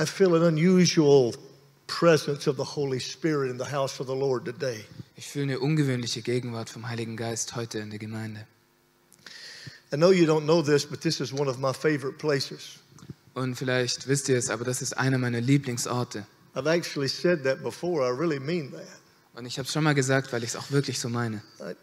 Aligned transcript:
I 0.00 0.06
feel 0.06 0.36
an 0.36 0.44
unusual 0.44 1.34
presence 1.88 2.46
of 2.46 2.56
the 2.56 2.64
Holy 2.64 3.00
Spirit 3.00 3.50
in 3.50 3.58
the 3.58 3.64
house 3.64 3.98
of 3.98 4.06
the 4.06 4.14
Lord 4.14 4.44
today. 4.44 4.84
Ich 5.16 5.26
fühle 5.26 5.44
eine 5.44 5.58
ungewöhnliche 5.58 6.22
Gegenwart 6.22 6.70
vom 6.70 6.88
Heiligen 6.88 7.16
Geist 7.16 7.56
heute 7.56 7.80
in 7.80 7.90
der 7.90 7.98
Gemeinde. 7.98 8.46
I 9.92 9.96
know 9.96 10.12
you 10.12 10.24
don't 10.24 10.44
know 10.44 10.62
this, 10.62 10.86
but 10.86 11.00
this 11.00 11.18
is 11.18 11.32
one 11.32 11.50
of 11.50 11.58
my 11.58 11.72
favorite 11.72 12.16
places. 12.16 12.78
Und 13.34 13.56
vielleicht 13.56 14.06
wisst 14.06 14.28
ihr 14.28 14.38
es, 14.38 14.50
aber 14.50 14.64
das 14.64 14.82
ist 14.82 14.96
einer 14.96 15.18
meiner 15.18 15.40
Lieblingsorte. 15.40 16.24
I've 16.54 16.68
actually 16.68 17.08
said 17.08 17.42
that 17.42 17.64
before. 17.64 18.06
I 18.06 18.16
really 18.16 18.38
mean 18.38 18.70
that. 18.70 18.86
Und 19.34 19.46
ich 19.46 19.58
habe 19.58 19.66
es 19.66 19.72
schon 19.72 19.82
mal 19.82 19.94
gesagt, 19.94 20.32
weil 20.32 20.44
ich 20.44 20.50
es 20.50 20.56
auch 20.56 20.70
wirklich 20.70 21.00
so 21.00 21.08
meine. 21.08 21.42
I, 21.58 21.74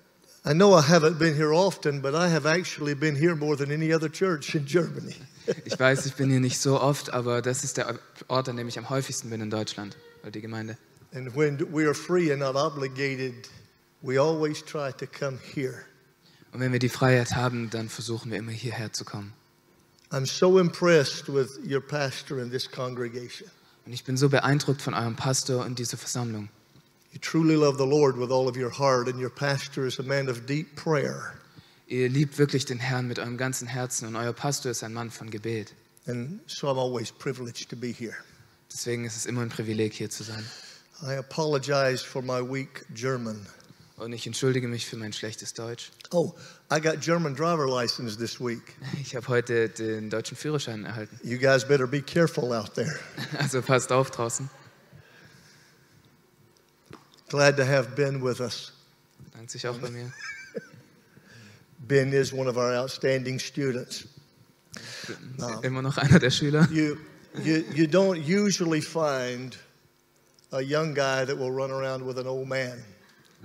I 0.48 0.54
know 0.54 0.76
I 0.76 0.84
haven't 0.84 1.18
been 1.18 1.34
here 1.34 1.54
often, 1.54 2.02
but 2.02 2.14
I 2.14 2.30
have 2.30 2.46
actually 2.46 2.94
been 2.94 3.16
here 3.16 3.36
more 3.36 3.58
than 3.58 3.72
any 3.72 3.92
other 3.92 4.08
church 4.08 4.54
in 4.54 4.66
Germany. 4.66 5.16
Ich 5.66 5.80
weiß, 5.80 6.06
ich 6.06 6.16
bin 6.16 6.30
hier 6.30 6.40
nicht 6.40 6.60
so 6.60 6.80
oft, 6.80 7.14
aber 7.14 7.42
das 7.42 7.64
ist 7.64 7.78
der 7.78 8.00
Ort, 8.28 8.50
an 8.50 8.58
dem 8.58 8.68
ich 8.68 8.78
am 8.80 8.90
häufigsten 8.90 9.30
bin 9.30 9.42
in 9.42 9.50
Deutschland, 9.50 9.96
oder 10.22 10.32
die 10.32 10.42
Gemeinde. 10.42 10.78
And 11.14 11.36
when 11.36 11.60
we 11.72 11.86
are 11.86 11.94
free 11.94 12.32
and 12.32 12.42
not 12.42 12.56
obligated, 12.56 13.48
we 14.02 14.20
always 14.20 14.64
try 14.64 14.92
to 14.92 15.06
come 15.08 15.40
here. 15.54 15.86
Und 16.52 16.60
wenn 16.60 16.72
wir 16.72 16.80
die 16.80 16.90
Freiheit 16.90 17.36
haben, 17.36 17.70
dann 17.70 17.90
versuchen 17.90 18.32
wir 18.32 18.38
immer 18.38 18.52
hierher 18.52 18.94
zu 18.94 19.04
kommen. 19.04 19.34
I'm 20.12 20.26
so 20.28 20.60
impressed 20.60 21.28
with 21.28 21.60
your 21.68 21.82
pastor 21.82 22.40
in 22.40 22.52
this 22.52 22.70
congregation. 22.70 23.50
Und 23.86 23.94
ich 23.94 24.04
bin 24.04 24.16
so 24.16 24.30
beeindruckt 24.30 24.82
von 24.82 24.94
eurem 24.94 25.16
Pastor 25.16 25.66
und 25.66 25.80
dieser 25.80 25.98
Versammlung. 25.98 26.50
You 27.16 27.22
truly 27.22 27.56
love 27.56 27.78
the 27.78 27.86
Lord 27.86 28.18
with 28.18 28.30
all 28.30 28.50
of 28.50 28.58
your 28.58 28.70
heart, 28.70 29.08
and 29.08 29.18
your 29.18 29.30
pastor 29.30 29.86
is 29.86 30.00
a 30.00 30.04
man 30.04 30.28
of 30.28 30.46
deep 30.46 30.76
prayer. 30.76 31.40
Ihr 31.88 32.10
liebt 32.10 32.38
wirklich 32.38 32.66
den 32.66 32.78
Herrn 32.78 33.08
mit 33.08 33.20
eurem 33.20 33.38
ganzen 33.38 33.70
Herzen 33.70 34.10
und 34.10 34.18
euer 34.18 34.34
Pastor 34.34 34.72
ist 34.72 34.84
ein 34.84 34.92
Mann 34.92 35.10
von 35.10 35.30
Gebet. 35.30 35.74
And 36.08 36.42
so 36.46 36.68
I'm 36.68 36.78
always 36.78 37.14
privileged 37.14 37.70
to 37.70 37.78
be 37.78 37.94
here. 37.94 38.18
Deswegen 38.70 39.06
ist 39.06 39.16
es 39.16 39.28
immer 39.28 39.44
ein 39.44 39.50
Privileg, 39.50 39.94
hier 39.94 40.10
zu 40.10 40.24
sein. 40.24 40.44
I 41.04 41.14
apologize 41.14 42.04
for 42.04 42.22
my 42.22 42.42
weak 42.42 42.86
German. 42.94 43.48
Und 43.96 44.12
ich 44.12 44.28
entschuldige 44.28 44.68
mich 44.68 44.86
für 44.86 44.98
mein 44.98 45.14
schlechtes 45.14 45.54
Deutsch. 45.54 45.92
Oh, 46.12 46.34
I 46.70 46.82
got 46.82 47.00
German 47.00 47.34
driver 47.34 47.66
license 47.66 48.18
this 48.18 48.42
week. 48.42 48.76
Ich 49.00 49.16
habe 49.16 49.26
heute 49.30 49.70
den 49.70 50.10
deutschen 50.10 50.36
Führerschein 50.36 50.84
erhalten. 50.84 51.18
You 51.24 51.38
guys 51.38 51.66
better 51.66 51.88
be 51.88 52.02
careful 52.02 52.52
out 52.52 52.74
there. 52.74 53.00
Also 53.40 53.62
passt 53.62 53.94
auf 53.94 54.12
draußen. 54.12 54.50
Glad 57.30 57.58
to 57.58 57.66
have 57.66 57.96
Ben 57.96 58.22
with 58.22 58.40
us. 58.40 58.72
Dankt 59.34 59.52
sich 59.52 59.68
auch 59.68 59.78
bei 59.80 59.90
mir. 59.90 60.12
Ben 61.88 62.14
is 62.14 62.32
one 62.34 62.48
of 62.48 62.58
our 62.58 62.74
outstanding 62.74 63.40
students. 63.40 64.06
Immer 65.64 65.82
noch 65.82 65.98
einer 65.98 66.20
der 66.20 66.32
Schüler. 66.32 66.68
You, 66.72 66.98
you, 67.44 67.64
you 67.74 67.86
don't 67.86 68.18
usually 68.18 68.82
find 68.82 69.58
a 70.52 70.62
young 70.62 70.94
guy 70.94 71.26
that 71.26 71.38
will 71.38 71.52
run 71.52 71.70
around 71.70 72.06
with 72.06 72.18
an 72.18 72.28
old 72.28 72.48
man 72.48 72.82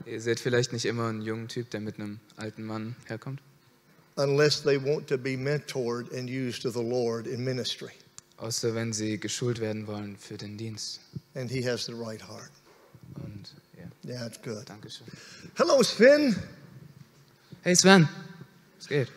Ihr 0.06 0.20
seht 0.20 0.38
vielleicht 0.40 0.72
nicht 0.72 0.84
immer 0.86 1.08
einen 1.08 1.22
jungen 1.22 1.48
Typ, 1.48 1.70
der 1.70 1.80
mit 1.80 1.96
einem 1.96 2.20
alten 2.36 2.64
Mann 2.64 2.94
herkommt. 3.06 3.40
unless 4.16 4.60
they 4.60 4.76
want 4.76 5.06
to 5.08 5.16
be 5.18 5.36
mentored 5.36 6.12
and 6.12 6.28
used 6.28 6.64
of 6.64 6.74
the 6.74 6.82
Lord 6.82 7.26
in 7.26 7.44
ministry. 7.44 7.92
Außer 8.38 8.74
wenn 8.74 8.92
sie 8.92 9.18
geschult 9.18 9.60
werden 9.60 9.86
wollen 9.86 10.16
für 10.16 10.36
den 10.36 10.56
Dienst. 10.56 11.00
And 11.34 11.50
he 11.50 11.62
has 11.62 11.84
the 11.86 11.92
right 11.94 12.22
heart. 12.22 12.50
Und 13.16 13.54
it's 14.04 14.38
good. 14.38 14.64
Dankeschön. 14.66 15.06
Hello, 15.56 15.82
Sven. 15.82 16.34
Hey 17.62 17.74
Sven, 17.74 18.08
was 18.78 18.88
geht? 18.88 19.08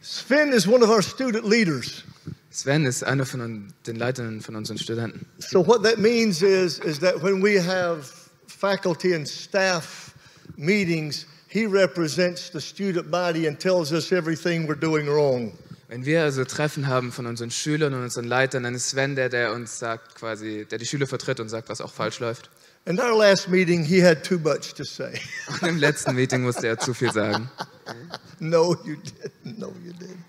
Sven 0.00 0.52
is 0.52 0.66
one 0.66 0.82
of 0.82 0.90
our 0.90 1.02
student 1.02 1.44
leaders. 1.44 2.04
Sven 2.50 2.86
ist 2.86 3.02
einer 3.02 3.26
von 3.26 3.72
den 3.86 3.96
Leitern 3.96 4.40
von 4.40 4.54
unseren 4.56 4.78
Studenten. 4.78 5.26
So 5.38 5.66
what 5.66 5.82
that 5.82 5.98
means 5.98 6.40
is, 6.42 6.78
is 6.78 7.00
that 7.00 7.22
when 7.22 7.42
we 7.42 7.60
have 7.60 8.04
faculty 8.46 9.14
and 9.14 9.26
staff 9.26 10.14
meetings, 10.56 11.26
he 11.48 11.66
represents 11.66 12.50
the 12.50 12.60
student 12.60 13.10
body 13.10 13.48
and 13.48 13.58
tells 13.58 13.92
us 13.92 14.12
everything 14.12 14.68
we're 14.68 14.78
doing 14.78 15.08
wrong. 15.08 15.52
Wenn 15.88 16.04
wir 16.04 16.22
also 16.22 16.44
Treffen 16.44 16.86
haben 16.86 17.12
von 17.12 17.26
unseren 17.26 17.50
Schülern 17.50 17.94
und 17.94 18.02
unseren 18.02 18.26
Leitern, 18.26 18.62
dann 18.62 18.74
ist 18.74 18.90
Sven 18.90 19.16
der, 19.16 19.30
der 19.30 19.52
uns 19.52 19.78
sagt, 19.78 20.14
quasi, 20.14 20.66
der 20.70 20.78
die 20.78 20.86
Schüler 20.86 21.06
vertritt 21.06 21.40
und 21.40 21.48
sagt, 21.48 21.68
was 21.70 21.80
auch 21.80 21.92
falsch 21.92 22.20
läuft. 22.20 22.50
In 22.88 22.98
our 22.98 23.14
last 23.14 23.50
meeting, 23.50 23.84
he 23.84 23.98
had 24.00 24.24
too 24.24 24.38
much 24.38 24.72
to 24.72 24.84
say. 24.84 25.20
Und 25.60 25.62
im 25.68 25.76
letzten 25.76 26.14
Meeting 26.14 26.40
musste 26.40 26.68
er 26.68 26.78
zu 26.78 26.94
viel 26.94 27.12
sagen. 27.12 27.50
no, 28.40 28.76
you 28.82 28.96
didn't. 28.96 29.58
No, 29.58 29.74
you 29.84 29.92
didn't. 29.92 30.24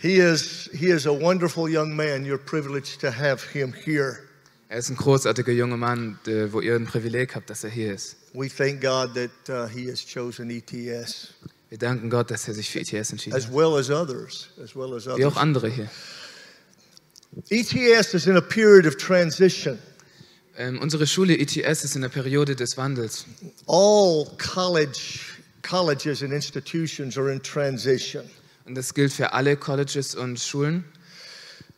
He 0.00 0.18
is, 0.18 0.68
he 0.72 0.86
is 0.86 1.06
a 1.06 1.12
wonderful 1.12 1.68
young 1.68 1.94
man. 1.94 2.24
You're 2.24 2.36
privileged 2.36 3.00
to 3.02 3.12
have 3.12 3.40
him 3.52 3.72
here. 3.72 4.18
Er 4.68 4.78
ist 4.78 4.90
ein 4.90 4.96
großartiger 4.96 5.52
junger 5.52 5.76
Mann, 5.76 6.18
wo 6.50 6.60
ihr 6.60 6.74
ein 6.74 6.86
Privileg 6.86 7.36
habt, 7.36 7.48
dass 7.48 7.62
er 7.62 7.70
hier 7.70 7.94
ist. 7.94 8.16
We 8.32 8.48
thank 8.48 8.80
God 8.80 9.14
that 9.14 9.30
uh, 9.48 9.68
he 9.68 9.88
has 9.88 10.04
chosen 10.04 10.50
ETS, 10.50 11.32
Wir 11.68 11.78
danken 11.78 12.10
Gott, 12.10 12.32
dass 12.32 12.48
er 12.48 12.54
sich 12.54 12.70
für 12.70 12.80
ETS 12.80 13.12
entschieden 13.12 13.36
as 13.36 13.46
hat. 13.46 13.54
well 13.54 13.76
as 13.78 13.88
others, 13.88 14.48
as 14.60 14.74
well 14.74 14.94
as 14.94 15.06
others. 15.06 15.18
Wie 15.18 15.26
auch 15.26 15.36
andere 15.36 15.68
hier. 15.68 15.88
ETS 17.50 18.14
is 18.14 18.26
in 18.26 18.36
a 18.36 18.40
period 18.40 18.84
of 18.84 18.96
transition. 18.96 19.78
Ähm, 20.58 20.80
unsere 20.80 21.06
Schule 21.06 21.38
ETS 21.38 21.84
ist 21.84 21.94
in 21.94 22.02
der 22.02 22.08
Periode 22.08 22.56
des 22.56 22.76
Wandels. 22.76 23.26
All 23.68 24.26
college, 24.38 25.20
colleges 25.62 26.20
and 26.20 26.32
institutions 26.32 27.16
are 27.16 27.32
in 27.32 27.40
transition. 27.40 28.24
Und 28.66 28.74
das 28.74 28.92
gilt 28.92 29.12
für 29.12 29.32
alle 29.32 29.56
Colleges 29.56 30.16
und 30.16 30.40
Schulen. 30.40 30.84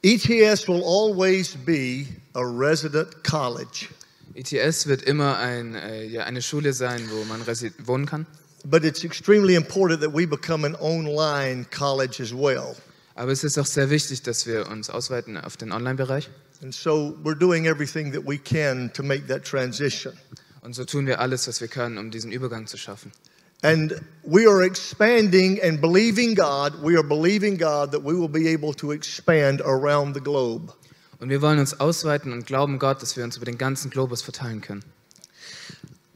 ETS 0.03 0.67
will 0.67 0.83
always 0.83 1.55
be 1.67 2.07
a 2.33 2.41
resident 2.41 3.23
college, 3.23 3.89
ETS 4.35 4.87
wird 4.87 5.03
immer 5.03 5.37
ein, 5.37 5.75
äh, 5.75 6.07
ja, 6.07 6.25
eine 6.25 6.41
Schule 6.41 6.73
sein, 6.73 7.03
wo 7.11 7.25
man 7.25 7.47
wohnen 7.87 8.07
kann. 8.07 8.27
but 8.65 8.85
it's 8.85 9.05
extremely 9.05 9.57
important 9.57 10.01
that 10.01 10.11
we 10.11 10.25
become 10.25 10.65
an 10.65 10.75
online 10.77 11.67
college 11.71 12.19
as 12.19 12.33
well. 12.33 12.77
Aber 13.21 13.33
es 13.33 13.45
ist 13.45 13.59
auch 13.59 13.67
sehr 13.67 13.91
wichtig, 13.91 14.23
dass 14.23 14.47
wir 14.47 14.67
uns 14.69 14.89
ausweiten 14.89 15.37
auf 15.37 15.59
den 15.59 15.73
Online-Bereich. 15.73 16.31
And 16.63 16.75
so 16.75 17.15
we're 17.23 17.39
doing 17.39 17.67
everything 17.67 18.15
that 18.15 18.23
we 18.27 18.39
can 18.39 18.91
to 18.95 19.03
make 19.03 19.27
that 19.27 19.45
transition. 19.45 20.15
Und 20.63 20.75
so 20.75 20.87
tun 20.87 21.07
wir 21.07 21.21
alles, 21.21 21.47
was 21.47 21.61
wir 21.61 21.69
können, 21.69 21.99
um 21.99 22.11
diesen 22.11 22.33
Übergang 22.33 22.67
zu 22.67 22.79
schaffen. 22.79 23.13
And 23.61 24.01
we 24.25 24.49
are 24.49 24.65
expanding 24.65 25.61
and 25.63 25.83
believing 25.83 26.35
God, 26.35 26.83
we 26.83 26.97
are 26.97 27.07
believing 27.07 27.59
God 27.59 27.93
that 27.93 28.03
we 28.03 28.19
will 28.19 28.27
be 28.27 28.49
able 28.49 28.73
to 28.77 28.91
expand 28.91 29.61
around 29.61 30.15
the 30.15 30.23
globe. 30.23 30.73
Und 31.19 31.29
wir 31.29 31.43
wollen 31.43 31.59
uns 31.59 31.79
ausweiten 31.79 32.33
und 32.33 32.47
glauben 32.47 32.79
Gott, 32.79 33.03
dass 33.03 33.19
wir 33.19 33.25
uns 33.25 33.37
über 33.37 33.45
den 33.45 33.59
ganzen 33.59 33.91
Globus 33.91 34.23
verteilen 34.23 34.63
können. 34.63 34.83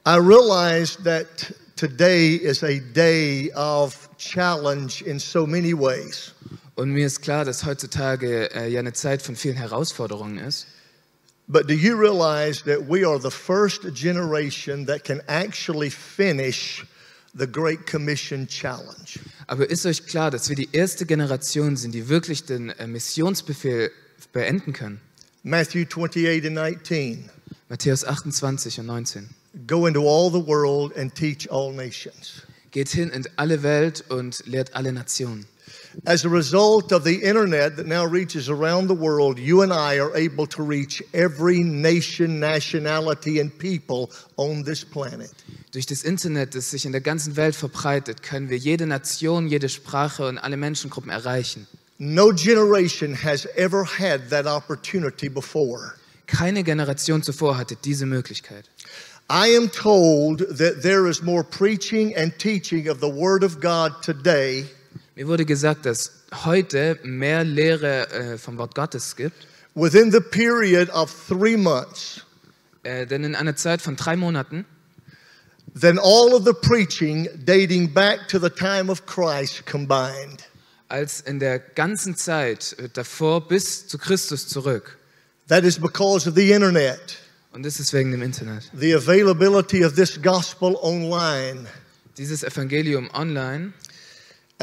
I 0.06 0.16
realize 0.16 0.96
that 1.04 1.52
today 1.76 2.36
is 2.36 2.62
a 2.64 2.80
day 2.94 3.52
of 3.54 4.08
challenge 4.16 5.02
in 5.04 5.18
so 5.18 5.46
many 5.46 5.74
ways. 5.74 6.32
Und 6.76 6.90
mir 6.90 7.06
ist 7.06 7.22
klar, 7.22 7.44
dass 7.44 7.64
heutzutage 7.64 8.52
äh, 8.54 8.68
ja 8.68 8.80
eine 8.80 8.92
Zeit 8.92 9.22
von 9.22 9.36
vielen 9.36 9.56
Herausforderungen 9.56 10.38
ist. 10.38 10.66
But 11.46 11.68
do 11.68 11.74
you 11.74 11.94
realize 11.94 12.64
that 12.64 12.88
we 12.88 13.06
are 13.06 13.20
the 13.20 13.30
first 13.30 13.82
generation 13.94 14.86
that 14.86 15.04
can 15.04 15.20
actually 15.26 15.90
finish 15.90 16.86
the 17.34 17.46
Great 17.46 17.86
Commission 17.86 18.48
challenge? 18.48 19.20
Aber 19.46 19.68
ist 19.68 19.84
euch 19.84 20.06
klar, 20.06 20.30
dass 20.30 20.48
wir 20.48 20.56
die 20.56 20.70
erste 20.72 21.04
Generation 21.04 21.76
sind, 21.76 21.92
die 21.92 22.08
wirklich 22.08 22.44
den 22.44 22.70
äh, 22.70 22.86
Missionsbefehl 22.86 23.90
beenden 24.32 24.72
können? 24.72 25.00
Matthew 25.42 25.84
28 25.84 26.46
and 26.46 26.54
19. 26.54 27.30
Matthäus 27.68 28.04
28 28.04 28.80
und 28.80 28.86
19. 28.86 29.28
Go 29.66 29.86
into 29.86 30.00
all 30.08 30.30
the 30.30 30.44
world 30.44 30.96
and 30.96 31.14
teach 31.14 31.50
all 31.50 31.72
nations. 31.72 32.42
Geht 32.70 32.88
hin 32.88 33.10
in 33.10 33.28
alle 33.36 33.62
Welt 33.62 34.04
und 34.08 34.44
lehrt 34.46 34.74
alle 34.74 34.92
Nationen. 34.92 35.46
As 36.06 36.24
a 36.24 36.28
result 36.28 36.92
of 36.92 37.04
the 37.04 37.22
internet 37.22 37.76
that 37.76 37.86
now 37.86 38.04
reaches 38.04 38.48
around 38.48 38.88
the 38.88 38.94
world, 38.94 39.38
you 39.38 39.62
and 39.62 39.72
I 39.72 39.98
are 39.98 40.14
able 40.16 40.46
to 40.48 40.62
reach 40.62 41.02
every 41.12 41.62
nation, 41.62 42.40
nationality, 42.40 43.40
and 43.40 43.56
people 43.58 44.10
on 44.36 44.64
this 44.64 44.84
planet. 44.84 45.32
Durch 45.72 45.86
das 45.86 46.02
Internet, 46.02 46.54
das 46.54 46.70
sich 46.70 46.84
in 46.84 46.92
der 46.92 47.00
ganzen 47.00 47.36
Welt 47.36 47.54
verbreitet, 47.54 48.22
können 48.22 48.50
wir 48.50 48.58
jede 48.58 48.86
Nation, 48.86 49.48
jede 49.48 49.68
Sprache 49.68 50.26
und 50.26 50.38
alle 50.38 50.56
Menschengruppen 50.56 51.10
erreichen. 51.10 51.66
No 51.98 52.32
generation 52.32 53.14
has 53.14 53.46
ever 53.56 53.84
had 53.84 54.28
that 54.30 54.46
opportunity 54.46 55.28
before. 55.28 55.94
Keine 56.26 56.64
Generation 56.64 57.22
zuvor 57.22 57.56
hatte 57.56 57.76
diese 57.76 58.06
Möglichkeit. 58.06 58.68
I 59.30 59.56
am 59.56 59.70
told 59.70 60.40
that 60.58 60.82
there 60.82 61.08
is 61.08 61.22
more 61.22 61.42
preaching 61.44 62.14
and 62.14 62.36
teaching 62.38 62.88
of 62.88 63.00
the 63.00 63.08
Word 63.08 63.42
of 63.42 63.60
God 63.60 64.02
today 64.02 64.66
Mir 65.16 65.28
wurde 65.28 65.44
gesagt, 65.44 65.86
dass 65.86 66.10
heute 66.44 66.98
mehr 67.04 67.44
Lehre 67.44 68.08
äh, 68.10 68.38
vom 68.38 68.58
Wort 68.58 68.74
Gottes 68.74 69.14
gibt, 69.16 69.46
within 69.74 70.10
the 70.10 70.20
period 70.20 70.90
of 70.90 71.12
three 71.28 71.56
months 71.56 72.22
äh, 72.82 73.06
denn 73.06 73.24
in 73.24 73.34
einer 73.34 73.56
Zeit 73.56 73.80
von 73.80 73.96
drei 73.96 74.16
Monaten 74.16 74.64
than 75.80 75.98
all 75.98 76.32
of 76.34 76.44
the 76.44 76.52
preaching 76.52 77.28
dating 77.44 77.92
back 77.92 78.28
to 78.28 78.38
the 78.38 78.50
time 78.50 78.90
of 78.90 79.04
Christ 79.06 79.64
combined. 79.66 80.44
als 80.88 81.20
in 81.22 81.38
der 81.40 81.58
ganzen 81.58 82.16
Zeit 82.16 82.76
äh, 82.78 82.88
davor 82.92 83.46
bis 83.48 83.86
zu 83.86 83.98
Christus 83.98 84.48
zurück. 84.48 84.98
That 85.48 85.64
is 85.64 85.78
because 85.78 86.28
of 86.28 86.34
the 86.36 86.50
internet, 86.52 87.18
Und 87.52 87.64
das 87.64 87.78
ist 87.80 87.92
wegen 87.92 88.10
dem 88.10 88.22
Internet. 88.22 88.64
the 88.74 88.94
availability 88.94 89.84
of 89.84 89.94
this 89.94 90.20
gospel 90.20 90.76
online. 90.82 91.66
Dieses 92.18 92.42
Evangelium 92.44 93.10
online. 93.12 93.72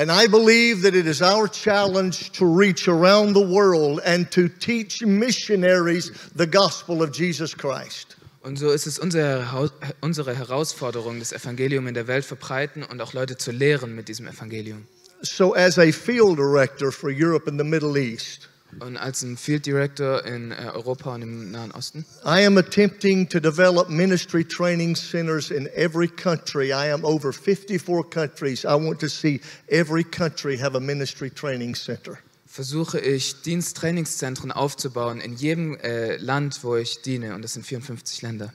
And 0.01 0.11
I 0.11 0.25
believe 0.25 0.81
that 0.81 0.95
it 0.95 1.05
is 1.05 1.21
our 1.21 1.47
challenge 1.47 2.31
to 2.31 2.43
reach 2.43 2.87
around 2.87 3.33
the 3.33 3.47
world 3.47 4.01
and 4.03 4.31
to 4.31 4.49
teach 4.49 5.03
missionaries 5.03 6.09
the 6.33 6.47
gospel 6.47 7.03
of 7.03 7.11
Jesus 7.11 7.53
Christ. 7.53 8.15
Und 8.41 8.57
so 8.57 8.71
ist 8.71 8.87
es 8.87 8.97
unsere, 8.97 9.69
unsere 10.01 10.33
Herausforderung, 10.33 11.19
das 11.19 11.31
Evangelium 11.31 11.85
in 11.85 11.93
der 11.93 12.07
Welt 12.07 12.25
verbreiten 12.25 12.81
und 12.81 12.99
auch 12.99 13.13
Leute 13.13 13.37
zu 13.37 13.51
lehren 13.51 13.93
mit 13.93 14.07
diesem 14.07 14.27
Evangelium. 14.27 14.87
So, 15.21 15.53
as 15.53 15.77
a 15.77 15.91
field 15.91 16.39
director 16.39 16.91
for 16.91 17.11
Europe 17.11 17.47
and 17.47 17.59
the 17.59 17.63
Middle 17.63 17.95
East, 17.95 18.49
Und 18.79 18.97
als 18.97 19.21
ein 19.21 19.37
Field 19.37 19.65
Director 19.65 20.25
in 20.25 20.51
äh, 20.51 20.71
Europa 20.73 21.15
und 21.15 21.21
im 21.21 21.51
Nahen 21.51 21.71
Osten 21.71 22.05
I 22.25 22.45
am 22.45 22.57
attempting 22.57 23.27
to 23.29 23.39
develop 23.39 23.89
ministry 23.89 24.43
training 24.43 24.95
centers 24.95 25.51
in 25.51 25.67
every 25.75 26.07
country. 26.07 26.67
I 26.67 26.91
am 26.91 27.03
over 27.03 27.33
54 27.33 28.09
countries. 28.09 28.63
I 28.63 28.75
want 28.75 28.99
to 28.99 29.07
see 29.07 29.41
every 29.69 30.03
country 30.03 30.57
have 30.57 30.75
a 30.75 30.79
ministry 30.79 31.29
training 31.29 31.75
center. 31.75 32.17
versuche 32.51 32.99
ich, 32.99 33.41
Diensttrainingszentren 33.43 34.51
aufzubauen 34.51 35.21
in 35.21 35.35
jedem 35.35 35.77
äh, 35.77 36.17
Land, 36.17 36.63
wo 36.63 36.75
ich 36.75 37.01
diene. 37.01 37.33
Und 37.33 37.43
das 37.43 37.53
sind 37.53 37.65
54 37.65 38.21
Länder. 38.21 38.53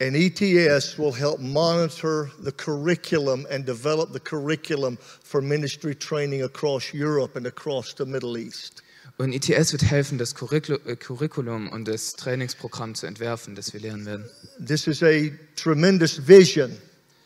And 0.00 0.14
ETS 0.14 0.96
will 0.96 1.12
help 1.12 1.40
monitor 1.40 2.30
the 2.44 2.52
curriculum 2.52 3.46
and 3.50 3.66
develop 3.66 4.12
the 4.12 4.20
curriculum 4.20 4.96
for 5.24 5.40
ministry 5.40 5.94
training 5.94 6.44
across 6.44 6.92
Europe 6.94 7.36
and 7.36 7.46
across 7.46 7.94
the 7.96 8.04
Middle 8.04 8.36
East. 8.36 8.82
Und 9.18 9.32
ITS 9.32 9.72
wird 9.72 9.82
helfen, 9.82 10.16
das 10.16 10.32
äh, 10.32 10.96
Curriculum 10.96 11.68
und 11.68 11.88
das 11.88 12.14
Trainingsprogramm 12.14 12.94
zu 12.94 13.06
entwerfen, 13.06 13.56
das 13.56 13.72
wir 13.72 13.80
lernen 13.80 14.06
werden. 14.06 14.24
This 14.64 14.86
is 14.86 15.02
a 15.02 15.30
tremendous 15.56 16.26
vision, 16.26 16.76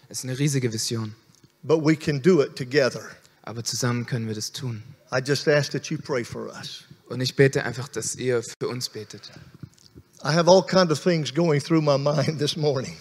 Es 0.08 0.20
ist 0.20 0.24
eine 0.24 0.38
riesige 0.38 0.72
Vision, 0.72 1.14
but 1.62 1.84
we 1.84 1.94
can 1.94 2.20
do 2.22 2.42
it 2.42 2.56
together. 2.56 3.02
aber 3.42 3.62
zusammen 3.62 4.06
können 4.06 4.26
wir 4.26 4.34
das 4.34 4.52
tun. 4.52 4.82
I 5.12 5.18
just 5.18 5.46
ask 5.46 5.70
that 5.72 5.86
you 5.90 5.98
pray 5.98 6.24
for 6.24 6.46
us. 6.46 6.84
Und 7.08 7.20
ich 7.20 7.36
bete 7.36 7.62
einfach, 7.62 7.88
dass 7.88 8.16
ihr 8.16 8.42
für 8.42 8.68
uns 8.68 8.88
betet. 8.88 9.30
I 10.24 10.28
have 10.28 10.48
all 10.50 10.64
kinds 10.64 10.90
of 10.90 10.98
things 11.02 11.34
going 11.34 11.60
through 11.60 11.82
my 11.82 11.98
mind 11.98 12.38
this 12.38 12.56
morning. 12.56 12.96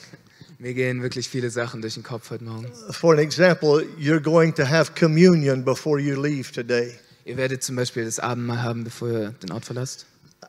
Mir 0.60 0.74
gehen 0.74 1.02
wirklich 1.02 1.30
viele 1.30 1.50
Sachen 1.50 1.82
durch 1.82 1.94
den 1.94 2.04
Kopf 2.04 2.30
heute 2.30 2.44
Morgen. 2.44 2.70
For 2.92 3.14
an 3.14 3.20
example, 3.20 3.86
you're 3.98 4.20
going 4.20 4.54
to 4.56 4.66
have 4.68 4.92
communion 5.00 5.64
before 5.64 5.98
you 5.98 6.22
leave 6.22 6.52
today. 6.52 7.00
Ihr 7.26 7.38
werdet 7.38 7.64
zum 7.64 7.76
Beispiel 7.76 8.06
das 8.06 8.20
Abendmahl 8.20 8.64
haben, 8.64 8.84
bevor 8.84 9.10
ihr 9.10 9.30
den 9.44 9.52
Ort 9.52 9.66
verlasst. 9.66 10.06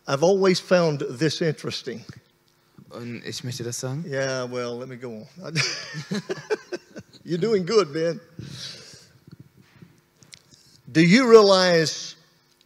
I've 0.07 0.23
always 0.23 0.59
found 0.59 1.05
this 1.19 1.41
interesting. 1.41 2.05
Und 2.91 3.23
ich 3.25 3.45
möchte 3.45 3.63
das 3.63 3.81
sagen. 3.81 4.05
Yeah, 4.07 4.51
well, 4.51 4.79
let 4.79 4.89
me 4.89 4.97
go 4.97 5.27
on. 5.43 5.55
You're 7.25 7.39
doing 7.39 7.65
good, 7.65 7.93
Ben. 7.93 8.21
Do 10.91 11.01
you 11.01 11.29
realize 11.29 12.17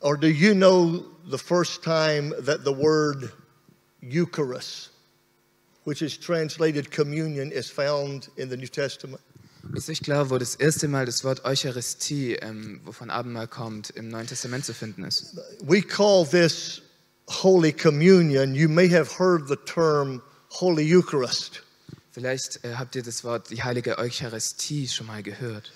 or 0.00 0.16
do 0.16 0.28
you 0.28 0.54
know 0.54 1.04
the 1.28 1.38
first 1.38 1.82
time 1.82 2.32
that 2.40 2.64
the 2.64 2.72
word 2.72 3.30
Eucharist, 4.00 4.90
which 5.84 6.02
is 6.02 6.16
translated 6.16 6.90
communion, 6.90 7.52
is 7.52 7.68
found 7.68 8.28
in 8.36 8.48
the 8.48 8.56
New 8.56 8.68
Testament? 8.68 9.20
Ist 9.74 9.88
euch 9.90 10.02
klar, 10.02 10.30
wo 10.30 10.38
das 10.38 10.54
erste 10.54 10.88
Mal 10.88 11.06
das 11.06 11.24
Wort 11.24 11.44
Eucharistie, 11.44 12.34
ähm, 12.34 12.80
wovon 12.84 13.10
Abendmahl 13.10 13.48
kommt, 13.48 13.90
im 13.90 14.08
Neuen 14.08 14.26
Testament 14.26 14.64
zu 14.64 14.74
finden 14.74 15.04
ist? 15.04 15.36
We 15.62 15.82
call 15.82 16.26
this 16.26 16.82
Holy 17.28 17.72
Communion. 17.72 18.54
You 18.54 18.68
may 18.68 18.88
have 18.88 19.18
heard 19.18 19.48
the 19.48 19.56
term 19.66 20.22
Holy 20.50 20.96
Eucharist. 20.96 21.62
Vielleicht 22.12 22.64
äh, 22.64 22.74
habt 22.74 22.96
ihr 22.96 23.02
das 23.02 23.24
Wort 23.24 23.50
die 23.50 23.62
heilige 23.62 23.98
Eucharistie 23.98 24.88
schon 24.88 25.06
mal 25.06 25.22
gehört. 25.22 25.72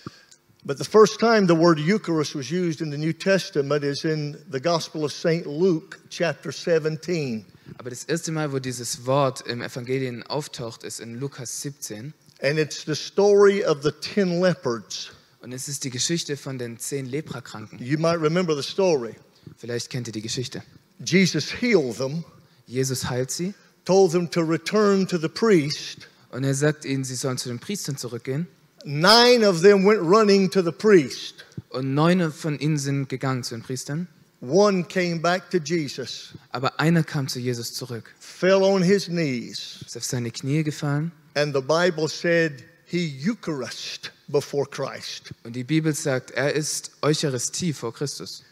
But 0.65 0.79
the 0.79 0.85
first 0.85 1.19
time 1.19 1.47
the 1.47 1.57
word 1.57 1.79
Eucharist 1.79 2.35
was 2.35 2.51
used 2.51 2.81
in 2.81 2.91
the 2.91 2.99
New 2.99 3.13
Testament 3.13 3.83
is 3.83 4.05
in 4.05 4.37
the 4.51 4.61
Gospel 4.61 5.05
of 5.05 5.13
St. 5.13 5.47
Luke, 5.47 5.99
chapter 6.11 6.53
17. 6.53 7.47
Aber 7.79 7.91
das 7.91 8.05
erste 8.05 8.31
Mal, 8.31 8.53
wo 8.53 8.59
dieses 8.59 9.07
Wort 9.07 9.47
im 9.47 9.63
Evangelien 9.63 10.23
auftaucht, 10.23 10.85
ist 10.85 11.01
in 11.01 11.19
Lukas 11.19 11.63
17. 11.63 12.13
And 12.43 12.59
it's 12.59 12.85
the 12.85 12.95
story 12.95 13.65
of 13.65 13.83
the 13.83 13.91
ten 13.93 14.41
leopards. 14.41 15.11
Und 15.43 15.53
es 15.53 15.69
ist 15.69 15.85
die 15.85 15.91
Geschichte 15.91 16.37
von 16.37 16.59
den 16.59 16.79
zehn 16.79 17.07
Leprakranken. 17.07 17.79
You 17.79 17.99
might 17.99 18.21
remember 18.21 18.55
the 18.55 18.63
story. 18.69 19.15
Vielleicht 19.57 19.91
kennt 19.91 20.07
ihr 20.07 20.13
die 20.13 20.23
Geschichte. 20.23 20.63
Jesus 21.05 21.51
healed 21.61 21.97
them, 21.97 22.25
Jesus 22.67 23.09
heilt 23.09 23.31
sie 23.31 23.55
told 23.87 24.13
them 24.13 24.31
to 24.31 24.41
return 24.43 25.07
to 25.09 25.17
the 25.19 25.29
priest. 25.29 26.07
und 26.31 26.45
er 26.45 26.55
sagt 26.55 26.85
ihnen, 26.85 27.03
sie 27.05 27.15
sollen 27.15 27.39
zu 27.39 27.49
den 27.49 27.59
Priestern 27.59 27.97
zurückgehen. 27.97 28.47
Nine 28.85 29.47
of 29.47 29.63
them 29.63 29.85
went 29.87 30.01
running 30.01 30.51
to 30.51 30.63
the 30.63 30.71
priest. 30.71 31.45
Und 31.71 31.95
neun 31.95 32.33
von 32.33 32.59
ihnen 32.59 32.79
sind 32.79 33.09
gegangen 33.09 33.43
zu 33.43 33.55
den 33.55 33.63
Priestern. 33.63 34.07
One 34.43 34.85
came 34.85 35.21
back 35.21 35.51
to 35.51 35.59
Jesus, 35.59 36.31
Aber 36.51 36.79
einer 36.81 37.03
kam 37.03 37.29
zu 37.29 37.39
Jesus 37.39 37.75
zurück. 37.75 38.15
fell 38.19 38.63
on 38.63 38.83
his 38.83 39.07
knees, 39.07 39.81
Ist 39.85 39.97
auf 39.97 40.05
seine 40.05 40.31
Knie 40.31 40.63
gefallen. 40.63 41.13
And 41.35 41.55
the 41.55 41.61
Bible 41.61 42.09
said 42.09 42.63
he 42.87 43.07
Eucharist 43.07 44.11
before 44.31 44.67
Christ. 44.67 45.33
Und 45.45 45.55
die 45.55 45.65
Bibel 45.65 45.95
sagt, 45.95 46.33
er 46.33 46.53
ist 46.53 46.91
Eucharistie 47.03 47.73
vor 47.73 47.93
Christus. 47.93 48.43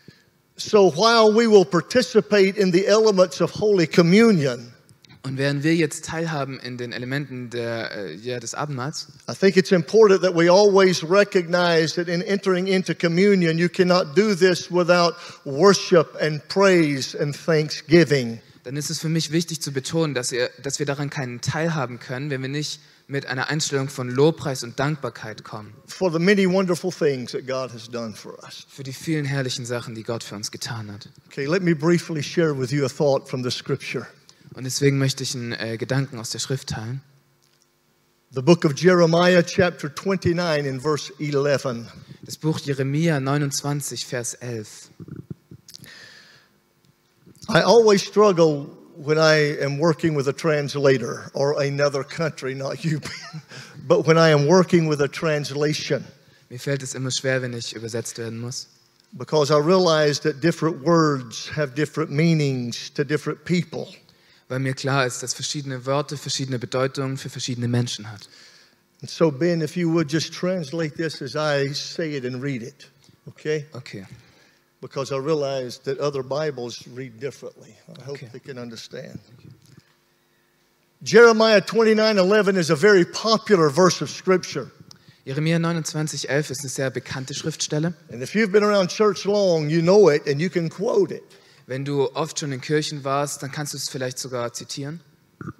So 0.56 0.90
while 0.90 1.32
we 1.32 1.48
will 1.48 1.64
participate 1.64 2.56
in 2.56 2.72
the 2.72 2.86
elements 2.86 3.40
of 3.40 3.52
Holy 3.52 3.86
Communion, 3.86 4.72
Und 5.22 5.36
während 5.36 5.64
wir 5.64 5.74
jetzt 5.74 6.04
teilhaben 6.04 6.58
in 6.60 6.78
den 6.78 6.92
Elementen 6.92 7.50
der, 7.50 7.90
äh, 7.94 8.14
ja, 8.14 8.38
des 8.38 8.54
Abendmahls, 8.54 9.08
I 9.28 9.34
think 9.34 9.56
it's 9.56 9.72
important 9.72 10.22
that 10.22 10.34
we 10.34 10.50
always 10.50 11.02
recognize 11.02 11.94
that 11.96 12.08
in 12.08 12.22
entering 12.22 12.66
into 12.66 12.94
communion, 12.94 13.58
you 13.58 13.68
cannot 13.68 14.14
do 14.16 14.34
this 14.34 14.70
without 14.70 15.14
worship 15.44 16.16
and 16.20 16.40
praise 16.48 17.14
and 17.14 17.36
thanksgiving. 17.36 18.40
Dann 18.68 18.76
ist 18.76 18.90
es 18.90 18.98
für 18.98 19.08
mich 19.08 19.32
wichtig 19.32 19.62
zu 19.62 19.72
betonen, 19.72 20.12
dass, 20.12 20.30
ihr, 20.30 20.50
dass 20.62 20.78
wir 20.78 20.84
daran 20.84 21.08
keinen 21.08 21.40
teilhaben 21.40 21.98
können, 22.00 22.28
wenn 22.28 22.42
wir 22.42 22.50
nicht 22.50 22.82
mit 23.06 23.24
einer 23.24 23.48
Einstellung 23.48 23.88
von 23.88 24.10
Lobpreis 24.10 24.62
und 24.62 24.78
Dankbarkeit 24.78 25.42
kommen. 25.42 25.72
For 25.86 26.12
the 26.12 26.18
many 26.18 26.46
wonderful 26.46 26.92
things 26.92 27.32
that 27.32 27.46
God 27.46 27.72
has 27.72 27.88
done 27.88 28.12
for 28.14 28.38
us. 28.44 28.66
Für 28.68 28.82
die 28.82 28.92
vielen 28.92 29.24
herrlichen 29.24 29.64
Sachen, 29.64 29.94
die 29.94 30.02
Gott 30.02 30.22
für 30.22 30.34
uns 30.34 30.50
getan 30.50 30.92
hat. 30.92 31.08
Okay, 31.28 31.46
let 31.46 31.62
me 31.62 31.74
briefly 31.74 32.22
share 32.22 32.54
with 32.54 32.70
you 32.70 32.84
a 32.84 32.90
thought 32.90 33.26
from 33.26 33.42
the 33.42 33.50
scripture. 33.50 34.06
Und 34.52 34.64
deswegen 34.64 34.98
möchte 34.98 35.22
ich 35.22 35.34
einen 35.34 35.52
äh, 35.52 35.78
Gedanken 35.78 36.18
aus 36.18 36.28
der 36.28 36.38
Schrift 36.38 36.68
teilen. 36.68 37.00
The 38.32 38.42
book 38.42 38.66
of 38.66 38.74
Jeremiah, 38.76 39.42
chapter 39.42 39.88
29, 39.88 40.66
in 40.66 40.78
verse 40.82 41.10
11. 41.18 41.86
Das 42.20 42.36
Buch 42.36 42.60
Jeremia 42.60 43.18
29, 43.18 44.04
Vers 44.04 44.34
11. 44.34 44.90
I 47.48 47.62
always 47.62 48.06
struggle 48.06 48.64
when 48.96 49.16
I 49.18 49.56
am 49.62 49.78
working 49.78 50.14
with 50.14 50.28
a 50.28 50.32
translator 50.32 51.30
or 51.34 51.62
another 51.62 52.04
country, 52.04 52.54
not 52.54 52.84
you, 52.84 53.00
but 53.86 54.06
when 54.06 54.18
I 54.18 54.30
am 54.30 54.46
working 54.46 54.86
with 54.88 55.00
a 55.00 55.08
translation, 55.08 56.04
Mir 56.50 56.58
fällt 56.58 56.82
es 56.82 56.94
immer 56.94 57.10
schwer, 57.10 57.42
wenn 57.42 57.52
ich 57.54 57.74
übersetzt 57.74 58.18
werden 58.18 58.40
muss. 58.40 58.66
because 59.16 59.50
I 59.50 59.58
realize 59.58 60.20
that 60.20 60.40
different 60.40 60.82
words 60.84 61.48
have 61.48 61.74
different 61.74 62.10
meanings 62.10 62.90
to 62.90 63.04
different 63.04 63.44
people. 63.44 63.88
Weil 64.48 64.58
mir 64.60 64.74
klar 64.74 65.06
ist, 65.06 65.22
dass 65.22 65.34
verschiedene 65.34 65.84
Worte 65.86 66.16
verschiedene 66.16 66.58
Bedeutungen 66.58 67.16
für 67.18 67.28
verschiedene 67.30 67.68
Menschen 67.68 68.10
hat. 68.10 68.28
And 69.00 69.08
so, 69.10 69.30
Ben, 69.30 69.62
if 69.62 69.76
you 69.76 69.90
would 69.92 70.10
just 70.10 70.32
translate 70.32 70.96
this 70.96 71.22
as 71.22 71.36
I 71.36 71.72
say 71.72 72.14
it 72.16 72.24
and 72.24 72.42
read 72.42 72.62
it, 72.62 72.88
okay? 73.28 73.66
Okay. 73.74 74.06
Because 74.80 75.10
I 75.10 75.18
realize 75.18 75.78
that 75.84 75.98
other 75.98 76.22
Bibles 76.22 76.86
read 76.88 77.18
differently. 77.18 77.74
I 77.98 78.02
hope 78.04 78.18
they 78.32 78.38
can 78.38 78.58
understand. 78.58 79.18
Jeremiah 81.02 81.60
29 81.60 82.18
11 82.18 82.56
is 82.56 82.70
a 82.70 82.76
very 82.76 83.04
popular 83.04 83.70
verse 83.70 84.00
of 84.00 84.10
Scripture. 84.10 84.70
Jeremia 85.26 85.58
29, 85.58 86.28
11 86.28 86.50
ist 86.50 86.60
eine 86.60 86.70
sehr 86.70 86.90
bekannte 86.90 87.34
Schriftstelle. 87.34 87.92
And 88.10 88.22
if 88.22 88.34
you've 88.34 88.50
been 88.50 88.64
around 88.64 88.88
church 88.88 89.26
long, 89.26 89.68
you 89.68 89.82
know 89.82 90.08
it 90.08 90.26
and 90.26 90.40
you 90.40 90.48
can 90.48 90.70
quote 90.70 91.12
it. 91.12 91.22
Wenn 91.66 91.84
du 91.84 92.08
oft 92.14 92.38
schon 92.38 92.50
in 92.50 92.62
Kirchen 92.62 93.04
warst, 93.04 93.42
dann 93.42 93.52
kannst 93.52 93.74
du 93.74 93.76
es 93.76 93.90
vielleicht 93.90 94.18
sogar 94.18 94.52
zitieren. 94.54 95.00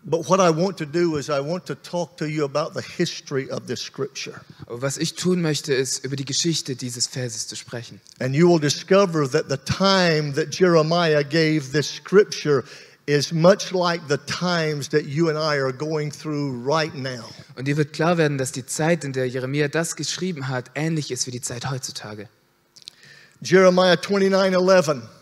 But 0.05 0.29
what 0.29 0.41
I 0.41 0.51
want 0.51 0.77
to 0.79 0.87
do 0.87 1.17
is 1.19 1.29
I 1.29 1.41
want 1.41 1.67
to 1.67 1.75
talk 1.75 2.17
to 2.17 2.27
you 2.27 2.45
about 2.45 2.75
the 2.75 2.83
history 2.83 3.49
of 3.51 3.67
this 3.67 3.81
scripture. 3.81 4.41
Aber 4.67 4.83
was 4.83 4.99
ich 4.99 5.15
tun 5.15 5.41
möchte, 5.41 5.73
ist, 5.73 6.05
über 6.05 6.17
die 6.17 6.25
Geschichte 6.25 6.75
dieses 6.75 7.07
Verses 7.07 7.47
zu 7.47 7.55
sprechen. 7.55 8.01
And 8.19 8.35
you 8.35 8.49
will 8.49 8.59
discover 8.59 9.29
that 9.31 9.49
the 9.49 9.57
time 9.57 10.33
that 10.35 10.51
Jeremiah 10.51 11.23
gave 11.23 11.73
this 11.73 11.89
scripture 11.89 12.65
is 13.07 13.33
much 13.33 13.73
like 13.73 14.03
the 14.09 14.19
times 14.19 14.89
that 14.89 15.05
you 15.07 15.29
and 15.29 15.39
I 15.39 15.59
are 15.59 15.73
going 15.73 16.11
through 16.11 16.61
right 16.65 16.95
now. 16.95 17.25
Und 17.57 17.67
dir 17.67 17.77
wird 17.77 17.93
klar 17.93 18.19
werden, 18.19 18.37
dass 18.37 18.53
die 18.53 18.67
Zeit, 18.67 19.05
in 19.05 19.13
der 19.13 19.29
Jeremia 19.29 19.69
das 19.69 19.95
geschrieben 19.95 20.49
hat, 20.49 20.71
ähnlich 20.75 21.11
ist 21.11 21.27
wie 21.27 21.31
die 21.31 21.41
Zeit 21.41 21.71
heutzutage. 21.71 22.29
Jeremiah 23.41 23.97
29 23.97 24.55
11. 24.55 25.18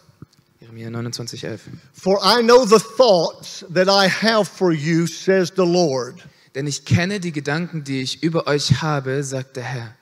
Jeremia 0.67 0.91
29, 0.91 1.45
11. 1.45 1.81
For 1.93 2.19
I 2.23 2.43
know 2.43 2.65
the 2.65 2.81
thoughts 2.81 3.65
that 3.71 3.89
I 3.89 4.09
have 4.09 4.49
for 4.49 4.73
you, 4.73 5.07
says 5.07 5.53
the 5.53 5.65
Lord. 5.65 6.23
Denn 6.55 6.67
ich 6.67 6.85
kenne 6.85 7.21
die 7.21 7.33
Gedanken, 7.33 7.85
die 7.85 8.01
ich 8.01 8.23
über 8.23 8.47
euch 8.47 8.83
habe, 8.83 9.23
sagt 9.23 9.57
der 9.57 9.63
Herr. 9.63 9.97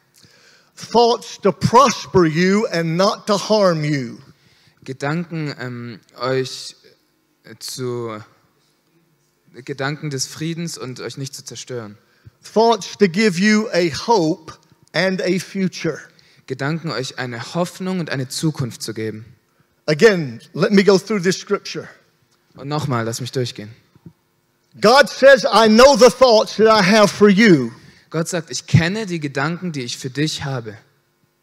Thoughts 0.75 1.39
to 1.43 1.53
prosper 1.53 2.25
you 2.25 2.67
and 2.67 2.97
not 2.97 3.27
to 3.27 3.37
harm 3.37 3.85
you. 3.85 4.19
Gedanken, 4.85 5.55
ähm, 5.59 6.01
euch 6.19 6.77
äh, 7.45 7.57
zu 7.59 8.23
Gedanken 9.53 10.11
des 10.11 10.27
Friedens 10.27 10.79
und 10.79 11.01
euch 11.01 11.19
nicht 11.19 11.35
zu 11.35 11.45
zerstören. 11.45 11.99
Thoughts 12.43 12.97
to 12.99 13.07
give 13.09 13.39
you 13.39 13.69
a 13.73 13.91
hope 14.07 14.55
and 14.93 15.21
a 15.21 15.39
future. 15.39 16.01
Gedanken, 16.47 16.91
euch 16.91 17.19
eine 17.19 17.55
Hoffnung 17.55 18.01
und 18.01 18.11
eine 18.11 18.29
Zukunft 18.29 18.83
zu 18.83 18.95
geben. 18.95 19.34
Again, 19.87 20.41
let 20.55 20.73
me 20.73 20.83
go 20.83 20.99
through 20.99 21.23
this 21.23 21.39
scripture. 21.39 21.89
Und 22.57 22.69
nochmal, 22.69 23.05
lass 23.05 23.21
mich 23.21 23.33
durchgehen. 23.33 23.71
God 24.81 25.09
says, 25.09 25.45
I 25.45 25.69
know 25.69 25.97
the 25.97 26.11
thoughts 26.11 26.57
that 26.57 26.69
I 26.69 26.83
have 26.83 27.11
for 27.11 27.29
you. 27.29 27.71
Gott 28.11 28.29
sagt, 28.29 28.51
ich 28.51 28.67
kenne 28.67 29.07
die 29.07 29.21
Gedanken, 29.21 29.73
die 29.73 29.83
ich 29.83 29.99
für 29.99 30.11
dich 30.11 30.45
habe. 30.45 30.77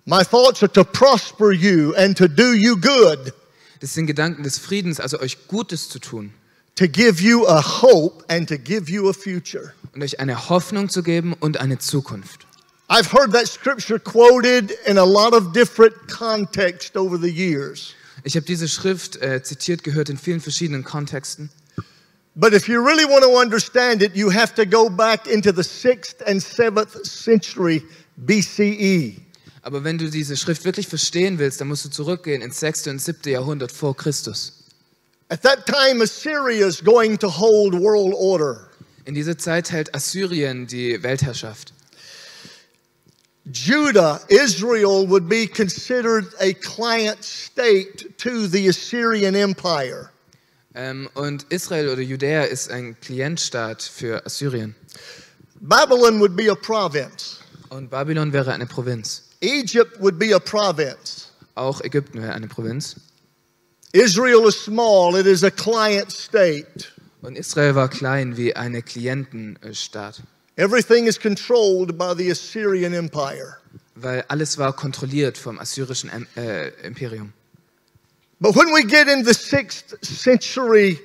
My 0.05 0.23
thoughts 0.23 0.63
are 0.63 0.71
to 0.73 0.83
prosper 0.83 1.51
you 1.51 1.93
and 1.95 2.17
to 2.17 2.27
do 2.27 2.53
you 2.53 2.75
good, 2.75 3.33
Das 3.79 3.93
sind 3.93 4.07
Gedanken 4.07 4.43
des 4.43 4.57
Friedens, 4.57 4.99
also 4.99 5.19
euch 5.19 5.47
Gutes 5.47 5.89
zu 5.89 5.99
tun 5.99 6.33
to 6.75 6.87
give 6.87 7.21
you 7.21 7.45
a 7.45 7.61
hope 7.61 8.23
and 8.27 8.47
to 8.47 8.57
give 8.57 8.89
you 8.89 9.09
a 9.09 9.13
future. 9.13 9.73
und 9.93 10.01
euch 10.03 10.19
eine 10.19 10.49
Hoffnung 10.49 10.89
zu 10.89 11.03
geben 11.03 11.33
und 11.39 11.57
eine 11.59 11.77
Zukunft. 11.77 12.47
I've 12.89 13.11
heard 13.11 13.31
that 13.33 13.47
scripture 13.47 13.99
quoted 13.99 14.71
in 14.85 14.97
a 14.97 15.03
lot 15.05 15.33
of 15.33 15.53
different 15.53 15.93
contexts 16.07 16.95
over 16.95 17.17
the 17.17 17.29
years. 17.29 17.93
Ich 18.23 18.35
habe 18.35 18.45
diese 18.45 18.67
Schrift 18.67 19.21
äh, 19.21 19.41
zitiert 19.43 19.83
gehört 19.83 20.09
in 20.09 20.17
vielen 20.17 20.41
verschiedenen 20.41 20.83
Kontexten. 20.83 21.49
But 22.35 22.53
if 22.53 22.67
you 22.67 22.81
really 22.81 23.03
want 23.03 23.23
to 23.23 23.29
understand 23.29 24.01
it, 24.01 24.15
you 24.15 24.31
have 24.31 24.53
to 24.55 24.65
go 24.65 24.89
back 24.89 25.27
into 25.27 25.51
the 25.51 25.63
6th 25.63 26.23
and 26.25 26.41
7th 26.41 27.05
century 27.05 27.83
BCE. 28.17 29.17
Aber 29.63 29.83
wenn 29.83 29.97
du 29.97 30.09
diese 30.09 30.37
Schrift 30.37 30.63
wirklich 30.63 30.87
verstehen 30.87 31.39
willst, 31.39 31.61
dann 31.61 31.67
musst 31.67 31.85
du 31.85 31.89
zurückgehen 31.89 32.41
ins 32.41 32.59
6. 32.59 32.87
und 32.87 33.01
7. 33.01 33.31
Jahrhundert 33.31 33.71
vor 33.71 33.95
Christus. 33.95 34.53
At 35.29 35.41
that 35.43 35.65
time, 35.65 36.01
Assyria 36.01 36.67
is 36.67 36.83
going 36.83 37.17
to 37.19 37.29
hold 37.29 37.73
world 37.73 38.13
order. 38.15 38.69
In 39.05 39.13
dieser 39.13 39.37
Zeit 39.37 39.71
hält 39.71 39.93
Assyrien 39.93 40.67
die 40.67 41.01
Weltherrschaft. 41.03 41.73
Judah, 43.49 44.19
Israel, 44.29 45.07
would 45.07 45.27
be 45.27 45.47
considered 45.47 46.27
a 46.39 46.53
client 46.53 47.23
state 47.23 48.17
to 48.19 48.47
the 48.47 48.67
Assyrian 48.67 49.35
Empire. 49.35 50.11
Ähm, 50.73 51.09
und 51.15 51.45
Israel 51.49 51.89
oder 51.89 52.01
Judäa 52.01 52.43
ist 52.43 52.69
ein 52.71 52.95
Klientstaat 53.01 53.81
für 53.81 54.25
Assyrien. 54.25 54.75
Babylon 55.59 56.19
would 56.19 56.35
be 56.35 56.49
a 56.49 56.55
province. 56.55 57.39
Und 57.69 57.89
Babylon 57.89 58.31
wäre 58.31 58.53
eine 58.53 58.65
Provinz. 58.65 59.23
Egypt 59.41 59.99
would 59.99 60.17
be 60.19 60.33
a 60.35 60.39
province. 60.39 61.29
Auch 61.55 61.81
Ägypten 61.81 62.21
wäre 62.21 62.33
eine 62.33 62.47
Provinz. 62.47 62.95
Israel 63.93 64.47
is 64.47 64.55
small, 64.55 65.15
it 65.15 65.25
is 65.25 65.43
a 65.43 65.51
client 65.51 66.11
state. 66.11 66.87
Und 67.21 67.37
Israel 67.37 67.75
war 67.75 67.89
klein 67.89 68.37
wie 68.37 68.55
eine 68.55 68.81
Klientenstaat, 68.81 70.23
Everything 70.57 71.07
is 71.07 71.17
controlled 71.17 71.97
by 71.97 72.13
the 72.13 72.29
Assyrian 72.29 72.93
Empire. 72.93 73.61
weil 73.95 74.23
alles 74.27 74.57
war 74.57 74.73
kontrolliert 74.75 75.37
vom 75.37 75.59
assyrischen 75.59 76.09
äh, 76.35 76.69
Imperium. 76.83 77.33
But 78.39 78.55
when 78.55 78.73
we 78.73 78.83
get 78.83 79.07
in 79.07 79.23
the 79.23 79.33
sixth 79.33 79.97
century, 80.03 80.99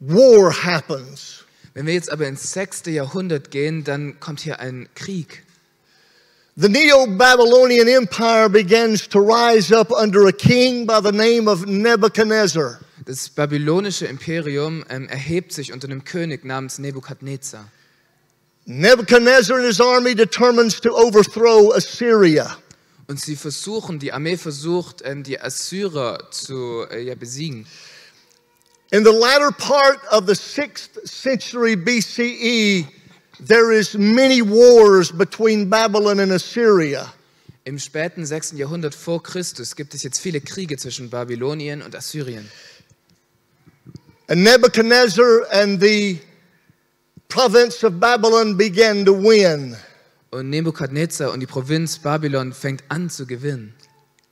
war 0.00 0.50
happens. 0.50 1.44
Wenn 1.74 1.86
wir 1.86 1.94
jetzt 1.94 2.10
aber 2.10 2.26
ins 2.26 2.52
6. 2.52 2.84
Jahrhundert 2.86 3.50
gehen, 3.50 3.84
dann 3.84 4.18
kommt 4.18 4.40
hier 4.40 4.58
ein 4.58 4.88
Krieg. 4.94 5.44
The 6.56 6.68
Neo 6.68 7.06
Babylonian 7.06 7.86
Empire 7.86 8.48
begins 8.48 9.08
to 9.08 9.20
rise 9.20 9.76
up 9.76 9.92
under 9.92 10.26
a 10.26 10.32
king 10.32 10.86
by 10.86 11.00
the 11.02 11.12
name 11.12 11.48
of 11.48 11.66
Nebuchadnezzar. 11.66 12.80
Das 13.04 13.28
babylonische 13.28 14.06
Imperium 14.06 14.84
ähm, 14.88 15.08
erhebt 15.08 15.52
sich 15.52 15.72
unter 15.72 15.86
einem 15.86 16.04
König 16.04 16.44
namens 16.44 16.78
Nebukadnezar. 16.78 17.70
Nebuchadnezzar 18.70 19.56
and 19.56 19.64
his 19.64 19.80
army 19.80 20.14
determines 20.14 20.78
to 20.82 20.92
overthrow 20.92 21.72
Assyria. 21.74 22.58
Und 23.06 23.18
sie 23.18 23.34
versuchen, 23.34 23.98
die 23.98 24.12
Armee 24.12 24.36
versucht, 24.36 25.00
ähm, 25.06 25.22
die 25.22 25.40
Assyrer 25.40 26.30
zu 26.30 26.84
äh, 26.90 27.00
ja, 27.00 27.14
besiegen. 27.14 27.66
In 28.90 29.04
the 29.04 29.10
latter 29.10 29.50
part 29.52 30.00
of 30.12 30.26
the 30.26 30.34
6th 30.34 31.06
century 31.06 31.76
BCE, 31.76 32.86
there 33.40 33.72
is 33.72 33.94
many 33.94 34.42
wars 34.42 35.10
between 35.10 35.70
Babylon 35.70 36.20
and 36.20 36.30
Assyria. 36.30 37.10
Im 37.64 37.78
späten 37.78 38.26
6. 38.26 38.52
Jahrhundert 38.56 38.94
vor 38.94 39.22
Christus 39.22 39.76
gibt 39.76 39.94
es 39.94 40.02
jetzt 40.02 40.20
viele 40.20 40.42
Kriege 40.42 40.76
zwischen 40.76 41.08
Babylonien 41.08 41.80
und 41.80 41.96
Assyrien. 41.96 42.50
And 44.26 44.42
Nebuchadnezzar 44.42 45.50
and 45.50 45.80
the 45.80 46.20
province 47.28 47.84
of 47.84 48.00
Babylon 48.00 48.56
began 48.56 49.04
to 49.04 49.12
win. 49.12 49.76
Und 50.30 50.50
Nebukadnezar 50.50 51.32
und 51.32 51.40
die 51.40 51.46
Provinz 51.46 51.98
Babylon 51.98 52.52
fängt 52.52 52.82
an 52.88 53.08
zu 53.08 53.26
gewinnen. 53.26 53.74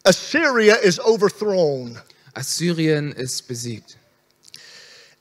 Assyria 0.04 0.74
is 0.76 1.00
overthrown. 1.00 1.98
Assyrien 2.34 3.12
ist 3.12 3.48
besiegt. 3.48 3.96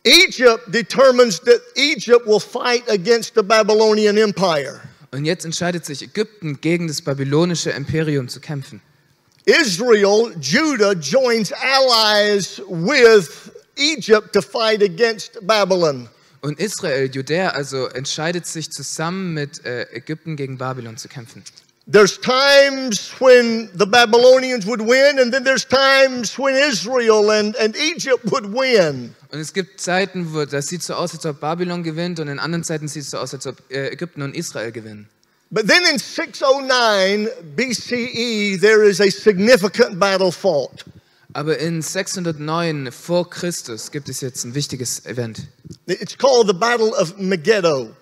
Egypt 0.03 0.72
determines 0.72 1.39
that 1.39 1.62
Egypt 1.75 2.27
will 2.27 2.39
fight 2.39 2.88
against 2.89 3.34
the 3.36 3.41
Babylonian 3.41 4.17
Empire. 4.17 4.82
Und 5.12 5.25
jetzt 5.25 5.46
entscheidet 5.46 5.86
sich 5.86 6.03
Ägypten 6.03 6.60
gegen 6.62 6.88
das 6.88 7.01
babylonische 7.01 7.72
Imperium 7.72 8.27
zu 8.27 8.39
kämpfen. 8.39 8.82
Israel, 9.46 10.36
Judah 10.39 10.94
joins 10.94 11.51
allies 11.53 12.62
with 12.67 13.51
Egypt 13.77 14.34
to 14.34 14.41
fight 14.41 14.84
against 14.84 15.39
Babylon. 15.41 16.10
Und 16.45 16.59
Israel, 16.59 17.09
Judäa, 17.11 17.49
also 17.49 17.87
entscheidet 17.87 18.45
sich 18.45 18.69
zusammen 18.69 19.33
mit 19.33 19.65
äh, 19.65 19.87
Ägypten 19.91 20.35
gegen 20.35 20.59
Babylon 20.59 20.95
zu 20.95 21.07
kämpfen. 21.07 21.41
There's 21.91 22.19
times 22.21 23.11
when 23.19 23.67
the 23.75 23.87
Babylonians 23.87 24.67
would 24.67 24.79
win, 24.79 25.17
and 25.19 25.33
then 25.33 25.43
there's 25.43 25.65
times 25.67 26.37
when 26.37 26.55
Israel 26.55 27.31
and, 27.31 27.57
and 27.57 27.75
Egypt 27.75 28.19
would 28.25 28.45
win. 28.53 29.15
Und 29.31 29.39
es 29.39 29.53
gibt 29.53 29.81
Zeiten, 29.81 30.35
wo 30.35 30.45
das 30.45 30.67
sieht 30.67 30.83
so 30.83 30.93
aus, 30.93 31.15
als 31.15 31.25
ob 31.25 31.39
Babylon 31.39 31.81
gewinnt, 31.81 32.19
und 32.19 32.27
in 32.27 32.37
anderen 32.37 32.63
Zeiten 32.63 32.87
sieht 32.87 33.05
es 33.05 33.09
so 33.09 33.17
aus, 33.17 33.33
als 33.33 33.47
ob 33.47 33.57
äh, 33.71 33.87
Ägypten 33.87 34.21
und 34.21 34.35
Israel 34.35 34.71
gewinnen. 34.71 35.09
But 35.49 35.67
then 35.67 35.81
in 35.91 35.97
609 35.97 37.27
BCE, 37.55 38.61
there 38.61 38.83
is 38.87 39.01
a 39.01 39.09
significant 39.09 39.99
battle 39.99 40.31
fought. 40.31 40.85
Aber 41.35 41.57
in 41.57 41.81
609 41.81 42.93
vor 42.93 43.29
Christus 43.29 43.91
gibt 43.91 44.07
es 44.07 44.21
jetzt 44.21 44.45
ein 44.45 44.55
wichtiges 44.55 45.05
Event. 45.05 45.49
It's 45.85 46.17
called 46.17 46.47
the 46.47 46.53
Battle 46.53 46.91
of 46.91 47.17
Megiddo. 47.17 47.93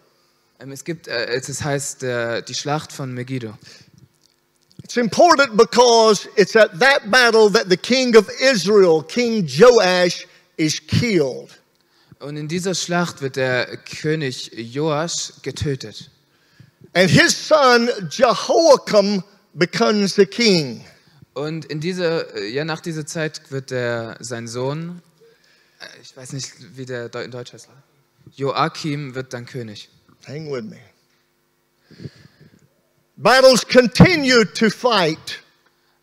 Ähm, 0.60 0.72
es 0.72 0.84
gibt, 0.84 1.08
äh, 1.08 1.26
es 1.34 1.64
heißt 1.64 2.04
äh, 2.04 2.44
die 2.44 2.54
Schlacht 2.54 2.92
von 2.92 3.12
Megiddo. 3.12 3.58
It's 4.84 4.98
important 4.98 5.58
because 5.58 6.30
it's 6.36 6.56
at 6.56 6.80
that 6.80 7.10
battle 7.10 7.52
that 7.52 7.72
the 7.72 7.76
king 7.76 8.16
of 8.16 8.30
Israel, 8.40 9.02
King 9.02 9.48
Joash, 9.48 10.28
is 10.58 10.80
killed. 10.86 11.50
Und 12.20 12.38
in 12.38 12.48
dieser 12.48 12.76
Schlacht 12.76 13.24
wird 13.24 13.38
der 13.38 13.78
König 13.78 14.52
Joasch 14.56 15.42
getötet. 15.42 16.12
And 16.94 17.10
his 17.10 17.36
son 17.48 17.90
Jehoiakim 18.12 19.24
becomes 19.56 20.14
the 20.14 20.28
king. 20.28 20.86
Und 21.34 21.66
in 21.66 21.80
dieser, 21.80 22.36
äh, 22.36 22.48
ja, 22.50 22.64
nach 22.64 22.80
dieser 22.82 23.06
Zeit 23.06 23.52
wird 23.52 23.72
der, 23.72 24.18
sein 24.20 24.48
Sohn, 24.48 25.02
äh, 25.80 25.86
ich 26.02 26.16
weiß 26.16 26.34
nicht, 26.34 26.52
wie 26.78 26.86
der 26.86 27.14
in 27.16 27.32
Deutsch 27.32 27.54
heißt, 27.54 27.70
Joachim 28.36 29.16
wird 29.16 29.34
dann 29.34 29.46
König. 29.46 29.90
Hang 30.28 30.52
with 30.52 30.64
me. 30.64 30.80
Battles 33.18 33.66
continue 33.68 34.46
to 34.54 34.70
fight. 34.70 35.42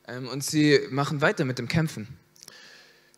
Ähm, 0.06 0.28
und 0.28 0.44
sie 0.44 0.80
machen 0.90 1.20
weiter 1.20 1.44
mit 1.44 1.58
dem 1.58 1.68
Kämpfen. 1.68 2.08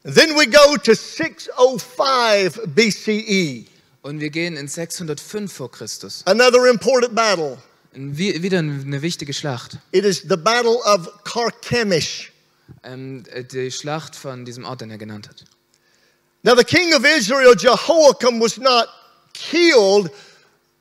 Then 0.05 0.31
we 0.37 0.47
go 0.49 0.77
to 0.77 0.95
605 0.95 2.61
BCE, 2.75 3.67
Und 4.03 4.21
wir 4.21 4.31
gehen 4.31 4.57
in 4.57 4.67
605 4.67 5.53
vor 5.53 5.71
Christus. 5.71 6.23
another 6.27 6.67
important 6.69 7.15
battle. 7.15 7.57
Wieder 7.95 8.59
eine 8.59 9.03
wichtige 9.03 9.35
Schlacht. 9.35 9.79
It 9.91 10.05
is 10.05 10.23
the 10.29 10.37
Battle 10.37 10.79
of 10.85 11.09
Carchemish. 11.25 12.33
Ähm, 12.83 13.25
äh, 13.31 13.45
die 13.45 13.71
Schlacht 13.71 14.17
von 14.17 14.45
diesem 14.45 14.65
Ort, 14.65 14.81
den 14.81 14.91
er 14.91 14.99
genannt 14.99 15.29
hat. 15.29 15.45
Now, 16.43 16.57
the 16.57 16.65
king 16.65 16.95
of 16.95 17.05
Israel, 17.05 17.55
Jehoiakim, 17.55 18.41
was 18.41 18.57
not 18.57 18.89
killed, 19.35 20.11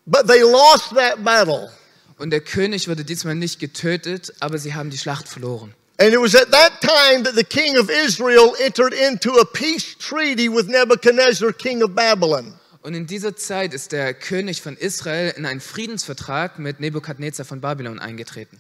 but 0.08 0.28
they 0.28 0.42
lost 0.42 0.96
that 0.96 1.24
battle. 1.24 1.70
Und 2.18 2.30
der 2.30 2.42
König 2.42 2.88
wurde 2.88 3.04
diesmal 3.04 3.36
nicht 3.36 3.60
getötet, 3.60 4.34
aber 4.40 4.58
sie 4.58 4.74
haben 4.74 4.90
die 4.90 4.98
Schlacht 4.98 5.28
verloren. 5.28 5.74
And 6.00 6.14
it 6.14 6.20
was 6.20 6.34
at 6.34 6.50
that 6.52 6.82
time 6.82 7.24
that 7.24 7.36
the 7.36 7.44
king 7.44 7.78
of 7.78 7.90
Israel 7.90 8.56
entered 8.60 8.94
into 8.94 9.40
a 9.40 9.46
peace 9.46 9.96
treaty 10.00 10.48
with 10.48 10.68
Nebuchadnezzar, 10.68 11.52
king 11.52 11.84
of 11.84 11.94
Babylon. 11.94 12.54
Und 12.82 12.94
in 12.96 13.06
dieser 13.06 13.36
Zeit 13.36 13.74
ist 13.74 13.92
der 13.92 14.14
König 14.14 14.62
von 14.62 14.76
Israel 14.76 15.34
in 15.38 15.46
einen 15.46 15.62
Friedensvertrag 15.62 16.60
mit 16.60 16.80
Nebukadnezar 16.80 17.46
von 17.46 17.62
Babylon 17.62 18.00
eingetreten. 18.00 18.58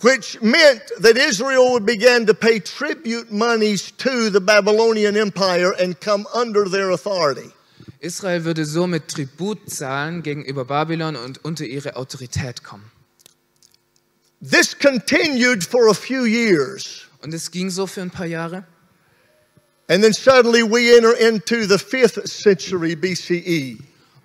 which 0.00 0.40
meant 0.42 0.82
that 0.98 1.16
Israel 1.16 1.70
would 1.72 1.86
begin 1.86 2.26
to 2.26 2.34
pay 2.34 2.58
tribute 2.58 3.30
monies 3.30 3.92
to 3.98 4.30
the 4.30 4.40
Babylonian 4.40 5.16
Empire 5.16 5.72
and 5.78 6.00
come 6.00 6.26
under 6.34 6.68
their 6.68 6.90
authority. 6.90 7.52
Israel 8.00 8.44
würde 8.44 8.64
somit 8.64 9.08
Tribut 9.08 9.70
zahlen 9.70 10.22
gegenüber 10.22 10.64
Babylon 10.64 11.14
und 11.14 11.44
unter 11.44 11.64
ihre 11.64 11.96
Autorität 11.96 12.64
kommen. 12.64 12.90
This 14.40 14.76
continued 14.76 15.62
for 15.62 15.88
a 15.88 15.94
few 15.94 16.24
years. 16.24 17.06
Und 17.22 17.32
es 17.32 17.52
ging 17.52 17.70
so 17.70 17.86
für 17.86 18.02
ein 18.02 18.10
paar 18.10 18.26
Jahre. 18.26 18.64
And 19.88 20.02
then 20.02 20.12
suddenly 20.12 20.62
we 20.62 20.96
enter 20.96 21.12
into 21.12 21.66
the 21.66 21.76
5th 21.76 22.28
century 22.28 22.94
BCE. 22.94 23.78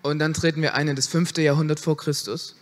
Und 0.04 0.20
dann 0.20 0.34
treten 0.34 0.62
wir 0.62 0.76
ein 0.76 0.88
in 0.88 0.96
das 0.96 1.08
fünfte 1.08 1.42
Jahrhundert 1.42 1.80
vor 1.80 1.98
Christus. 1.98 2.56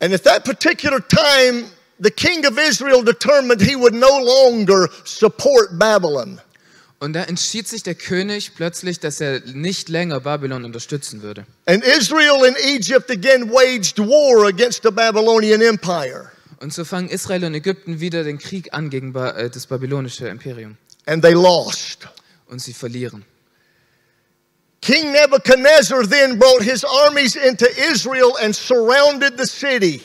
And 0.00 0.12
at 0.12 0.24
that 0.24 0.44
particular 0.44 1.00
time, 1.00 1.70
the 1.98 2.10
king 2.10 2.44
of 2.44 2.58
Israel 2.58 3.02
determined 3.02 3.62
he 3.62 3.76
would 3.76 3.94
no 3.94 4.18
longer 4.18 4.90
support 5.04 5.78
Babylon. 5.78 6.40
Und 6.98 7.12
da 7.12 7.24
entschied 7.24 7.68
sich 7.68 7.82
der 7.82 7.94
König 7.94 8.54
plötzlich, 8.54 8.98
dass 8.98 9.20
er 9.20 9.40
nicht 9.40 9.88
länger 9.88 10.20
Babylon 10.20 10.64
unterstützen 10.64 11.22
würde. 11.22 11.46
And 11.66 11.84
Israel 11.84 12.44
and 12.46 12.56
Egypt 12.58 13.10
again 13.10 13.50
waged 13.50 13.98
war 13.98 14.46
against 14.46 14.82
the 14.82 14.90
Babylonian 14.90 15.60
Empire. 15.60 16.30
Und 16.60 16.72
so 16.72 16.84
fangen 16.84 17.08
Israel 17.08 17.44
und 17.44 17.54
Ägypten 17.54 18.00
wieder 18.00 18.24
den 18.24 18.38
Krieg 18.38 18.72
an 18.72 18.90
gegen 18.90 19.14
äh, 19.14 19.50
das 19.50 19.66
babylonische 19.66 20.28
Imperium. 20.28 20.76
And 21.06 21.22
they 21.22 21.34
lost. 21.34 22.08
Und 22.46 22.60
sie 22.60 22.72
verlieren. 22.72 23.24
King 24.80 25.12
Nebuchadnezzar 25.12 26.06
then 26.08 26.38
brought 26.38 26.62
his 26.62 26.84
armies 26.84 27.36
into 27.36 27.66
Israel 27.90 28.36
and 28.42 28.54
surrounded 28.54 29.38
the 29.38 29.46
city. 29.46 30.02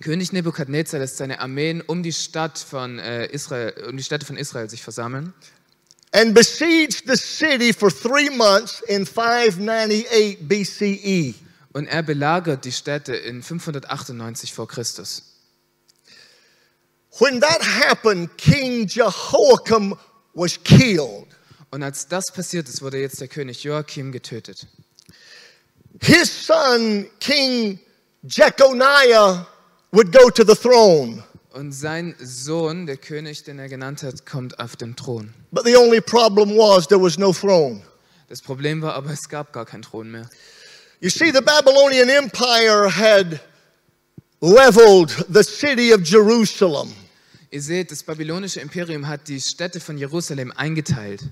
König 0.00 0.32
Nebukadnezar 0.32 1.00
lässt 1.00 1.16
seine 1.16 1.40
Armeen 1.40 1.80
um 1.80 2.04
die 2.04 2.12
Stadt 2.12 2.58
von 2.58 3.00
äh, 3.00 3.26
Israel, 3.26 3.74
um 3.88 3.96
die 3.96 4.02
Städte 4.02 4.26
von 4.26 4.36
Israel 4.36 4.70
sich 4.70 4.82
versammeln 4.82 5.34
and 6.12 6.34
besieged 6.34 7.06
the 7.06 7.16
city 7.16 7.72
for 7.72 7.90
three 7.90 8.30
months 8.30 8.80
in 8.88 9.04
598 9.04 10.48
BCE. 10.48 11.34
und 11.72 11.86
er 11.86 12.02
belagert 12.02 12.64
die 12.64 12.72
Städte 12.72 13.14
in 13.14 13.42
598 13.42 14.52
vor 14.52 14.66
Christus. 14.66 15.22
When 17.18 17.40
that 17.40 17.62
happened, 17.62 18.36
King 18.36 18.86
Jehoiakim 18.86 19.96
was 20.38 20.62
killed. 20.62 21.26
Und 21.70 21.82
als 21.82 22.08
das 22.08 22.32
passiert 22.32 22.68
ist, 22.68 22.80
wurde 22.80 22.98
jetzt 22.98 23.20
der 23.20 23.28
König 23.28 23.62
Joachim 23.64 24.12
getötet. 24.12 24.66
His 26.00 26.30
son, 26.30 27.06
King 27.18 27.78
Jeconiah, 28.22 29.46
would 29.92 30.12
go 30.12 30.30
to 30.30 30.44
the 30.44 30.54
throne. 30.54 31.24
Und 31.52 31.72
sein 31.72 32.14
Sohn, 32.20 32.86
der 32.86 32.96
König, 32.96 33.42
den 33.42 33.58
er 33.58 33.68
genannt 33.68 34.02
hat, 34.02 34.24
kommt 34.24 34.58
auf 34.60 34.76
den 34.76 34.94
Thron. 34.94 35.34
But 35.50 35.64
the 35.64 35.76
only 35.76 36.00
problem 36.00 36.50
was 36.56 36.86
there 36.86 37.02
was 37.02 37.18
no 37.18 37.32
throne. 37.32 37.82
Das 38.28 38.42
Problem 38.42 38.82
war 38.82 38.94
aber, 38.94 39.10
es 39.10 39.28
gab 39.28 39.52
gar 39.52 39.66
keinen 39.66 39.82
Thron 39.82 40.10
mehr. 40.10 40.28
You 41.00 41.10
see, 41.10 41.32
the 41.32 41.40
Babylonian 41.40 42.08
Empire 42.08 42.88
had 42.88 43.40
leveled 44.40 45.10
the 45.28 45.42
city 45.42 45.92
of 45.92 46.02
Jerusalem. 46.02 46.92
Ihr 47.50 47.62
seht, 47.62 47.90
das 47.90 48.02
babylonische 48.02 48.60
Imperium 48.60 49.08
hat 49.08 49.28
die 49.28 49.40
Städte 49.40 49.80
von 49.80 49.96
Jerusalem 49.96 50.52
eingeteilt. 50.54 51.22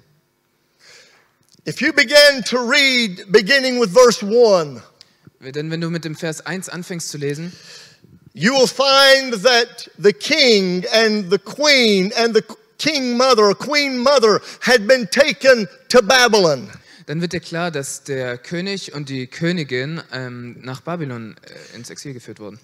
If 1.68 1.80
you 1.80 1.92
begin 1.92 2.42
to 2.46 2.56
read, 2.58 3.30
beginning 3.30 3.78
with 3.78 3.90
verse 3.90 4.24
1, 4.24 4.80
Denn 5.40 5.70
wenn 5.70 5.80
du 5.80 5.90
mit 5.90 6.04
dem 6.04 6.16
Vers 6.16 6.44
1 6.46 6.70
anfängst 6.70 7.10
zu 7.10 7.18
lesen, 7.18 7.52
you 8.32 8.52
will 8.54 8.66
find 8.66 9.42
that 9.42 9.90
the 9.98 10.12
king 10.12 10.86
and 10.92 11.30
the 11.30 11.38
queen 11.38 12.12
and 12.16 12.34
the 12.34 12.42
king 12.78 13.16
mother, 13.16 13.54
queen 13.54 13.98
mother, 13.98 14.40
had 14.62 14.86
been 14.86 15.06
taken 15.10 15.68
to 15.88 16.00
Babylon. 16.00 16.70
dann 17.06 17.20
wird 17.20 17.32
dir 17.32 17.40
klar, 17.40 17.70
dass 17.70 18.02
der 18.02 18.36
König 18.36 18.92
und 18.92 19.08
die 19.08 19.28
Königin 19.28 20.02
ähm, 20.12 20.56
nach 20.62 20.80
Babylon 20.80 21.36
äh, 21.42 21.76
ins 21.76 21.88
Exil 21.88 22.12
geführt 22.12 22.40
wurden. 22.40 22.58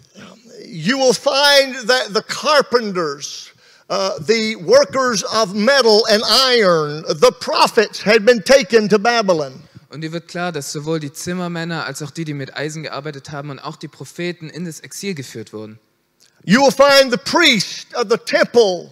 You 0.64 0.98
will 0.98 1.14
find 1.14 1.86
that 1.86 2.08
the 2.12 2.22
carpenters, 2.26 3.51
uh, 3.92 4.18
the 4.20 4.56
workers 4.56 5.22
of 5.22 5.54
metal 5.54 6.06
and 6.08 6.22
iron, 6.26 7.04
the 7.08 7.30
prophets 7.40 8.02
had 8.02 8.24
been 8.24 8.42
taken 8.42 8.88
to 8.88 8.98
Babylon. 8.98 9.52
Und 9.90 10.00
dir 10.00 10.12
wird 10.12 10.28
klar, 10.28 10.50
dass 10.52 10.72
sowohl 10.72 11.00
die 11.00 11.12
Zimmermänner 11.12 11.84
als 11.84 12.00
auch 12.02 12.10
die, 12.10 12.24
die 12.24 12.32
mit 12.32 12.56
Eisen 12.56 12.84
gearbeitet 12.84 13.30
haben 13.30 13.50
und 13.50 13.58
auch 13.58 13.76
die 13.76 13.88
Propheten 13.88 14.48
in 14.48 14.64
das 14.64 14.80
Exil 14.80 15.14
geführt 15.14 15.52
wurden. 15.52 15.78
You 16.44 16.62
will 16.62 16.72
find 16.72 17.12
the 17.12 17.18
priest 17.18 17.94
of 17.94 18.06
the 18.08 18.16
temple 18.16 18.90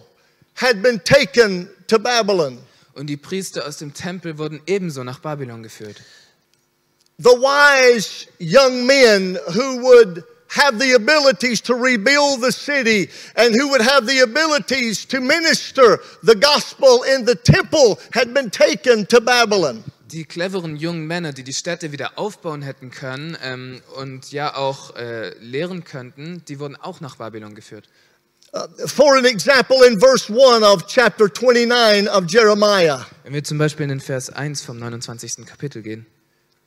had 0.53 0.83
been 0.83 1.03
taken 1.03 1.67
to 1.87 1.97
Babylon. 1.97 2.59
Und 2.93 3.07
die 3.07 3.17
Priester 3.17 3.65
aus 3.65 3.77
dem 3.77 3.95
Tempel 3.95 4.37
wurden 4.37 4.61
ebenso 4.67 5.03
nach 5.03 5.19
Babylon 5.19 5.63
geführt. 5.63 5.97
The 7.17 7.29
wise 7.29 8.27
young 8.39 8.85
men 8.85 9.39
who 9.47 9.81
would 9.81 10.23
have 10.51 10.79
the 10.79 10.93
abilities 10.93 11.61
to 11.61 11.75
rebuild 11.75 12.41
the 12.41 12.51
city 12.51 13.09
and 13.35 13.55
who 13.55 13.69
would 13.69 13.81
have 13.81 14.05
the 14.05 14.19
abilities 14.19 15.05
to 15.07 15.19
minister 15.21 15.99
the 16.23 16.35
gospel 16.35 17.03
in 17.03 17.25
the 17.25 17.35
temple 17.35 17.99
had 18.13 18.33
been 18.33 18.49
taken 18.49 19.05
to 19.05 19.21
Babylon. 19.21 19.83
Die 20.11 20.25
cleveren 20.25 20.75
jungen 20.75 21.07
Männer, 21.07 21.31
die 21.31 21.43
die 21.43 21.53
Städte 21.53 21.93
wieder 21.93 22.17
aufbauen 22.17 22.61
hätten 22.61 22.91
können 22.91 23.37
ähm, 23.41 23.81
und 23.95 24.33
ja 24.33 24.55
auch 24.55 24.95
äh, 24.97 25.29
lehren 25.39 25.85
könnten, 25.85 26.43
die 26.49 26.59
wurden 26.59 26.75
auch 26.75 26.99
nach 26.99 27.15
Babylon 27.15 27.55
geführt. 27.55 27.87
Uh, 28.53 28.67
for 28.85 29.15
an 29.15 29.23
example, 29.23 29.81
in 29.85 29.97
verse 29.97 30.29
1 30.29 30.61
of 30.61 30.85
chapter 30.85 31.29
29 31.29 32.09
of 32.09 32.25
Jeremiah, 32.27 33.05
Wenn 33.23 33.33
wir 33.33 33.45
zum 33.45 33.57
Beispiel 33.57 33.85
in 33.85 33.89
den 33.89 34.01
Vers 34.01 34.29
1 34.29 34.61
vom 34.61 34.77
29. 34.77 35.45
Kapitel 35.45 35.81
gehen, 35.81 36.05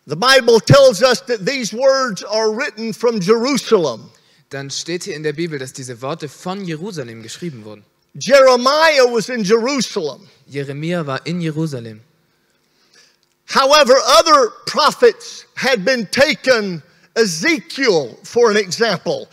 the 0.06 0.16
Bible 0.16 0.60
tells 0.60 1.02
us 1.02 1.20
that 1.22 1.44
these 1.44 1.72
words 1.72 2.22
are 2.22 2.52
written 2.52 2.92
from 2.92 3.20
Jerusalem. 3.20 4.10
dann 4.54 4.70
steht 4.70 5.04
hier 5.04 5.16
in 5.16 5.22
der 5.22 5.32
Bibel, 5.32 5.58
dass 5.58 5.72
diese 5.72 6.00
Worte 6.00 6.28
von 6.28 6.64
Jerusalem 6.64 7.22
geschrieben 7.22 7.64
wurden. 7.64 7.84
Jeremiah 8.14 9.04
was 9.10 9.28
in 9.28 9.42
Jerusalem. 9.42 10.28
Jeremia 10.46 11.04
war 11.04 11.26
in 11.26 11.40
Jerusalem. 11.40 12.00
However, 13.46 13.94
other 14.06 14.50
prophets 14.66 15.46
had 15.56 15.84
been 15.84 16.08
taken, 16.10 16.82
Ezekiel, 17.16 18.16
for 18.22 18.50
an 18.50 18.56
example, 18.56 19.28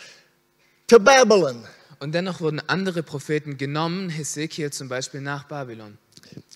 to 0.87 0.99
Babylon. 0.99 1.63
Und 1.99 2.13
dennoch 2.13 2.41
wurden 2.41 2.59
andere 2.67 3.03
Propheten 3.03 3.57
genommen, 3.57 4.09
Hesekiel 4.09 4.71
zum 4.71 4.89
Beispiel 4.89 5.21
nach 5.21 5.43
Babylon. 5.43 5.99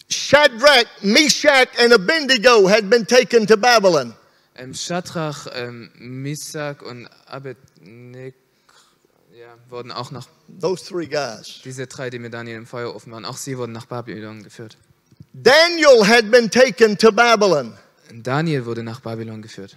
Shadrach, 0.09 0.85
Meshach, 1.01 1.67
and 1.79 1.93
Abednego 1.93 2.67
had 2.67 2.89
been 2.89 3.05
taken 3.05 3.47
to 3.47 3.57
Babylon. 3.57 4.13
Ähm, 4.55 4.73
Shadrach, 4.73 5.47
ähm, 5.53 5.91
Misak 5.97 6.81
und 6.81 7.07
Abednego 7.25 8.35
ja, 9.37 9.53
wurden 9.69 9.91
auch 9.91 10.11
nach, 10.11 10.27
Those 10.61 10.85
three 10.85 11.07
guys. 11.07 11.61
diese 11.65 11.87
drei, 11.87 12.09
die 12.09 12.19
mit 12.19 12.33
Daniel 12.33 12.57
im 12.57 12.65
Feuerofen 12.65 13.11
waren, 13.11 13.25
auch 13.25 13.37
sie 13.37 13.57
wurden 13.57 13.73
nach 13.73 13.85
Babylon 13.87 14.43
geführt. 14.43 14.77
Daniel 15.33 16.07
had 16.07 16.31
been 16.31 16.49
taken 16.49 16.97
to 16.97 17.11
Babylon. 17.11 17.77
Daniel 18.13 18.65
wurde 18.65 18.83
nach 18.83 19.01
Babylon 19.01 19.41
geführt. 19.41 19.75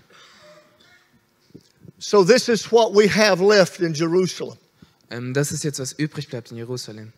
So, 1.99 2.23
this 2.23 2.49
is 2.49 2.71
what 2.71 2.95
we 2.95 3.09
have 3.09 3.43
left 3.43 3.81
in 3.81 3.93
Jerusalem. 3.95 4.57
Ähm, 5.11 5.35
das 5.35 5.51
ist 5.51 5.65
jetzt, 5.65 5.81
was 5.81 5.93
übrig 5.93 6.29
bleibt 6.29 6.53
in 6.53 6.59
Jerusalem. 6.59 7.13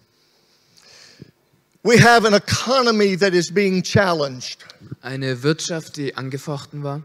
We 1.83 1.97
have 1.97 2.27
an 2.27 2.35
economy 2.35 3.17
that 3.17 3.33
is 3.33 3.51
being 3.51 3.83
challenged. 3.83 4.65
Eine 5.01 5.43
Wirtschaft, 5.43 5.97
die 5.97 6.15
angefochten 6.15 6.83
war. 6.83 7.03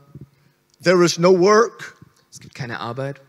There 0.82 1.02
is 1.06 1.18
no 1.18 1.32
work. 1.32 1.96
Es 2.30 2.42
gibt 2.42 2.56
keine 2.56 2.82
Arbeit. 2.82 3.22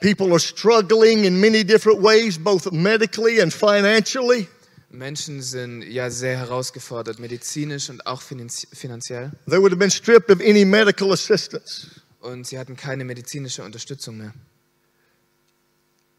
People 0.00 0.32
are 0.32 0.40
struggling 0.40 1.24
in 1.24 1.38
many 1.38 1.62
different 1.62 2.00
ways, 2.00 2.38
both 2.38 2.72
medically 2.72 3.42
and 3.42 3.52
financially. 3.52 4.48
Menschen 4.90 5.42
sind 5.42 5.82
ja 5.82 6.08
sehr 6.08 6.38
herausgefordert, 6.38 7.18
medizinisch 7.18 7.90
und 7.90 8.06
auch 8.06 8.22
finanz 8.22 8.66
finanziell. 8.72 9.30
They 9.46 9.58
would 9.58 9.70
have 9.70 9.78
been 9.78 9.90
stripped 9.90 10.30
of 10.30 10.40
any 10.40 10.64
medical 10.64 11.12
assistance. 11.12 12.00
Und 12.20 12.46
sie 12.46 12.58
hatten 12.58 12.74
keine 12.74 13.04
medizinische 13.04 13.62
Unterstützung 13.62 14.16
mehr. 14.16 14.32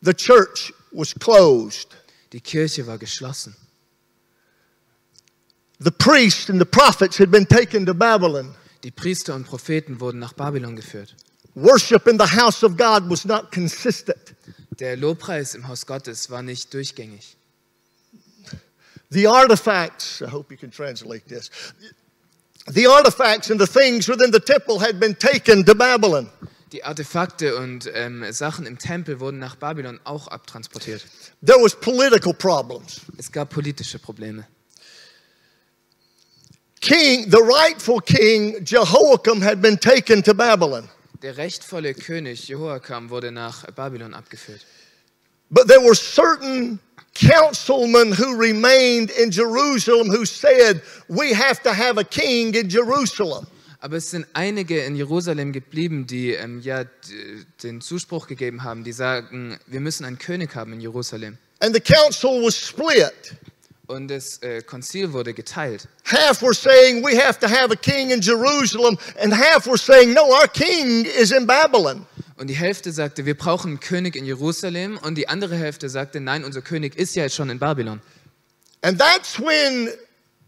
The 0.02 0.14
church 0.14 0.72
was 0.92 1.16
closed. 1.16 1.90
Die 2.32 2.42
Kirche 2.42 2.86
war 2.86 3.00
geschlossen. 3.00 3.56
The 5.84 5.92
priests 5.92 6.48
and 6.50 6.60
the 6.60 6.66
prophets 6.66 7.18
had 7.18 7.32
been 7.32 7.48
taken 7.48 7.88
to 7.88 7.96
Babylon. 7.96 8.54
Die 8.84 8.92
Priester 8.92 9.34
und 9.34 9.46
Propheten 9.46 10.00
wurden 10.00 10.20
nach 10.20 10.34
Babylon 10.34 10.76
geführt. 10.76 11.16
Worship 11.56 12.08
in 12.08 12.20
the 12.20 12.28
house 12.28 12.64
of 12.64 12.78
God 12.78 13.10
was 13.10 13.26
not 13.26 13.52
consistent. 13.52 14.36
Der 14.80 14.96
Lobpreis 14.96 15.56
im 15.56 15.68
Haus 15.68 15.88
Gottes 15.88 16.30
war 16.30 16.44
nicht 16.44 16.72
durchgängig. 16.72 17.36
The 19.10 19.28
artifacts, 19.28 20.22
I 20.22 20.32
hope 20.32 20.54
you 20.54 20.58
can 20.58 20.70
translate 20.70 21.28
this. 21.28 21.50
The 22.68 22.88
artifacts 22.88 23.50
and 23.50 23.60
the 23.60 23.66
things 23.66 24.08
within 24.08 24.32
the 24.32 24.40
temple 24.40 24.80
had 24.80 25.00
been 25.00 25.18
taken 25.18 25.66
to 25.66 25.74
Babylon. 25.74 26.30
Die 26.74 26.84
Artefakte 26.84 27.56
und 27.58 27.90
ähm, 27.96 28.24
Sachen 28.32 28.68
im 28.68 28.78
Tempel 28.78 29.20
wurden 29.20 29.40
nach 29.40 29.56
Babylon 29.56 30.00
auch 30.04 30.28
abtransportiert. 30.28 31.06
There 31.44 31.60
was 31.60 31.76
political 31.76 32.36
problems. 32.36 33.02
Es 33.18 33.32
gab 33.32 33.50
politische 33.50 33.98
Probleme. 33.98 34.46
King, 36.82 37.30
the 37.30 37.42
rightful 37.42 38.02
king 38.02 38.66
Jehoiakim 38.66 39.42
had 39.42 39.62
been 39.62 39.78
taken 39.78 40.24
to 40.24 40.34
Babylon. 40.34 40.90
Der 41.22 41.38
rechtvolle 41.38 41.94
König 41.94 42.48
Jehoiakam 42.48 43.12
wurde 43.12 43.32
nach 43.32 43.66
Babylon 43.76 44.16
abgeführt. 44.16 44.66
But 45.52 45.68
there 45.68 45.82
were 45.82 45.94
certain 45.94 46.80
councilmen 47.14 48.14
who 48.14 48.36
remained 48.36 49.12
in 49.12 49.30
Jerusalem 49.30 50.10
who 50.10 50.26
said, 50.26 50.82
We 51.08 51.34
have 51.34 51.62
to 51.64 51.74
have 51.74 52.00
a 52.00 52.04
king 52.04 52.56
in 52.56 52.70
Jerusalem. 52.70 53.46
Aber 53.80 53.98
es 53.98 54.12
sind 54.12 54.26
einige 54.34 54.84
in 54.84 54.96
Jerusalem 54.96 55.52
geblieben, 55.52 56.08
die 56.08 56.34
ähm, 56.34 56.62
ja 56.62 56.86
den 57.64 57.82
Zuspruch 57.82 58.28
gegeben 58.28 58.64
haben, 58.64 58.84
die 58.84 58.92
sagen, 58.92 59.58
wir 59.68 59.80
müssen 59.80 60.06
einen 60.06 60.20
König 60.20 60.56
haben 60.56 60.74
in 60.74 60.82
Jerusalem. 60.82 61.38
And 61.60 61.76
the 61.76 61.82
council 61.82 62.42
was 62.44 62.56
split. 62.56 63.36
Und 63.92 64.08
das 64.08 64.42
äh, 64.42 64.62
Konzil 64.62 65.12
wurde 65.12 65.34
geteilt. 65.34 65.88
Half 66.06 66.42
were 66.42 66.54
saying, 66.54 67.04
We 67.04 67.22
have 67.22 67.40
to 67.40 67.48
have 67.48 67.72
a 67.72 67.76
king 67.76 68.12
in 68.12 68.22
Jerusalem, 68.22 68.98
and 69.22 69.34
half 69.34 69.68
were 69.68 69.78
saying, 69.78 70.14
No, 70.14 70.32
our 70.32 70.48
king 70.48 71.06
is 71.06 71.32
in 71.32 71.46
Babylon. 71.46 72.06
Und 72.38 72.48
die 72.48 72.56
Hälfte 72.56 72.92
sagte, 72.92 73.26
wir 73.26 73.36
brauchen 73.36 73.72
einen 73.72 73.80
König 73.80 74.16
in 74.16 74.26
Jerusalem. 74.26 74.98
Und 74.98 75.16
die 75.16 75.28
andere 75.28 75.56
Hälfte 75.56 75.90
sagte, 75.90 76.20
nein, 76.20 76.44
unser 76.44 76.62
König 76.64 76.96
ist 76.96 77.16
ja 77.16 77.24
jetzt 77.24 77.36
schon 77.36 77.52
in 77.52 77.60
Babylon. 77.60 78.02
And 78.82 78.98
that's 78.98 79.38
when 79.38 79.90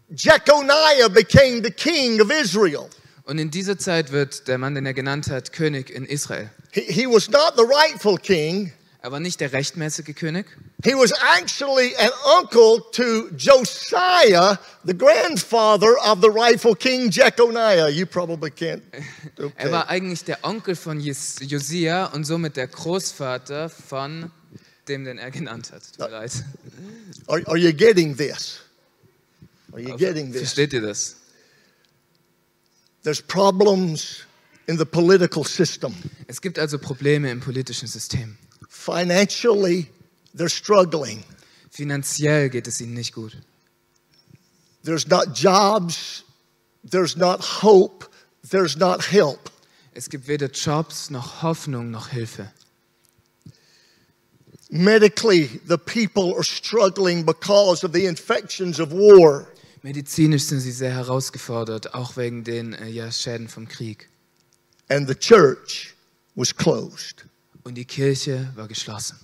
Jeconiah 0.10 1.08
became 1.10 1.62
the 1.64 1.70
king 1.70 2.20
of 2.20 2.32
Israel. 2.32 2.90
Und 3.26 3.38
in 3.38 3.52
dieser 3.52 3.78
Zeit 3.78 4.12
wird 4.12 4.48
der 4.48 4.58
Mann, 4.58 4.74
den 4.74 4.88
er 4.88 4.94
genannt 4.94 5.30
hat, 5.30 5.54
König 5.54 5.92
in 5.92 6.06
Israel. 6.06 6.50
He, 6.72 6.82
he 6.82 7.06
was 7.06 7.30
not 7.30 7.54
the 7.58 7.64
rightful 7.64 8.18
king, 8.18 8.74
Er 9.06 9.12
war 9.12 9.20
nicht 9.20 9.42
der 9.42 9.52
rechtmäßige 9.52 10.16
König. 10.16 10.46
he 10.86 10.94
was 10.94 11.12
actually 11.38 11.94
an 11.98 12.10
uncle 12.40 12.82
to 12.94 13.28
Josiah, 13.36 14.58
the 14.86 14.94
grandfather 14.98 15.94
of 16.06 16.22
the 16.22 16.30
rightful 16.30 16.74
king 16.74 17.10
Jeconiah. 17.12 17.90
You 17.90 18.06
probably 18.06 18.50
can't. 18.50 18.82
Er 19.38 19.46
Okay. 19.48 19.72
war 19.72 19.90
eigentlich 19.90 20.24
der 20.24 20.40
Onkel 20.46 20.78
von 20.78 21.02
Jes- 21.02 21.44
Josia 21.44 22.06
und 22.14 22.24
somit 22.24 22.56
der 22.56 22.68
Großvater 22.68 23.70
von 23.70 24.32
dem, 24.88 25.04
den 25.04 25.18
er 25.18 25.32
genannt 25.32 25.74
hat. 25.74 25.84
Tut 25.84 26.00
mir 26.00 26.10
leid. 26.10 26.32
Are, 27.28 27.42
are 27.48 27.58
you 27.58 27.74
getting 27.74 28.16
this? 28.16 28.62
Are 29.74 29.82
you 29.82 29.98
getting 29.98 30.32
this? 30.32 30.44
Versteht 30.44 30.72
ihr 30.72 30.82
das? 30.82 31.18
There's 33.04 33.22
problems 33.22 34.20
in 34.68 34.78
the 34.78 34.86
political 34.86 35.44
system. 35.44 35.94
Es 36.28 36.40
gibt 36.40 36.58
also 36.58 36.78
Probleme 36.80 37.30
im 37.32 37.42
politischen 37.42 37.90
System. 37.90 38.38
Financially, 38.84 39.88
they're 40.36 40.50
struggling. 40.50 41.24
Finanziell 41.72 42.50
geht 42.50 42.68
es 42.68 42.82
ihnen 42.82 42.96
nicht 42.96 43.14
gut. 43.14 43.38
There's 44.84 45.08
not 45.08 45.34
jobs, 45.34 46.24
there's 46.84 47.16
not 47.16 47.40
hope, 47.40 48.06
there's 48.50 48.76
not 48.76 49.02
help. 49.02 49.50
Es 49.94 50.10
gibt 50.10 50.28
weder 50.28 50.50
Jobs 50.50 51.10
noch 51.10 51.42
Hoffnung 51.42 51.92
noch 51.92 52.10
Hilfe. 52.10 52.52
Medically, 54.70 55.62
the 55.66 55.78
people 55.78 56.36
are 56.36 56.44
struggling 56.44 57.24
because 57.24 57.86
of 57.86 57.94
the 57.94 58.06
infections 58.06 58.82
of 58.82 58.92
war. 58.92 59.48
Medizinisch 59.82 60.44
sind 60.44 60.60
sie 60.60 60.72
sehr 60.74 60.92
herausgefordert, 60.92 61.94
auch 61.94 62.18
wegen 62.18 62.44
den 62.44 62.74
äh, 62.74 62.90
ja, 62.90 63.10
Schäden 63.12 63.48
vom 63.48 63.66
Krieg. 63.68 64.10
And 64.90 65.08
the 65.08 65.16
church 65.16 65.94
was 66.36 66.54
closed. 66.54 67.24
Und 67.64 67.76
die 67.76 67.86
Kirche 67.86 68.52
war 68.56 68.68
geschlossen. 68.68 69.18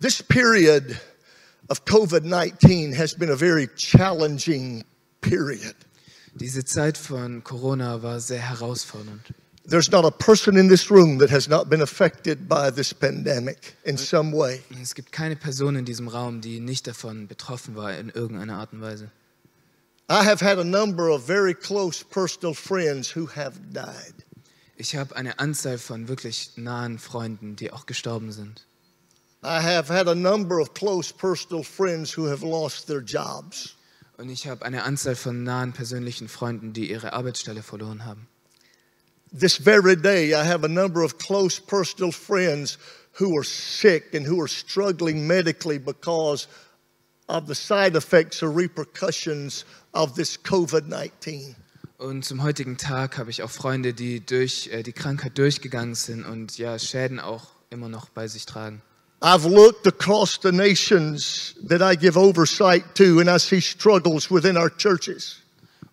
This 0.00 0.22
period 0.22 1.00
of 1.68 1.84
COVID 1.84 2.24
19 2.24 2.92
has 2.92 3.14
been 3.14 3.30
a 3.30 3.36
very 3.36 3.68
challenging 3.76 4.84
period. 5.20 5.74
Diese 6.34 6.64
Zeit 6.64 6.98
von 6.98 7.42
Corona 7.42 8.02
war 8.02 8.20
sehr 8.20 8.40
herausfordernd. 8.40 9.32
There's 9.66 9.90
not 9.90 10.04
a 10.04 10.10
person 10.10 10.58
in 10.58 10.68
this 10.68 10.90
room 10.90 11.18
that 11.18 11.30
has 11.30 11.48
not 11.48 11.70
been 11.70 11.80
affected 11.80 12.48
by 12.48 12.70
this 12.70 12.92
pandemic 12.92 13.76
in 13.84 13.96
some 13.96 14.30
way. 14.30 14.62
Es 14.82 14.94
gibt 14.94 15.10
keine 15.10 15.36
Person 15.36 15.76
in 15.76 15.86
diesem 15.86 16.08
Raum, 16.08 16.42
die 16.42 16.60
nicht 16.60 16.86
davon 16.86 17.28
betroffen 17.28 17.74
war 17.74 17.94
in 17.94 18.10
irgendeiner 18.10 18.58
Art 18.58 18.74
und 18.74 18.82
Weise. 18.82 19.10
I 20.10 20.22
have 20.22 20.40
had 20.42 20.58
a 20.58 20.64
number 20.64 21.08
of 21.08 21.26
very 21.26 21.54
close 21.54 22.04
personal 22.04 22.52
friends 22.52 23.16
who 23.16 23.26
have 23.26 23.54
died. 23.72 24.23
Ich 24.76 24.96
habe 24.96 25.14
eine 25.14 25.38
Anzahl 25.38 25.78
von 25.78 26.08
wirklich 26.08 26.52
nahen 26.56 26.98
Freunden, 26.98 27.54
die 27.56 27.72
auch 27.72 27.86
gestorben 27.86 28.32
sind. 28.32 28.66
I 29.44 29.60
have 29.60 29.92
had 29.92 30.08
a 30.08 30.14
number 30.14 30.58
of 30.58 30.74
close 30.74 31.12
personal 31.12 31.62
friends 31.62 32.16
who 32.16 32.28
have 32.28 32.44
lost 32.44 32.86
their 32.86 33.02
jobs. 33.02 33.76
Und 34.16 34.30
ich 34.30 34.46
habe 34.46 34.64
eine 34.64 34.84
Anzahl 34.84 35.16
von 35.16 35.42
nahen 35.44 35.72
persönlichen 35.72 36.28
Freunden, 36.28 36.72
die 36.72 36.90
ihre 36.90 37.12
Arbeitsstelle 37.12 37.62
verloren 37.62 38.04
haben. 38.04 38.26
This 39.36 39.56
very 39.56 39.96
day, 39.96 40.32
I 40.32 40.44
have 40.44 40.64
a 40.64 40.68
number 40.68 41.02
of 41.02 41.18
close 41.18 41.60
personal 41.60 42.12
friends 42.12 42.78
who 43.18 43.36
are 43.36 43.44
sick 43.44 44.14
and 44.14 44.26
who 44.26 44.40
are 44.40 44.48
struggling 44.48 45.26
medically 45.26 45.78
because 45.78 46.48
of 47.28 47.46
the 47.46 47.54
side 47.54 47.96
effects 47.96 48.42
or 48.42 48.50
repercussions 48.50 49.64
of 49.92 50.14
this 50.14 50.36
COVID 50.36 50.86
19. 50.86 51.56
Und 51.98 52.24
zum 52.24 52.42
heutigen 52.42 52.76
Tag 52.76 53.18
habe 53.18 53.30
ich 53.30 53.42
auch 53.42 53.50
Freunde, 53.50 53.94
die 53.94 54.20
durch 54.24 54.68
äh, 54.72 54.82
die 54.82 54.92
Krankheit 54.92 55.38
durchgegangen 55.38 55.94
sind 55.94 56.24
und 56.24 56.58
ja 56.58 56.78
Schäden 56.78 57.20
auch 57.20 57.48
immer 57.70 57.88
noch 57.88 58.08
bei 58.08 58.26
sich 58.28 58.46
tragen. 58.46 58.82
I've 59.20 59.48
looked 59.48 59.86
across 59.86 60.38
the 60.42 60.50
nations 60.52 61.54
that 61.68 61.80
I 61.80 61.96
give 61.96 62.18
oversight 62.18 62.84
to, 62.96 63.20
and 63.20 63.28
I 63.28 63.38
see 63.38 63.60
struggles 63.60 64.30
within 64.30 64.56
our 64.56 64.70
churches. 64.76 65.36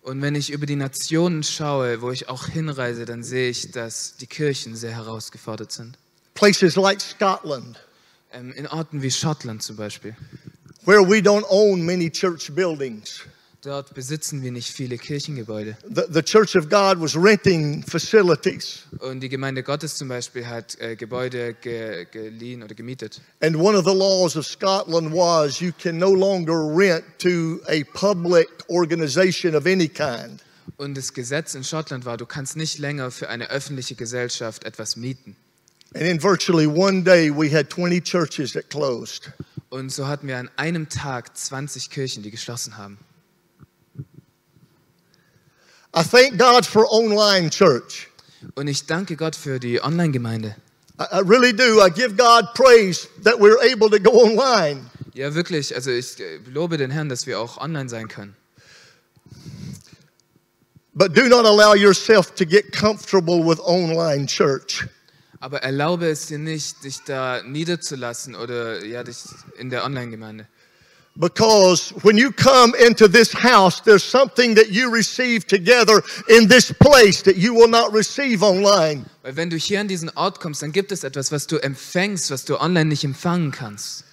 Und 0.02 0.20
wenn 0.20 0.34
ich 0.34 0.50
über 0.50 0.66
die 0.66 0.74
Nationen 0.76 1.44
schaue, 1.44 2.02
wo 2.02 2.10
ich 2.10 2.28
auch 2.28 2.46
hinreise, 2.48 3.04
dann 3.04 3.22
sehe 3.22 3.48
ich, 3.50 3.70
dass 3.70 4.16
die 4.16 4.26
Kirchen 4.26 4.74
sehr 4.74 4.90
herausgefordert 4.90 5.70
sind. 5.70 5.96
Places 6.34 6.76
like 6.76 7.00
Scotland, 7.00 7.78
Ähm, 8.32 8.50
in 8.52 8.66
Orten 8.66 9.02
wie 9.02 9.10
Schottland 9.10 9.62
zum 9.62 9.76
Beispiel. 9.76 10.16
where 10.84 11.02
we 11.08 11.18
don't 11.20 11.44
own 11.48 11.84
many 11.86 12.10
church 12.10 12.50
buildings. 12.54 13.20
Dort 13.64 13.94
besitzen 13.94 14.42
wir 14.42 14.50
nicht 14.50 14.72
viele 14.72 14.98
Kirchengebäude. 14.98 15.76
The, 15.88 16.02
the 16.12 16.22
Church 16.22 16.56
of 16.56 16.68
God 16.68 17.00
was 17.00 17.14
renting 17.14 17.84
facilities. 17.84 18.82
Und 18.98 19.20
die 19.20 19.28
Gemeinde 19.28 19.62
Gottes 19.62 19.94
zum 19.94 20.08
Beispiel 20.08 20.44
hat 20.44 20.76
äh, 20.80 20.96
Gebäude 20.96 21.54
ge 21.54 22.08
geliehen 22.10 22.64
oder 22.64 22.74
gemietet. 22.74 23.20
And 23.40 23.54
one 23.54 23.78
of 23.78 23.84
the 23.84 23.94
laws 23.94 24.36
of 24.36 24.44
Scotland 24.46 25.12
was 25.12 25.60
you 25.60 25.70
can 25.80 25.96
no 25.96 26.12
longer 26.12 26.54
rent 26.54 27.04
to 27.20 27.60
a 27.68 27.84
public 27.94 28.48
organization 28.68 29.54
of 29.54 29.64
any 29.64 29.86
kind. 29.86 30.42
Und 30.76 30.96
das 30.96 31.12
Gesetz 31.12 31.54
in 31.54 31.62
Schottland 31.62 32.04
war, 32.04 32.16
du 32.16 32.26
kannst 32.26 32.56
nicht 32.56 32.80
länger 32.80 33.12
für 33.12 33.28
eine 33.28 33.48
öffentliche 33.48 33.94
Gesellschaft 33.94 34.64
etwas 34.64 34.96
mieten. 34.96 35.36
And 35.94 36.02
in 36.02 36.20
virtually 36.20 36.66
one 36.66 37.04
day, 37.04 37.30
we 37.30 37.48
had 37.48 37.70
20 37.70 38.02
churches 38.02 38.54
that 38.54 38.68
closed. 38.70 39.30
Und 39.68 39.92
so 39.92 40.08
hatten 40.08 40.26
wir 40.26 40.38
an 40.38 40.50
einem 40.56 40.88
Tag 40.88 41.36
20 41.36 41.90
Kirchen, 41.90 42.24
die 42.24 42.32
geschlossen 42.32 42.76
haben. 42.76 42.98
I 45.94 46.02
thank 46.02 46.38
God 46.38 46.64
for 46.64 46.90
online 46.90 47.50
church. 47.50 48.08
Und 48.54 48.66
ich 48.66 48.86
danke 48.86 49.14
Gott 49.14 49.36
für 49.36 49.60
die 49.60 49.82
Online-Gemeinde. 49.82 50.56
I, 50.98 51.18
I 51.18 51.20
really 51.20 51.52
do. 51.52 51.84
I 51.84 51.90
give 51.90 52.16
God 52.16 52.54
praise 52.54 53.08
that 53.22 53.38
we're 53.38 53.60
able 53.60 53.90
to 53.90 53.98
go 53.98 54.24
online. 54.24 54.90
Ja, 55.12 55.34
wirklich. 55.34 55.74
Also 55.74 55.90
ich 55.90 56.18
äh, 56.18 56.38
lobe 56.46 56.78
den 56.78 56.90
Herrn, 56.90 57.10
dass 57.10 57.26
wir 57.26 57.38
auch 57.38 57.58
online 57.58 57.90
sein 57.90 58.08
können. 58.08 58.34
But 60.94 61.14
do 61.14 61.28
not 61.28 61.44
allow 61.44 61.74
yourself 61.74 62.34
to 62.36 62.46
get 62.46 62.72
comfortable 62.72 63.44
with 63.44 63.60
online 63.60 64.26
church. 64.26 64.86
Aber 65.40 65.62
erlaube 65.62 66.08
es 66.08 66.26
dir 66.26 66.38
nicht, 66.38 66.84
dich 66.84 67.00
da 67.04 67.42
niederzulassen 67.42 68.34
oder 68.34 68.82
ja, 68.82 69.02
dich 69.02 69.18
in 69.58 69.68
der 69.68 69.84
Online-Gemeinde. 69.84 70.46
Because 71.18 71.90
when 72.02 72.16
you 72.16 72.32
come 72.32 72.74
into 72.74 73.06
this 73.06 73.32
house, 73.32 73.80
there's 73.82 74.02
something 74.02 74.54
that 74.54 74.70
you 74.70 74.90
receive 74.90 75.46
together 75.46 76.02
in 76.30 76.48
this 76.48 76.72
place 76.72 77.20
that 77.22 77.36
you 77.36 77.52
will 77.52 77.68
not 77.68 77.92
receive 77.92 78.42
online. 78.42 79.04
Weil 79.22 79.36
wenn 79.36 79.50
du 79.50 79.58
hier 79.58 79.80
an 79.80 79.88
diesen 79.88 80.08
Ort 80.16 80.40
kommst, 80.40 80.62
dann 80.62 80.72
gibt 80.72 80.90
es 80.90 81.04
etwas, 81.04 81.30
was 81.30 81.46
du 81.46 81.58
empfängst, 81.58 82.30
was 82.30 82.46
du 82.46 82.58
online 82.58 82.86
nicht 82.86 83.04
empfangen 83.04 83.50
kannst. 83.50 84.04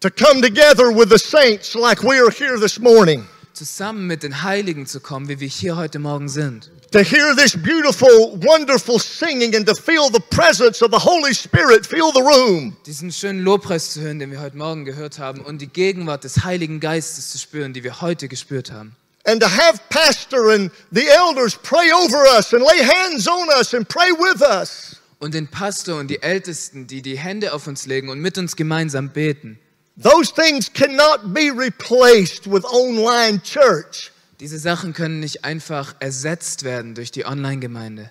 To 0.00 0.10
come 0.10 0.42
together 0.42 0.90
with 0.90 1.08
the 1.08 1.18
saints 1.18 1.74
like 1.74 2.02
we 2.02 2.20
are 2.20 2.30
here 2.30 2.58
this 2.58 2.80
morning. 2.80 3.24
Zusammen 3.52 4.08
mit 4.08 4.24
den 4.24 4.42
Heiligen 4.42 4.86
zu 4.86 4.98
kommen, 4.98 5.28
wie 5.28 5.38
wir 5.38 5.48
hier 5.48 5.76
heute 5.76 6.00
Morgen 6.00 6.28
sind. 6.28 6.68
To 6.94 7.02
hear 7.02 7.34
this 7.34 7.56
beautiful, 7.56 8.36
wonderful 8.36 9.00
singing 9.00 9.56
and 9.56 9.66
to 9.66 9.74
feel 9.74 10.10
the 10.10 10.20
presence 10.20 10.80
of 10.80 10.92
the 10.92 10.98
Holy 10.98 11.34
Spirit 11.34 11.84
fill 11.84 12.12
the 12.12 12.22
room. 12.22 12.76
diesen 12.86 13.10
schönen 13.10 13.42
Lobpreis 13.42 13.94
zu 13.94 14.00
hören, 14.00 14.20
den 14.20 14.30
wir 14.30 14.40
heute 14.40 14.56
Morgen 14.56 14.84
gehört 14.84 15.18
haben, 15.18 15.40
und 15.40 15.60
die 15.60 15.66
Gegenwart 15.66 16.22
des 16.22 16.44
Heiligen 16.44 16.78
Geistes 16.78 17.32
zu 17.32 17.38
spüren, 17.38 17.72
die 17.72 17.82
wir 17.82 18.00
heute 18.00 18.28
gespürt 18.28 18.70
haben. 18.70 18.94
And 19.26 19.42
to 19.42 19.48
have 19.48 19.80
pastor 19.90 20.52
and 20.52 20.70
the 20.92 21.08
elders 21.08 21.56
pray 21.56 21.90
over 21.90 22.22
us 22.36 22.54
and 22.54 22.62
lay 22.62 22.84
hands 22.84 23.26
on 23.26 23.48
us 23.58 23.74
and 23.74 23.88
pray 23.88 24.12
with 24.12 24.40
us. 24.40 25.00
Und 25.18 25.34
den 25.34 25.48
Pastor 25.48 25.98
und 25.98 26.06
die 26.06 26.22
Ältesten, 26.22 26.86
die 26.86 27.02
die 27.02 27.18
Hände 27.18 27.54
auf 27.54 27.66
uns 27.66 27.86
legen 27.86 28.08
und 28.08 28.20
mit 28.20 28.38
uns 28.38 28.54
gemeinsam 28.54 29.08
beten. 29.08 29.58
Those 30.00 30.32
things 30.32 30.72
cannot 30.72 31.34
be 31.34 31.50
replaced 31.50 32.46
with 32.46 32.64
online 32.64 33.42
church. 33.42 34.12
Diese 34.44 34.58
Sachen 34.58 34.92
können 34.92 35.20
nicht 35.20 35.42
einfach 35.42 35.96
ersetzt 36.00 36.64
werden 36.64 36.94
durch 36.94 37.10
die 37.10 37.24
Online-Gemeinde. 37.24 38.10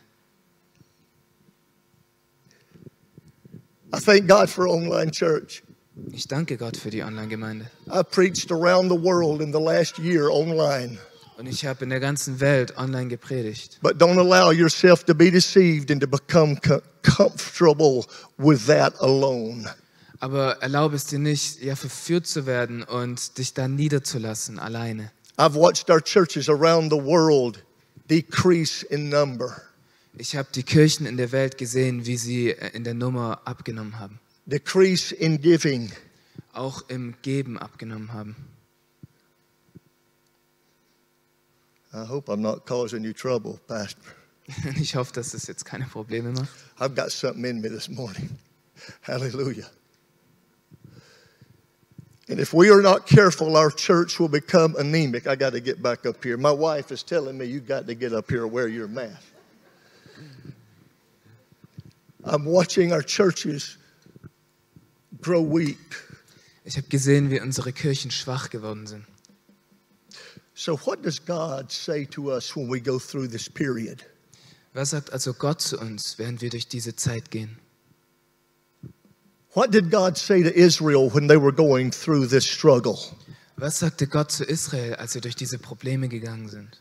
I 3.95 3.99
thank 4.03 4.27
God 4.27 4.49
for 4.49 4.67
online 4.67 5.11
church. 5.11 5.61
Ich 6.11 6.27
danke 6.27 6.57
Gott 6.57 6.75
für 6.75 6.89
die 6.89 7.03
Online-Gemeinde. 7.03 7.69
I 7.85 8.01
preached 8.01 8.51
around 8.51 8.89
the 8.89 8.99
world 8.99 9.41
in 9.41 9.53
the 9.53 9.59
last 9.59 9.99
year 9.99 10.27
online. 10.31 10.97
Und 11.37 11.45
ich 11.45 11.67
habe 11.67 11.83
in 11.83 11.91
der 11.91 11.99
ganzen 11.99 12.39
Welt 12.39 12.75
online 12.77 13.09
gepredigt. 13.09 13.77
But 13.83 14.01
don't 14.01 14.17
allow 14.17 14.51
yourself 14.51 15.03
to 15.03 15.13
be 15.13 15.29
deceived 15.29 15.91
and 15.91 16.01
to 16.01 16.07
become 16.07 16.59
co- 16.61 16.81
comfortable 17.03 18.05
with 18.39 18.65
that 18.65 18.99
alone. 19.01 19.69
Aber 20.19 20.63
erlaube 20.63 20.95
es 20.95 21.05
dir 21.05 21.19
nicht, 21.19 21.61
ja, 21.61 21.75
verführt 21.75 22.25
zu 22.25 22.47
werden 22.47 22.81
und 22.81 23.37
dich 23.37 23.53
da 23.53 23.67
niederzulassen, 23.67 24.57
alleine. 24.57 25.11
I've 25.37 25.55
watched 25.55 25.89
our 25.89 26.01
churches 26.01 26.47
around 26.49 26.91
the 26.91 26.97
world 26.97 27.63
decrease 28.07 28.83
in 28.83 29.09
number, 29.09 29.61
Ich 30.15 30.35
habe 30.35 30.47
die 30.53 30.61
Kirchen 30.63 31.07
in 31.07 31.17
der 31.17 31.31
Welt 31.31 31.57
gesehen, 31.57 32.05
wie 32.05 32.17
sie 32.17 32.51
äh, 32.51 32.69
in 32.75 32.83
der 32.83 32.93
Nummer 32.93 33.41
abgenommen 33.45 33.99
haben. 33.99 34.19
decrease 34.45 35.13
in 35.15 35.41
giving. 35.41 35.91
Auch 36.53 36.87
im 36.89 37.15
Geben 37.23 37.57
abgenommen 37.57 38.13
haben. 38.13 38.35
I 41.93 42.05
hope 42.07 42.31
I'm 42.31 42.41
not 42.41 42.65
causing 42.65 43.03
you 43.03 43.13
trouble, 43.13 43.59
Pastor. 43.67 44.01
Ich 44.79 44.95
hoffe, 44.95 45.13
dass 45.13 45.33
es 45.33 45.47
jetzt 45.47 45.63
keine 45.65 45.85
Probleme 45.85 46.31
macht. 46.31 46.49
I've 46.77 46.95
got 46.95 47.11
something 47.11 47.45
in 47.45 47.61
me 47.61 47.69
this 47.69 47.89
morning. 47.89 48.29
Hallelujah. 49.01 49.69
And 52.33 52.39
if 52.39 52.51
we 52.51 52.71
are 52.71 52.81
not 52.81 53.05
careful, 53.05 53.55
our 53.55 53.69
church 53.69 54.19
will 54.19 54.27
become 54.27 54.75
anemic. 54.75 55.27
I 55.27 55.35
got 55.35 55.51
to 55.51 55.59
get 55.59 55.83
back 55.83 56.07
up 56.07 56.23
here. 56.23 56.35
My 56.35 56.51
wife 56.51 56.91
is 56.91 57.03
telling 57.03 57.37
me 57.37 57.45
you 57.45 57.59
got 57.59 57.85
to 57.85 57.93
get 57.93 58.11
up 58.11 58.27
here 58.27 58.41
and 58.41 58.51
wear 58.51 58.67
your 58.67 58.87
mask. 58.87 59.21
I'm 62.23 62.45
watching 62.45 62.91
our 62.91 63.03
churches 63.03 63.77
grow 65.21 65.41
weak. 65.41 65.77
Ich 66.65 66.75
habe 66.75 66.87
gesehen, 66.87 67.29
wie 67.29 67.39
unsere 67.39 67.71
Kirchen 67.71 68.09
schwach 68.09 68.49
geworden 68.49 68.87
sind. 68.87 69.05
So, 70.55 70.75
what 70.75 71.03
does 71.03 71.19
God 71.19 71.71
say 71.71 72.05
to 72.05 72.31
us 72.31 72.55
when 72.55 72.67
we 72.67 72.79
go 72.79 72.97
through 72.97 73.27
this 73.27 73.47
period? 73.47 74.03
Was 74.73 74.89
sagt 74.89 75.13
also 75.13 75.33
Gott 75.33 75.61
zu 75.61 75.77
uns, 75.77 76.17
während 76.17 76.41
wir 76.41 76.49
durch 76.49 76.67
diese 76.67 76.95
Zeit 76.95 77.29
gehen? 77.29 77.59
What 79.53 79.69
did 79.69 79.91
God 79.91 80.17
say 80.17 80.41
to 80.41 80.51
Israel 80.55 81.09
when 81.09 81.27
they 81.27 81.37
were 81.37 81.51
going 81.51 81.91
through 81.91 82.27
this 82.27 82.45
struggle? 82.45 82.99
Was 83.57 83.77
sagte 83.77 84.07
Gott 84.07 84.31
zu 84.31 84.43
Israel, 84.43 84.95
als 84.95 85.13
sie 85.13 85.21
durch 85.21 85.35
diese 85.35 85.59
Probleme 85.59 86.07
gegangen 86.07 86.49
sind? 86.49 86.79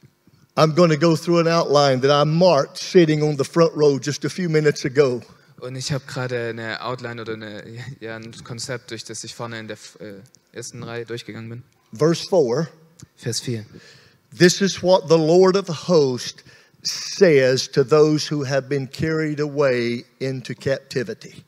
I'm 0.56 0.74
going 0.74 0.90
to 0.90 0.96
go 0.96 1.14
through 1.14 1.40
an 1.40 1.48
outline 1.48 2.00
that 2.00 2.10
I 2.10 2.24
marked 2.24 2.78
sitting 2.78 3.22
on 3.22 3.36
the 3.36 3.44
front 3.44 3.74
row 3.74 3.98
just 3.98 4.24
a 4.24 4.30
few 4.30 4.48
minutes 4.48 4.84
ago. 4.84 5.22
Und 5.60 5.76
ich 5.76 5.92
habe 5.92 6.04
gerade 6.06 6.48
eine 6.48 6.82
Outline 6.82 7.20
oder 7.20 7.34
eine, 7.34 7.62
ja, 8.00 8.16
ein 8.16 8.32
Konzept, 8.42 8.90
durch 8.90 9.04
das 9.04 9.22
ich 9.22 9.34
vorne 9.34 9.60
in 9.60 9.68
der 9.68 9.76
äh, 10.00 10.14
ersten 10.52 10.82
Reihe 10.82 11.04
durchgegangen 11.04 11.50
bin. 11.50 11.62
Verse 11.92 12.26
4 12.26 12.68
Vers 13.16 13.40
4. 13.40 13.64
This 14.36 14.60
is 14.62 14.82
what 14.82 15.08
the 15.08 15.18
Lord 15.18 15.56
of 15.56 15.68
hosts 15.68 16.42
says 16.82 17.68
to 17.68 17.84
those 17.84 18.32
who 18.32 18.44
have 18.44 18.68
been 18.68 18.88
carried 18.88 19.40
away 19.40 20.04
into 20.20 20.54
captivity. 20.54 21.44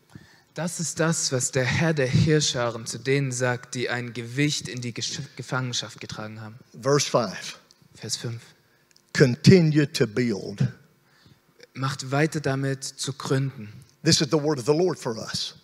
Das 0.54 0.78
ist 0.78 1.00
das, 1.00 1.32
was 1.32 1.50
der 1.50 1.64
Herr 1.64 1.94
der 1.94 2.06
Heerscharen 2.06 2.86
zu 2.86 2.98
denen 2.98 3.32
sagt, 3.32 3.74
die 3.74 3.90
ein 3.90 4.12
Gewicht 4.12 4.68
in 4.68 4.80
die 4.80 4.94
Gefangenschaft 4.94 6.00
getragen 6.00 6.40
haben. 6.40 6.54
Verse 6.80 7.10
5 7.10 7.58
Vers 7.96 8.16
5. 8.16 8.40
Continue 9.12 9.90
to 9.92 10.06
build. 10.06 10.64
Macht 11.74 12.12
weiter 12.12 12.40
damit 12.40 12.84
zu 12.84 13.12
gründen. 13.12 13.72
This 14.04 14.20
is 14.20 14.28
the 14.30 14.40
word 14.40 14.60
of 14.60 14.66
the 14.66 14.72
Lord 14.72 14.96
for 14.96 15.16
us. 15.16 15.56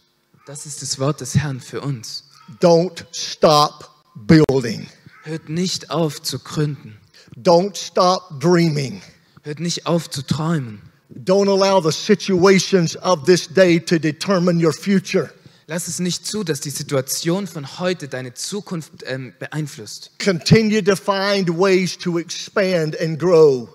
Das 0.47 0.67
ist 0.67 0.83
das 0.83 0.99
Wort 0.99 1.21
des 1.21 1.37
Herrn 1.37 1.61
für 1.61 1.83
uns. 1.83 2.25
Don't 2.61 3.05
stop 3.13 3.91
building. 4.15 4.89
Hört 5.23 5.49
nicht 5.49 5.91
auf 5.91 6.21
zu 6.21 6.41
gründen. 6.41 6.99
Don't 7.37 7.77
stop 7.77 8.41
dreaming. 8.41 9.01
Hört 9.43 9.61
nicht 9.61 9.87
auf 9.87 10.11
zu 10.11 10.23
träumen. 10.23 10.83
Don't 11.15 11.49
allow 11.49 11.81
the 11.81 11.91
situations 11.93 12.97
of 12.97 13.25
this 13.27 13.49
day 13.49 13.79
to 13.81 13.99
determine 13.99 14.65
your 14.65 14.73
future. 14.73 15.31
Lass 15.67 15.87
es 15.89 15.99
nicht 16.01 16.27
zu, 16.27 16.43
dass 16.45 16.61
die 16.61 16.71
Situation 16.71 17.47
von 17.47 17.79
heute 17.79 18.09
deine 18.09 18.35
Zukunft 18.35 18.93
ähm, 19.07 19.33
beeinflusst. 19.39 20.11
Continue 20.23 20.83
to 20.83 20.97
find 20.97 21.49
ways 21.49 21.97
to 21.97 22.19
expand 22.19 22.99
and 23.01 23.19
grow. 23.19 23.69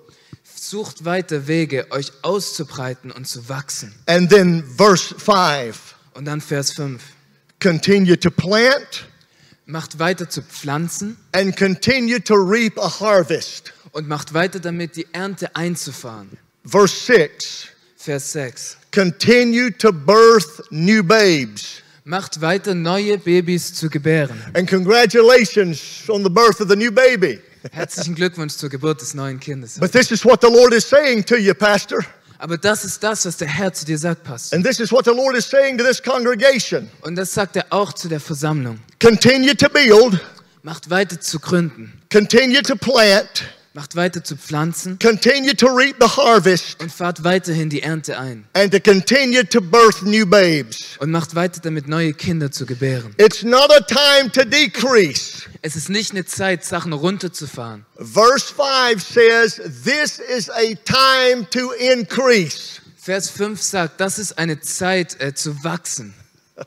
Sucht 0.44 1.06
weiter 1.06 1.48
Wege, 1.48 1.86
euch 1.92 2.12
auszubreiten 2.22 3.12
und 3.12 3.28
zu 3.28 3.48
wachsen. 3.50 3.94
And 4.08 4.30
then 4.30 4.64
verse 4.78 5.14
5 5.18 5.96
Und 6.16 6.26
dann 6.26 6.42
Vers 6.42 6.74
5. 6.74 7.02
continue 7.62 8.18
to 8.20 8.30
plant 8.32 9.08
Macht 9.68 9.98
weiter 10.00 10.30
zu 10.30 10.42
pflanzen 10.42 11.18
and 11.34 11.56
continue 11.58 12.22
to 12.24 12.36
reap 12.36 12.78
a 12.78 13.00
harvest. 13.00 13.74
und 13.94 14.08
macht 14.08 14.34
weiter 14.34 14.60
damit, 14.60 14.96
die 14.96 15.08
Ernte 15.14 15.56
einzufahren. 15.56 16.38
Verse 16.66 16.94
6 17.06 17.68
Vers 17.98 18.32
6. 18.32 18.78
continue 18.92 19.70
to 19.72 19.92
birth 19.92 20.62
new 20.72 21.04
babes. 21.04 21.82
Macht 22.04 22.40
weiter, 22.42 22.76
neue 22.76 23.18
Babys 23.18 23.74
zu 23.74 23.90
gebären. 23.90 24.40
And 24.54 24.68
congratulations 24.70 26.08
on 26.10 26.24
the 26.24 26.30
birth 26.30 26.62
of 26.62 26.70
the 26.70 26.76
new 26.76 26.92
baby. 26.92 27.40
Herzlichen 27.72 28.14
Glückwunsch 28.14 28.56
zur 28.58 28.70
Geburt 28.70 29.02
des 29.02 29.16
neuen 29.16 29.40
Kindes. 29.40 29.80
But 29.80 29.92
this 29.92 30.12
is 30.12 30.24
what 30.24 30.40
the 30.42 30.50
Lord 30.50 30.72
is 30.74 30.88
saying 30.88 31.24
to 31.26 31.36
you, 31.36 31.54
Pastor. 31.56 32.06
Aber 32.38 32.58
das 32.58 32.84
ist 32.86 33.02
das, 33.02 33.26
was 33.26 33.38
der 33.38 33.48
Herr 33.48 33.74
zu 33.74 33.86
dir 33.86 33.98
sagt, 33.98 34.24
Pastor. 34.24 34.56
And 34.56 34.64
this 34.64 34.80
is 34.80 34.92
what 34.92 35.06
the 35.06 35.12
Lord 35.12 35.36
is 35.36 35.50
saying 35.50 35.80
to 35.80 35.84
this 35.84 36.00
congregation. 36.04 36.92
Und 37.02 37.16
das 37.16 37.34
sagt 37.34 37.56
er 37.56 37.66
auch 37.72 37.94
zu 37.94 38.08
der 38.08 38.20
Versammlung. 38.20 38.78
Continue 39.02 39.56
to 39.58 39.68
build, 39.70 40.20
Macht 40.62 40.90
weiter 40.92 41.20
zu 41.20 41.40
gründen. 41.40 41.94
continue 42.12 42.62
to 42.62 42.76
plant, 42.76 43.46
Macht 43.76 43.98
weiter 43.98 44.24
zu 44.24 44.38
pflanzen 44.38 44.98
continue 45.00 45.54
to 45.54 45.68
reap 45.68 45.98
the 46.00 46.08
harvest, 46.08 46.82
und 46.82 46.90
fahrt 46.90 47.26
weiterhin 47.26 47.70
die 47.70 47.82
Ernte 47.82 48.18
ein. 48.18 48.48
and 48.54 48.72
to 48.72 48.80
continue 48.80 49.44
to 49.44 49.60
birth 49.60 50.02
new 50.02 50.26
babes. 50.26 50.96
Und 51.00 51.12
macht 51.12 51.36
weiter 51.36 51.60
damit, 51.62 51.86
neue 51.90 52.14
Kinder 52.14 52.50
zu 52.50 52.66
gebären. 52.66 53.14
It's 53.18 53.44
not 53.44 53.70
a 53.72 53.82
time 53.82 54.32
to 54.32 54.46
decrease. 54.46 55.44
Es 55.62 55.76
ist 55.76 55.90
nicht 55.90 56.12
eine 56.12 56.24
Zeit, 56.24 56.64
Sachen 56.64 56.94
runterzufahren. 56.94 57.86
Verse 57.98 58.54
5 58.54 59.04
says, 59.04 59.62
This 59.84 60.20
is 60.20 60.50
a 60.50 60.76
time 60.86 61.46
to 61.50 61.72
increase. 61.74 62.80
Vers 62.96 63.30
5 63.30 63.62
sagt, 63.62 64.00
das 64.00 64.20
ist 64.20 64.38
eine 64.38 64.62
Zeit 64.62 65.20
äh, 65.20 65.34
zu 65.34 65.66
wachsen. 65.66 66.14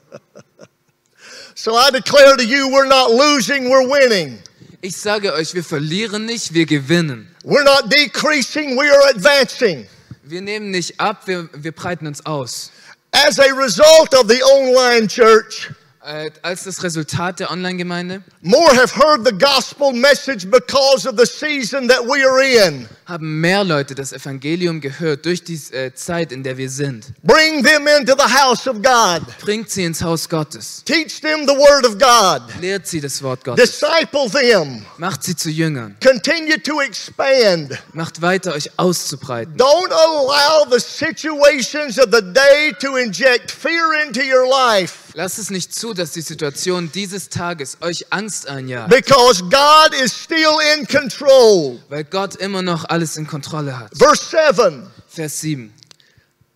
So 1.55 1.75
I 1.75 1.91
declare 1.91 2.37
to 2.37 2.45
you, 2.45 2.69
we're 2.69 2.87
not 2.87 3.11
losing, 3.11 3.69
we're 3.69 3.89
winning. 3.89 4.39
Ich 4.81 4.97
sage 4.97 5.33
euch, 5.33 5.55
wir 5.55 5.65
verlieren 5.65 6.25
nicht, 6.25 6.55
wir 6.55 6.65
gewinnen. 6.65 7.35
We're 7.43 7.65
not 7.65 7.93
decreasing, 7.93 8.77
we 8.77 8.89
are 8.89 9.11
advancing. 9.11 9.89
Wir 10.23 10.41
nehmen 10.41 10.71
nicht 10.71 11.01
ab, 11.01 11.27
wir, 11.27 11.49
wir 11.53 11.73
breiten 11.73 12.07
uns 12.07 12.25
aus. 12.25 12.71
As 13.11 13.41
a 13.41 13.53
result 13.55 14.15
of 14.15 14.29
the 14.29 14.41
online 14.45 15.09
church, 15.09 15.73
als 16.01 16.65
das 16.65 16.83
Resultat 16.83 17.41
der 17.41 17.51
Online-Gemeinde 17.51 18.23
more 18.41 18.75
have 18.77 18.95
heard 18.95 19.27
the 19.27 19.33
gospel 19.33 19.93
message 19.93 20.49
because 20.49 21.09
of 21.09 21.17
the 21.19 21.27
season 21.27 21.89
that 21.89 22.05
we 22.05 22.25
are 22.25 22.41
in. 22.69 22.89
haben 23.09 23.41
mehr 23.41 23.65
Leute 23.65 23.95
das 23.95 24.13
Evangelium 24.13 24.81
gehört 24.81 25.25
durch 25.25 25.43
die 25.43 25.59
äh, 25.73 25.95
Zeit, 25.95 26.31
in 26.31 26.43
der 26.43 26.59
wir 26.59 26.69
sind. 26.69 27.07
Bring 27.23 27.65
them 27.65 27.87
into 27.87 28.15
the 28.15 28.35
house 28.35 28.69
of 28.69 28.83
God. 28.83 29.23
Bringt 29.41 29.71
sie 29.71 29.85
ins 29.85 30.03
Haus 30.03 30.29
Gottes. 30.29 30.83
Teach 30.85 31.21
them 31.23 31.47
the 31.47 31.55
word 31.55 31.87
of 31.87 31.99
God. 31.99 32.43
Lehrt 32.61 32.87
sie 32.87 33.01
das 33.01 33.23
Wort 33.23 33.45
Gottes. 33.45 33.81
Disciple 33.81 34.31
them. 34.31 34.85
Macht 34.99 35.25
sie 35.25 35.35
zu 35.35 35.49
Jüngern. 35.49 35.97
Continue 36.03 36.63
to 36.63 36.83
expand. 36.83 37.79
Macht 37.95 38.21
weiter, 38.21 38.53
euch 38.53 38.71
auszubreiten. 38.77 39.57
Don't 39.57 39.91
allow 39.91 40.67
the 40.71 40.79
situations 40.79 41.99
of 41.99 42.11
the 42.13 42.23
day 42.23 42.75
to 42.79 42.97
inject 42.97 43.51
fear 43.51 44.05
into 44.07 44.21
your 44.21 44.47
life. 44.47 45.08
Lasst 45.19 45.41
es 45.41 45.51
nicht 45.51 45.75
zu, 45.75 45.95
dass 45.95 46.13
die 46.13 46.21
Situation 46.21 46.93
dieses 46.93 47.29
Tages 47.29 47.79
euch 47.81 48.13
Angst 48.13 48.47
einjagt, 48.47 48.89
because 48.89 49.43
God 49.43 49.93
is 50.01 50.13
still 50.13 50.55
in 50.77 50.87
control. 50.87 51.81
weil 51.89 52.05
Gott 52.05 52.37
immer 52.37 52.63
noch 52.63 52.85
alles 52.85 53.17
in 53.17 53.27
Kontrolle 53.27 53.81
hat. 53.81 53.91
Verse 53.99 54.23
7 54.55 54.89
Vers 55.09 55.41
7. 55.41 55.75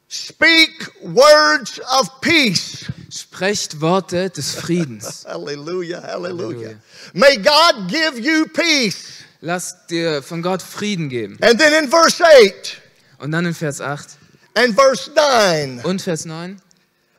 Speak 0.09 0.93
words 1.03 1.81
of 1.99 2.21
peace. 2.21 2.85
Sprecht 3.11 3.81
Worte 3.81 4.31
des 4.31 4.55
Friedens. 4.55 5.25
Hallelujah. 5.27 6.01
Hallelujah. 6.01 6.77
May 7.15 7.39
God 7.39 7.89
give 7.89 8.21
you 8.21 8.47
peace. 8.47 9.25
Lasst 9.41 9.91
dir 9.91 10.23
von 10.23 10.41
Gott 10.41 10.63
Frieden 10.63 11.09
geben. 11.09 11.37
And 11.41 11.59
then 11.59 11.83
in 11.83 11.91
verse 11.91 12.23
8 12.25 12.81
Und 13.19 13.33
dann 13.33 13.45
in 13.45 13.55
Vers 13.55 13.81
8 13.81 14.07
and 14.55 14.73
verse 14.77 15.11
9, 15.11 15.81
und 15.83 16.01
Vers 16.01 16.27
9. 16.27 16.63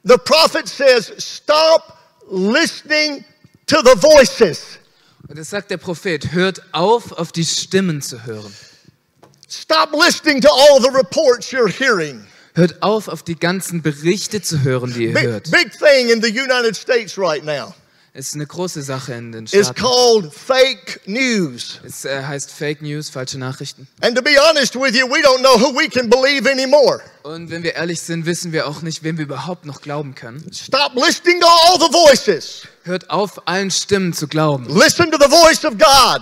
the 0.04 0.18
prophet 0.18 0.68
says, 0.68 1.12
Stop 1.18 1.98
listening 2.30 3.24
to 3.68 3.82
the 3.82 3.96
voices. 3.96 4.80
Und 5.28 5.40
es 5.40 5.50
sagt 5.50 5.72
der 5.72 5.78
Prophet, 5.78 6.34
hört 6.34 6.62
auf, 6.74 7.14
auf 7.14 7.32
die 7.32 7.46
Stimmen 7.46 8.02
zu 8.02 8.26
hören. 8.26 8.54
Stop 9.50 9.94
listening 9.94 10.42
to 10.42 10.50
all 10.50 10.82
the 10.82 10.90
reports 10.90 11.52
you're 11.52 11.70
hearing. 11.70 12.26
Hört 12.56 12.82
auf, 12.84 13.08
auf 13.08 13.24
die 13.24 13.36
ganzen 13.36 13.82
Berichte 13.82 14.42
zu 14.42 14.62
hören, 14.62 14.94
die 14.94 15.06
ihr 15.06 15.14
Big, 15.14 15.24
hört. 15.24 15.52
big 15.52 15.72
thing 15.80 16.10
in 16.10 16.22
the 16.22 16.30
United 16.30 16.76
States 16.76 17.18
right 17.18 17.44
now 17.44 17.74
Es 18.16 18.28
ist 18.28 18.36
eine 18.36 18.46
große 18.46 18.84
Sache 18.84 19.16
in 19.16 19.32
den 19.32 19.48
Staaten. 19.48 19.74
called 19.74 20.32
fake 20.32 21.02
news. 21.08 21.80
Es 21.84 22.06
äh, 22.06 22.22
heißt 22.24 22.52
Fake 22.52 22.84
News, 22.84 23.10
falsche 23.10 23.40
Nachrichten. 23.40 23.88
And 24.02 24.16
to 24.16 24.22
be 24.22 24.38
honest 24.40 24.76
with 24.76 24.96
you, 24.96 25.08
we 25.08 25.20
don't 25.24 25.40
know 25.40 25.60
who 25.60 25.76
we 25.76 25.90
can 25.90 26.12
believe 26.12 26.48
anymore. 26.48 27.02
Und 27.24 27.50
wenn 27.50 27.64
wir 27.64 27.74
ehrlich 27.74 28.00
sind, 28.02 28.28
wissen 28.28 28.52
wir 28.52 28.68
auch 28.68 28.84
nicht, 28.84 29.02
wem 29.02 29.18
wir 29.18 29.26
überhaupt 29.26 29.66
noch 29.66 29.82
glauben 29.82 30.14
können. 30.14 30.46
Stop 30.54 30.94
listening 30.94 31.42
to 31.42 31.48
all 31.48 31.80
the 31.80 31.92
voices. 31.92 32.68
Hört 32.84 33.10
auf, 33.10 33.48
allen 33.48 33.72
Stimmen 33.72 34.14
zu 34.14 34.28
glauben. 34.28 34.68
Listen 34.70 35.10
to 35.10 35.18
the 35.20 35.30
voice 35.30 35.66
of 35.66 35.74
God. 35.80 36.22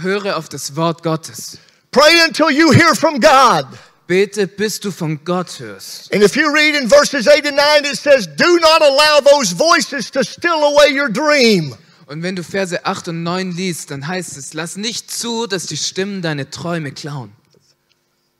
Höre 0.00 0.36
auf 0.36 0.48
das 0.48 0.76
Wort 0.76 1.02
Gottes. 1.02 1.58
Pray 1.90 2.22
until 2.24 2.50
you 2.50 2.72
hear 2.72 2.94
from 2.94 3.18
God. 3.18 3.66
Bete, 4.06 4.46
bis 4.46 4.80
du 4.80 4.90
von 4.90 5.24
Gott 5.24 5.58
hörst. 5.60 6.12
And 6.12 6.22
if 6.22 6.36
you 6.36 6.52
read 6.52 6.74
in 6.74 6.88
verses 6.88 7.28
8 7.28 7.46
and 7.46 7.56
9, 7.56 7.84
it 7.84 7.96
says, 7.96 8.26
Do 8.36 8.58
not 8.58 8.82
allow 8.82 9.20
those 9.20 9.54
voices 9.54 10.10
to 10.10 10.22
steal 10.22 10.62
away 10.64 10.92
your 10.92 11.08
dream. 11.08 11.76
Und 12.06 12.22
wenn 12.22 12.36
du 12.36 12.42
Verse 12.42 12.84
8 12.84 13.08
und 13.08 13.22
9 13.22 13.52
liest, 13.52 13.90
dann 13.90 14.06
heißt 14.06 14.36
es, 14.36 14.54
lass 14.54 14.76
nicht 14.76 15.10
zu, 15.10 15.46
dass 15.46 15.66
die 15.66 15.76
Stimmen 15.76 16.20
deine 16.20 16.50
Träume 16.50 16.92
klauen. 16.92 17.32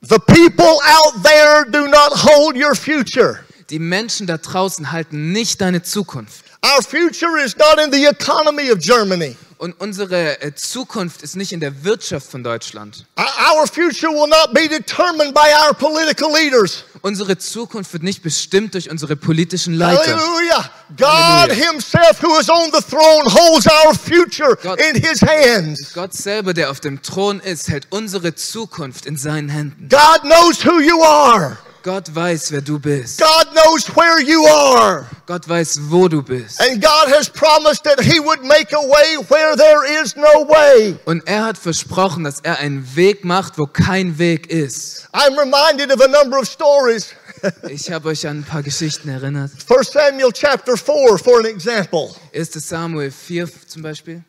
The 0.03 0.19
people 0.19 0.79
out 0.85 1.23
there 1.23 1.65
do 1.71 1.87
not 1.87 2.25
hold 2.25 2.57
your 2.57 2.75
future. 2.75 3.39
Die 3.71 3.79
Menschen 3.79 4.27
da 4.27 4.37
draußen 4.37 4.91
halten 4.91 5.33
nicht 5.33 5.61
deine 5.61 5.83
Zukunft. 5.83 6.45
Our 6.65 6.83
future 6.83 7.43
is 7.43 7.57
not 7.57 7.79
in 7.83 7.93
the 7.93 8.07
economy 8.07 8.71
of 8.71 8.79
Germany. 8.79 9.37
Und 9.63 9.81
unsere 9.81 10.43
äh, 10.43 10.53
Zukunft 10.57 11.23
ist 11.23 11.37
nicht 11.37 11.53
in 11.53 11.61
der 11.61 11.85
Wirtschaft 11.85 12.29
von 12.29 12.43
Deutschland. 12.43 13.07
Our- 13.17 13.69
future 13.69 14.13
will 14.13 14.27
not 14.29 14.53
be 14.53 14.67
determined 14.69 15.33
by 15.35 15.47
our 15.65 15.73
political 15.73 16.29
leaders. 16.35 16.83
Unsere 17.01 17.39
Zukunft 17.39 17.93
wird 17.93 18.03
nicht 18.03 18.25
bestimmt 18.25 18.75
durch 18.75 18.91
unsere 18.91 19.15
politischen 19.15 19.75
Leiter. 19.75 20.17
Hallelujah. 20.17 20.69
God. 20.97 21.53
Himself, 21.57 22.21
who 22.21 22.37
is 22.41 22.51
on 22.51 22.73
the 22.73 22.81
throne, 22.83 23.23
holds 23.33 23.69
our 23.69 23.95
future 23.95 24.57
God- 24.61 24.81
in 24.81 25.01
His 25.01 25.23
hands. 25.23 25.93
Gott 25.95 26.13
selber, 26.13 26.55
der 26.55 26.69
auf 26.69 26.81
dem 26.81 27.01
Thron 27.01 27.39
ist, 27.39 27.69
hält 27.69 27.87
unsere 27.91 28.35
Zukunft 28.35 29.07
in 29.07 29.17
seinen 29.17 29.49
Händen. 29.49 29.89
God 29.89 30.23
knows 30.23 30.65
who 30.65 30.81
you 30.81 31.01
are. 31.05 31.57
Gott 31.83 32.15
weiß, 32.15 32.53
wer 32.53 32.61
du 32.61 32.79
bist. 32.79 33.19
God 33.19 33.53
knows 33.53 33.89
where 33.97 34.21
you 34.21 34.47
are. 34.47 35.07
Gott 35.27 35.49
weiß, 35.49 35.81
wo 35.91 36.07
du 36.07 36.23
bist. 36.23 36.61
And 36.61 36.81
God 36.81 37.13
has 37.13 37.29
promised 37.29 37.83
that 37.85 38.01
He 38.01 38.21
would 38.21 38.43
make 38.45 38.73
a 38.73 38.81
way 38.81 39.17
where 39.29 39.57
there 39.57 40.03
is 40.03 40.15
no 40.15 40.47
way. 40.49 40.97
Und 41.05 41.27
er 41.27 41.47
hat 41.47 41.59
versprochen, 41.59 42.25
dass 42.25 42.41
er 42.41 42.59
einen 42.59 42.95
Weg 42.95 43.25
macht, 43.25 43.59
wo 43.59 43.67
kein 43.67 44.19
Weg 44.19 44.47
ist. 44.49 45.09
I'm 45.13 45.37
reminded 45.37 45.93
of 45.93 46.01
a 46.01 46.09
number 46.09 46.39
of 46.39 46.47
stories. 46.47 47.15
Ich 47.69 47.91
habe 47.91 48.11
euch 48.11 48.25
an 48.29 48.39
ein 48.39 48.45
paar 48.45 48.63
Geschichten 48.63 49.09
erinnert. 49.09 49.51
1 49.69 49.91
Samuel 49.91 50.31
chapter 50.33 50.77
4, 50.77 51.19
for 51.19 51.41
an 51.41 51.47
example. 51.47 52.15
1. 52.33 52.53
Samuel 52.53 53.11
4 53.11 53.49
zum 53.67 53.83
Beispiel. 53.83 54.23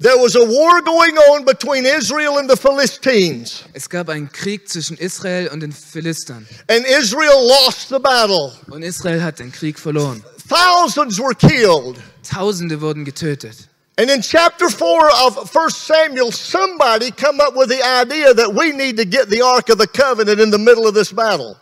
There 0.00 0.16
was 0.16 0.36
a 0.36 0.44
war 0.44 0.80
going 0.82 1.16
on 1.16 1.44
between 1.44 1.84
Israel 1.84 2.38
and 2.38 2.48
the 2.48 2.56
Philistines, 2.56 3.64
Es 3.74 3.88
gab 3.88 4.08
einen 4.08 4.30
Krieg 4.30 4.68
zwischen 4.68 4.96
Israel 4.96 5.48
und 5.48 5.58
den 5.60 5.72
Philistern. 5.72 6.46
and 6.68 6.86
Israel 6.86 7.44
lost 7.48 7.88
the 7.88 7.98
battle. 7.98 8.52
Und 8.70 8.84
Israel 8.84 9.20
hat 9.20 9.40
den 9.40 9.50
Krieg 9.50 9.76
verloren. 9.76 10.22
Thousands 10.48 11.18
were 11.18 11.34
killed. 11.34 11.98
Tausende 12.22 12.80
wurden 12.80 13.04
getötet. 13.04 13.66
And 13.96 14.08
in 14.08 14.22
chapter 14.22 14.70
4 14.70 15.10
of 15.26 15.52
1 15.52 15.70
Samuel, 15.70 16.30
somebody 16.30 17.10
come 17.10 17.40
up 17.40 17.56
with 17.56 17.68
the 17.68 17.82
idea 17.82 18.32
that 18.32 18.54
we 18.54 18.70
need 18.70 18.96
to 18.98 19.04
get 19.04 19.28
the 19.28 19.42
Ark 19.42 19.68
of 19.68 19.78
the 19.78 19.88
Covenant 19.88 20.38
in 20.38 20.52
the 20.52 20.58
middle 20.58 20.86
of 20.86 20.94
this 20.94 21.12
battle. 21.12 21.56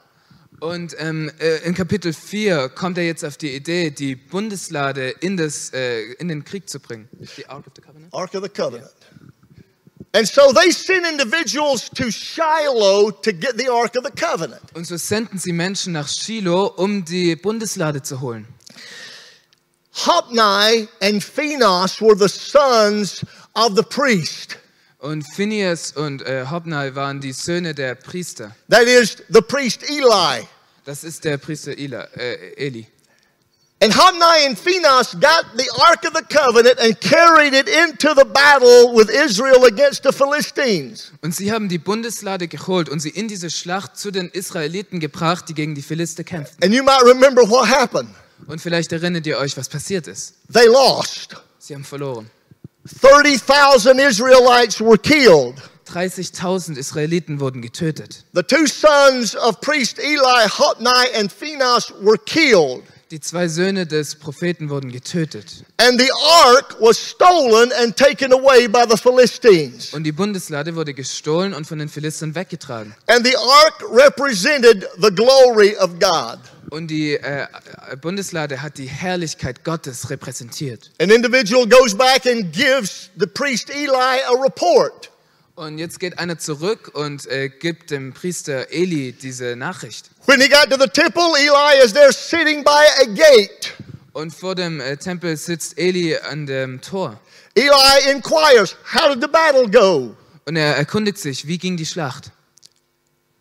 Und 0.60 0.94
ähm, 0.98 1.30
äh, 1.38 1.66
in 1.66 1.74
Kapitel 1.74 2.12
4 2.12 2.70
kommt 2.70 2.96
er 2.96 3.04
jetzt 3.04 3.24
auf 3.24 3.36
die 3.36 3.54
Idee, 3.54 3.90
die 3.90 4.16
Bundeslade 4.16 5.10
in, 5.10 5.36
das, 5.36 5.72
äh, 5.72 6.12
in 6.14 6.28
den 6.28 6.44
Krieg 6.44 6.68
zu 6.68 6.80
bringen. 6.80 7.08
Die 7.36 7.46
Ark 7.46 7.66
of 7.66 7.72
the 7.76 7.82
Covenant. 7.82 8.14
Ark 8.14 8.34
of 8.34 8.42
the 8.42 8.48
Covenant. 8.48 8.90
And 10.12 10.26
so 10.26 10.50
they 10.54 10.70
sent 10.70 11.06
individuals 11.06 11.90
to 11.90 12.10
Shiloh 12.10 13.10
to 13.10 13.32
get 13.32 13.58
the 13.58 13.68
Ark 13.68 13.96
of 13.96 14.04
the 14.04 14.10
Covenant. 14.10 14.62
Und 14.72 14.86
so 14.86 14.96
senden 14.96 15.38
sie 15.38 15.52
Menschen 15.52 15.92
nach 15.92 16.08
Shiloh, 16.08 16.72
um 16.76 17.04
die 17.04 17.36
Bundeslade 17.36 18.02
zu 18.02 18.22
holen. 18.22 18.46
Hophni 19.92 20.88
and 21.02 21.22
Phinehas 21.22 22.00
were 22.00 22.16
the 22.16 22.28
sons 22.28 23.24
of 23.54 23.76
the 23.76 23.82
priest. 23.82 24.56
Und 24.98 25.24
Phineas 25.34 25.92
und 25.92 26.22
äh, 26.22 26.46
Hobnai 26.50 26.94
waren 26.94 27.20
die 27.20 27.32
Söhne 27.32 27.74
der 27.74 27.94
Priester. 27.94 28.56
That 28.70 28.84
is, 28.84 29.16
the 29.28 29.42
priest 29.42 29.82
Eli. 29.88 30.46
Das 30.84 31.04
ist 31.04 31.24
der 31.24 31.36
Priester 31.36 31.76
Ela, 31.76 32.04
äh, 32.16 32.54
Eli. 32.56 32.86
And 33.82 33.94
Hophni 33.94 34.46
and 34.46 34.58
Phinehas 34.58 35.12
got 35.20 35.44
the 35.58 35.68
Ark 35.86 36.04
of 36.06 36.14
the 36.14 36.22
Covenant 36.22 36.78
and 36.80 36.98
carried 36.98 37.52
it 37.52 37.68
into 37.68 38.14
the 38.14 38.24
battle 38.24 38.94
with 38.94 39.10
Israel 39.10 39.66
against 39.66 40.02
the 40.02 40.12
Philistines. 40.12 41.12
Und 41.20 41.34
sie 41.34 41.52
haben 41.52 41.68
die 41.68 41.76
Bundeslade 41.76 42.48
geholt 42.48 42.88
und 42.88 43.00
sie 43.00 43.10
in 43.10 43.28
diese 43.28 43.50
Schlacht 43.50 43.98
zu 43.98 44.10
den 44.10 44.30
Israeliten 44.30 44.98
gebracht, 44.98 45.50
die 45.50 45.54
gegen 45.54 45.74
die 45.74 45.82
Philister 45.82 46.24
kämpften. 46.24 46.64
And 46.64 46.72
you 46.72 46.82
might 46.82 47.02
remember 47.02 47.42
what 47.42 47.68
happened. 47.68 48.08
Und 48.46 48.62
vielleicht 48.62 48.92
erinnert 48.92 49.26
ihr 49.26 49.36
euch, 49.36 49.54
was 49.58 49.68
passiert 49.68 50.06
ist. 50.06 50.34
They 50.50 50.68
lost. 50.68 51.36
Sie 51.58 51.74
haben 51.74 51.84
verloren. 51.84 52.30
30,000 52.86 53.98
Israelites 54.00 54.80
were 54.80 54.98
killed. 54.98 55.60
30.000 55.86 56.76
Israeliten 56.76 57.38
wurden 57.38 57.62
getötet. 57.62 58.24
The 58.32 58.42
two 58.42 58.66
sons 58.66 59.34
of 59.34 59.60
priest 59.60 59.98
Eli, 59.98 60.46
Hophni 60.48 61.12
and 61.14 61.30
Phinehas, 61.30 61.92
were 62.02 62.18
killed. 62.18 62.82
Die 63.12 63.20
zwei 63.20 63.46
Söhne 63.46 63.86
des 63.86 64.16
Propheten 64.16 64.68
wurden 64.68 64.90
getötet. 64.90 65.64
And 65.76 66.00
the 66.00 66.10
ark 66.44 66.76
was 66.80 66.98
stolen 66.98 67.70
and 67.80 67.96
taken 67.96 68.32
away 68.32 68.66
by 68.66 68.84
the 68.90 68.96
Philistines. 68.96 69.94
Und 69.94 70.02
die 70.02 70.10
Bundeslade 70.10 70.74
wurde 70.74 70.92
gestohlen 70.92 71.54
und 71.54 71.68
von 71.68 71.78
den 71.78 71.88
Philistern 71.88 72.34
weggetragen. 72.34 72.96
And 73.06 73.24
the 73.24 73.36
ark 73.36 73.84
represented 73.92 74.88
the 75.00 75.10
glory 75.14 75.76
of 75.76 75.92
God. 76.00 76.40
Und 76.70 76.88
die 76.88 77.14
äh, 77.14 77.46
Bundeslade 78.00 78.60
hat 78.60 78.76
die 78.76 78.88
Herrlichkeit 78.88 79.62
Gottes 79.62 80.10
repräsentiert. 80.10 80.90
An 81.00 81.10
individual 81.10 81.64
goes 81.68 81.96
back 81.96 82.26
and 82.26 82.52
gives 82.52 83.10
the 83.16 83.26
priest 83.26 83.70
Eli 83.70 84.20
a 84.26 84.42
report. 84.42 85.12
Und 85.54 85.78
jetzt 85.78 86.00
geht 86.00 86.18
einer 86.18 86.38
zurück 86.38 86.90
und 86.92 87.26
äh, 87.28 87.48
gibt 87.48 87.90
dem 87.90 88.12
Priester 88.12 88.70
Eli 88.70 89.12
diese 89.12 89.56
Nachricht. 89.56 90.10
When 90.26 90.40
he 90.40 90.48
got 90.48 90.70
to 90.70 90.76
the 90.76 90.88
temple, 90.88 91.36
Eli 91.38 91.74
is 91.84 91.92
there 91.92 92.12
sitting 92.12 92.64
by 92.64 92.84
a 93.02 93.06
gate. 93.06 93.72
Und 94.12 94.32
vor 94.34 94.54
dem 94.54 94.80
äh, 94.80 94.96
Tempel 94.96 95.36
sitzt 95.36 95.78
Eli 95.78 96.16
an 96.16 96.46
dem 96.46 96.80
Tor. 96.80 97.20
Eli 97.54 98.10
inquires, 98.10 98.74
How 98.92 99.12
did 99.12 99.22
the 99.22 99.28
battle 99.28 99.68
go? 99.70 100.16
Und 100.46 100.56
er 100.56 100.76
erkundigt 100.76 101.18
sich, 101.18 101.46
wie 101.46 101.58
ging 101.58 101.76
die 101.76 101.86
Schlacht? 101.86 102.30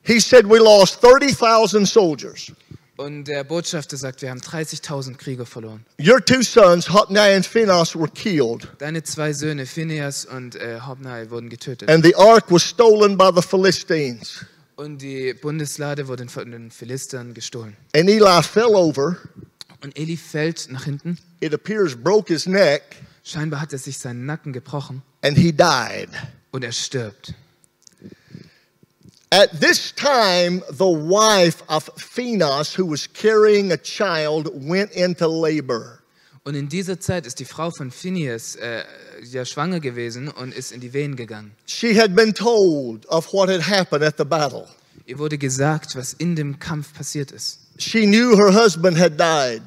He 0.04 0.20
said, 0.20 0.48
We 0.48 0.58
lost 0.60 1.02
30,000 1.04 1.88
soldiers. 1.88 2.52
Und 2.98 3.26
der 3.26 3.44
Botschafter 3.44 3.98
sagt, 3.98 4.22
wir 4.22 4.30
haben 4.30 4.40
30.000 4.40 5.18
Krieger 5.18 5.46
verloren. 5.46 5.86
Your 6.00 6.24
two 6.24 6.42
sons, 6.44 6.90
Hophni 6.90 7.20
and 7.20 7.46
Phinehas, 7.46 7.94
were 7.96 8.08
killed, 8.10 8.68
Deine 8.78 9.04
zwei 9.04 9.34
Söhne, 9.34 9.66
Phineas 9.66 10.26
und 10.26 10.56
äh, 10.56 10.80
Hobnai, 10.86 11.30
wurden 11.30 11.50
getötet. 11.50 11.90
and 11.90 12.06
the 12.06 12.16
ark 12.16 12.46
was 12.50 12.64
stolen 12.64 13.18
by 13.18 13.32
the 13.36 13.42
Philistines. 13.42 14.46
Und 14.76 15.02
die 15.02 15.34
Bundeslade 15.34 16.08
wurde 16.08 16.28
von 16.28 16.52
den 16.52 16.70
Philistern 16.70 17.34
gestohlen. 17.34 17.78
And 17.96 18.10
Eli 18.10 18.44
fell 18.44 18.76
over, 18.76 19.18
Und 19.84 19.98
Eli 19.98 20.18
fällt 20.18 20.68
nach 20.70 20.84
hinten. 20.84 21.18
it 21.40 21.54
appears, 21.54 21.96
broke 21.96 22.32
his 22.34 22.46
neck, 22.46 22.82
Scheinbar 23.24 23.62
hat 23.62 23.74
er 23.74 23.80
sich 23.80 23.98
seinen 23.98 24.26
Nacken 24.26 24.54
gebrochen 24.54 25.02
and 25.24 25.38
he 25.38 25.52
died. 25.52 26.10
und 26.52 26.64
er 26.64 26.72
stirbt. 26.72 27.34
At 29.32 29.50
this 29.60 29.94
time, 29.94 30.62
the 30.70 30.86
wife 30.86 31.64
of 31.68 31.90
Phinehas, 31.98 32.78
who 32.78 32.86
was 32.90 33.08
carrying 33.12 33.72
a 33.72 33.78
child, 33.78 34.50
went 34.54 34.92
into 34.92 35.28
labor. 35.28 36.00
Und 36.48 36.54
in 36.54 36.70
dieser 36.70 37.00
Zeit 37.00 37.26
ist 37.26 37.40
die 37.40 37.46
Frau 37.46 37.72
von 37.72 37.90
Phineas 37.90 38.56
äh, 38.56 38.84
ja 39.24 39.46
schwanger 39.46 39.80
gewesen 39.80 40.28
und 40.28 40.54
ist 40.54 40.72
in 40.72 40.80
die 40.80 40.94
Wehen 40.94 41.16
gegangen. 41.16 41.52
She 41.66 42.00
had 42.00 42.16
been 42.16 42.36
told 42.36 43.04
of 43.10 43.34
what 43.34 43.50
had 43.50 43.68
happened 43.68 44.04
at 44.04 44.14
the 44.20 44.24
battle. 44.24 44.68
Ihr 45.08 45.18
wurde 45.18 45.40
gesagt, 45.40 45.96
was 45.96 46.14
in 46.14 46.36
dem 46.36 46.60
Kampf 46.60 46.94
passiert 46.94 47.32
ist. 47.32 47.60
She 47.80 48.06
knew 48.06 48.38
her 48.38 48.54
husband 48.54 48.96
had 48.96 49.20
died. 49.20 49.64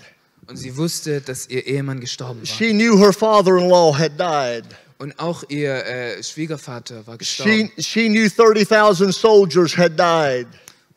Und 0.46 0.56
sie 0.56 0.76
wusste, 0.76 1.20
dass 1.20 1.48
ihr 1.48 1.66
Ehemann 1.66 1.98
gestorben 1.98 2.40
war. 2.40 2.46
She 2.46 2.70
knew 2.70 2.96
her 2.96 3.12
father 3.12 3.58
in 3.58 3.68
law 3.68 3.92
had 3.92 4.12
died. 4.16 4.64
Und 4.98 5.18
auch 5.18 5.42
ihr 5.48 5.84
äh, 5.84 6.22
Schwiegervater 6.22 7.04
war 7.08 7.18
gestorben. 7.18 7.72
She, 7.76 7.82
she 7.82 8.08
knew 8.08 8.28
30,000 8.28 9.12
soldiers 9.12 9.76
had 9.76 9.98
died. 9.98 10.46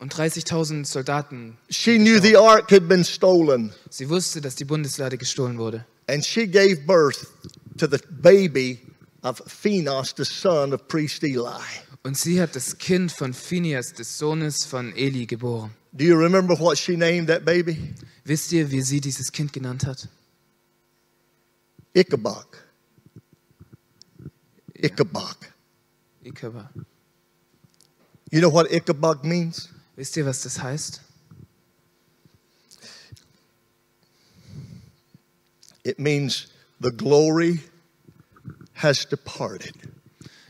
Und 0.02 0.12
30.000 0.12 0.84
Soldaten. 0.84 1.56
She 1.70 1.96
knew 1.96 2.18
the 2.20 2.36
ark 2.36 2.72
had 2.72 2.88
been 2.88 3.04
stolen. 3.04 3.72
Sie 3.88 4.08
wusste, 4.08 4.40
dass 4.40 4.56
die 4.56 4.64
Bundeslade 4.64 5.16
gestohlen 5.16 5.58
wurde. 5.58 5.86
And 6.08 6.26
she 6.26 6.48
gave 6.48 6.84
birth 6.84 7.28
to 7.78 7.86
the 7.86 7.98
baby 8.10 8.80
of 9.22 9.40
Phenos, 9.46 10.12
the 10.16 10.24
son 10.24 10.72
of 10.72 10.88
priest 10.88 11.22
Eli. 11.22 11.62
Und 12.02 12.18
sie 12.18 12.40
hat 12.40 12.56
das 12.56 12.78
Kind 12.78 13.12
von 13.12 13.32
Phineas, 13.32 13.92
des 13.92 14.18
Sohnes 14.18 14.64
von 14.64 14.92
Eli, 14.96 15.24
geboren. 15.24 15.70
Do 15.92 16.04
you 16.04 16.16
remember 16.16 16.58
what 16.58 16.76
she 16.76 16.96
named 16.96 17.28
that 17.28 17.44
baby? 17.44 17.94
Wisst 18.24 18.50
ihr, 18.50 18.68
wie 18.72 18.82
sie 18.82 19.00
dieses 19.00 19.30
Kind 19.30 19.52
genannt 19.52 19.86
hat? 19.86 20.08
Ichabod. 21.94 22.48
Ichabod. 24.74 25.36
Ichabod. 26.24 26.70
You 28.32 28.40
know 28.40 28.52
what 28.52 28.68
Ichabod 28.72 29.22
means? 29.22 29.68
Wisst 29.96 30.16
ihr, 30.16 30.24
was 30.24 30.42
das 30.42 30.62
heißt? 30.62 31.00
It 35.84 35.98
means 35.98 36.48
the 36.80 36.90
glory 36.90 37.60
has 38.74 39.04
departed. 39.04 39.74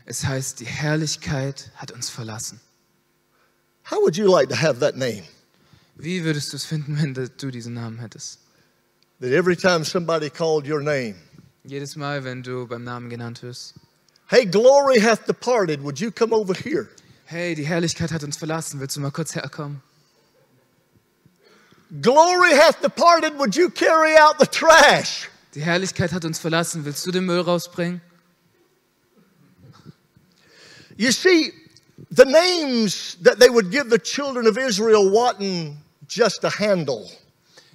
Es 0.05 0.25
heißt, 0.25 0.59
die 0.59 0.65
Herrlichkeit 0.65 1.71
hat 1.75 1.91
uns 1.91 2.09
verlassen. 2.09 2.59
How 3.89 3.99
would 4.01 4.15
you 4.15 4.29
like 4.29 4.49
to 4.49 4.55
have 4.55 4.79
that 4.79 4.95
name? 4.95 5.23
Wie 5.95 6.23
würdest 6.23 6.51
du 6.53 6.57
es 6.57 6.65
finden, 6.65 6.97
wenn 7.01 7.13
du 7.13 7.51
diesen 7.51 7.73
Namen 7.73 7.99
hättest? 7.99 8.39
That 9.19 9.31
every 9.31 9.55
time 9.55 9.83
somebody 9.85 10.29
called 10.29 10.67
your 10.67 10.81
name, 10.81 11.15
Jedes 11.65 11.95
Mal, 11.95 12.23
wenn 12.23 12.43
du 12.43 12.67
beim 12.67 12.83
Namen 12.83 13.09
genannt 13.09 13.41
wirst. 13.41 13.75
hey, 14.27 14.45
glory 14.45 14.99
hath 14.99 15.25
departed, 15.25 15.81
would 15.81 15.99
you 15.99 16.11
come 16.11 16.33
over 16.33 16.53
here? 16.53 16.89
Hey, 17.25 17.55
die 17.55 17.65
Herrlichkeit 17.65 18.11
hat 18.11 18.23
uns 18.23 18.37
verlassen. 18.37 18.79
Willst 18.79 18.95
du 18.95 18.99
mal 18.99 19.11
kurz 19.11 19.35
herkommen? 19.35 19.81
Glory 22.01 22.55
hath 22.57 22.81
departed, 22.81 23.37
would 23.37 23.55
you 23.55 23.69
carry 23.69 24.17
out 24.17 24.35
the 24.39 24.47
trash? 24.47 25.29
Die 25.53 25.61
Herrlichkeit 25.61 26.11
hat 26.11 26.25
uns 26.25 26.39
verlassen. 26.39 26.85
Willst 26.85 27.05
du 27.05 27.11
den 27.11 27.25
Müll 27.25 27.39
rausbringen? 27.39 28.01
You 30.97 31.11
see, 31.11 31.53
the 32.09 32.25
names 32.25 33.17
that 33.23 33.39
they 33.39 33.49
would 33.49 33.71
give 33.71 33.89
the 33.89 33.99
children 33.99 34.47
of 34.47 34.57
Israel 34.57 35.11
wasn't 35.11 35.75
just 36.09 36.43
a 36.43 36.49
handle. 36.49 37.09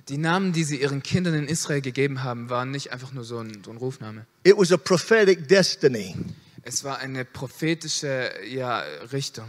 Die 0.08 0.18
Namen, 0.18 0.52
die 0.52 0.64
sie 0.64 0.80
ihren 0.80 1.02
Kindern 1.02 1.34
in 1.34 1.46
Israel 1.46 1.80
gegeben 1.80 2.22
haben, 2.22 2.48
waren 2.48 2.70
nicht 2.70 2.92
einfach 2.92 3.12
nur 3.12 3.24
so 3.24 3.38
ein, 3.38 3.62
so 3.64 3.70
ein 3.70 3.76
Rufname. 3.76 4.26
It 4.42 4.56
was 4.56 4.72
a 4.72 4.76
prophetic 4.76 5.46
destiny. 5.48 6.16
Es 6.68 6.84
war 6.84 6.98
eine 6.98 7.24
prophetische 7.24 8.30
ja, 8.46 8.80
Richtung. 9.10 9.48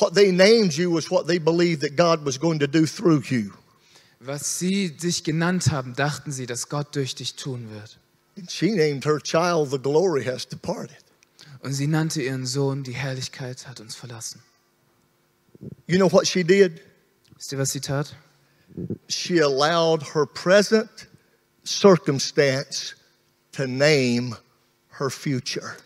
What 0.00 0.14
they 0.14 0.30
named 0.30 0.74
you 0.74 0.92
was 0.92 1.10
what 1.10 1.26
they 1.26 1.38
believed 1.38 1.80
that 1.80 1.96
God 1.96 2.26
was 2.26 2.38
going 2.38 2.58
to 2.58 2.66
do 2.66 2.84
through 2.84 3.22
you. 3.30 3.52
Was 4.20 4.58
sie 4.58 4.94
sich 4.98 5.24
genannt 5.24 5.70
haben, 5.70 5.94
dachten 5.94 6.30
sie, 6.30 6.44
dass 6.44 6.68
Gott 6.68 6.94
durch 6.94 7.14
dich 7.14 7.36
tun 7.36 7.70
wird. 7.70 7.98
And 8.36 8.50
she 8.50 8.70
named 8.70 9.06
her 9.06 9.18
child, 9.18 9.70
The 9.70 9.78
Glory 9.78 10.22
Has 10.24 10.46
Departed. 10.46 11.02
Und 11.60 11.72
sie 11.72 11.86
nannte 11.86 12.20
ihren 12.20 12.44
Sohn, 12.44 12.82
die 12.82 12.92
Herrlichkeit 12.92 13.66
hat 13.66 13.80
uns 13.80 13.94
verlassen. 13.94 14.42
You 15.86 15.96
know 15.96 16.12
what 16.12 16.26
she 16.26 16.44
did? 16.44 16.82
Wisst 17.34 17.52
ihr, 17.52 17.58
was 17.58 17.72
sie 17.72 17.80
tat? 17.80 18.14
She 19.08 19.40
allowed 19.40 20.02
her 20.14 20.26
present 20.26 21.08
circumstance 21.64 22.94
to 23.52 23.66
name 23.66 24.36
her 24.98 25.08
future. 25.08 25.76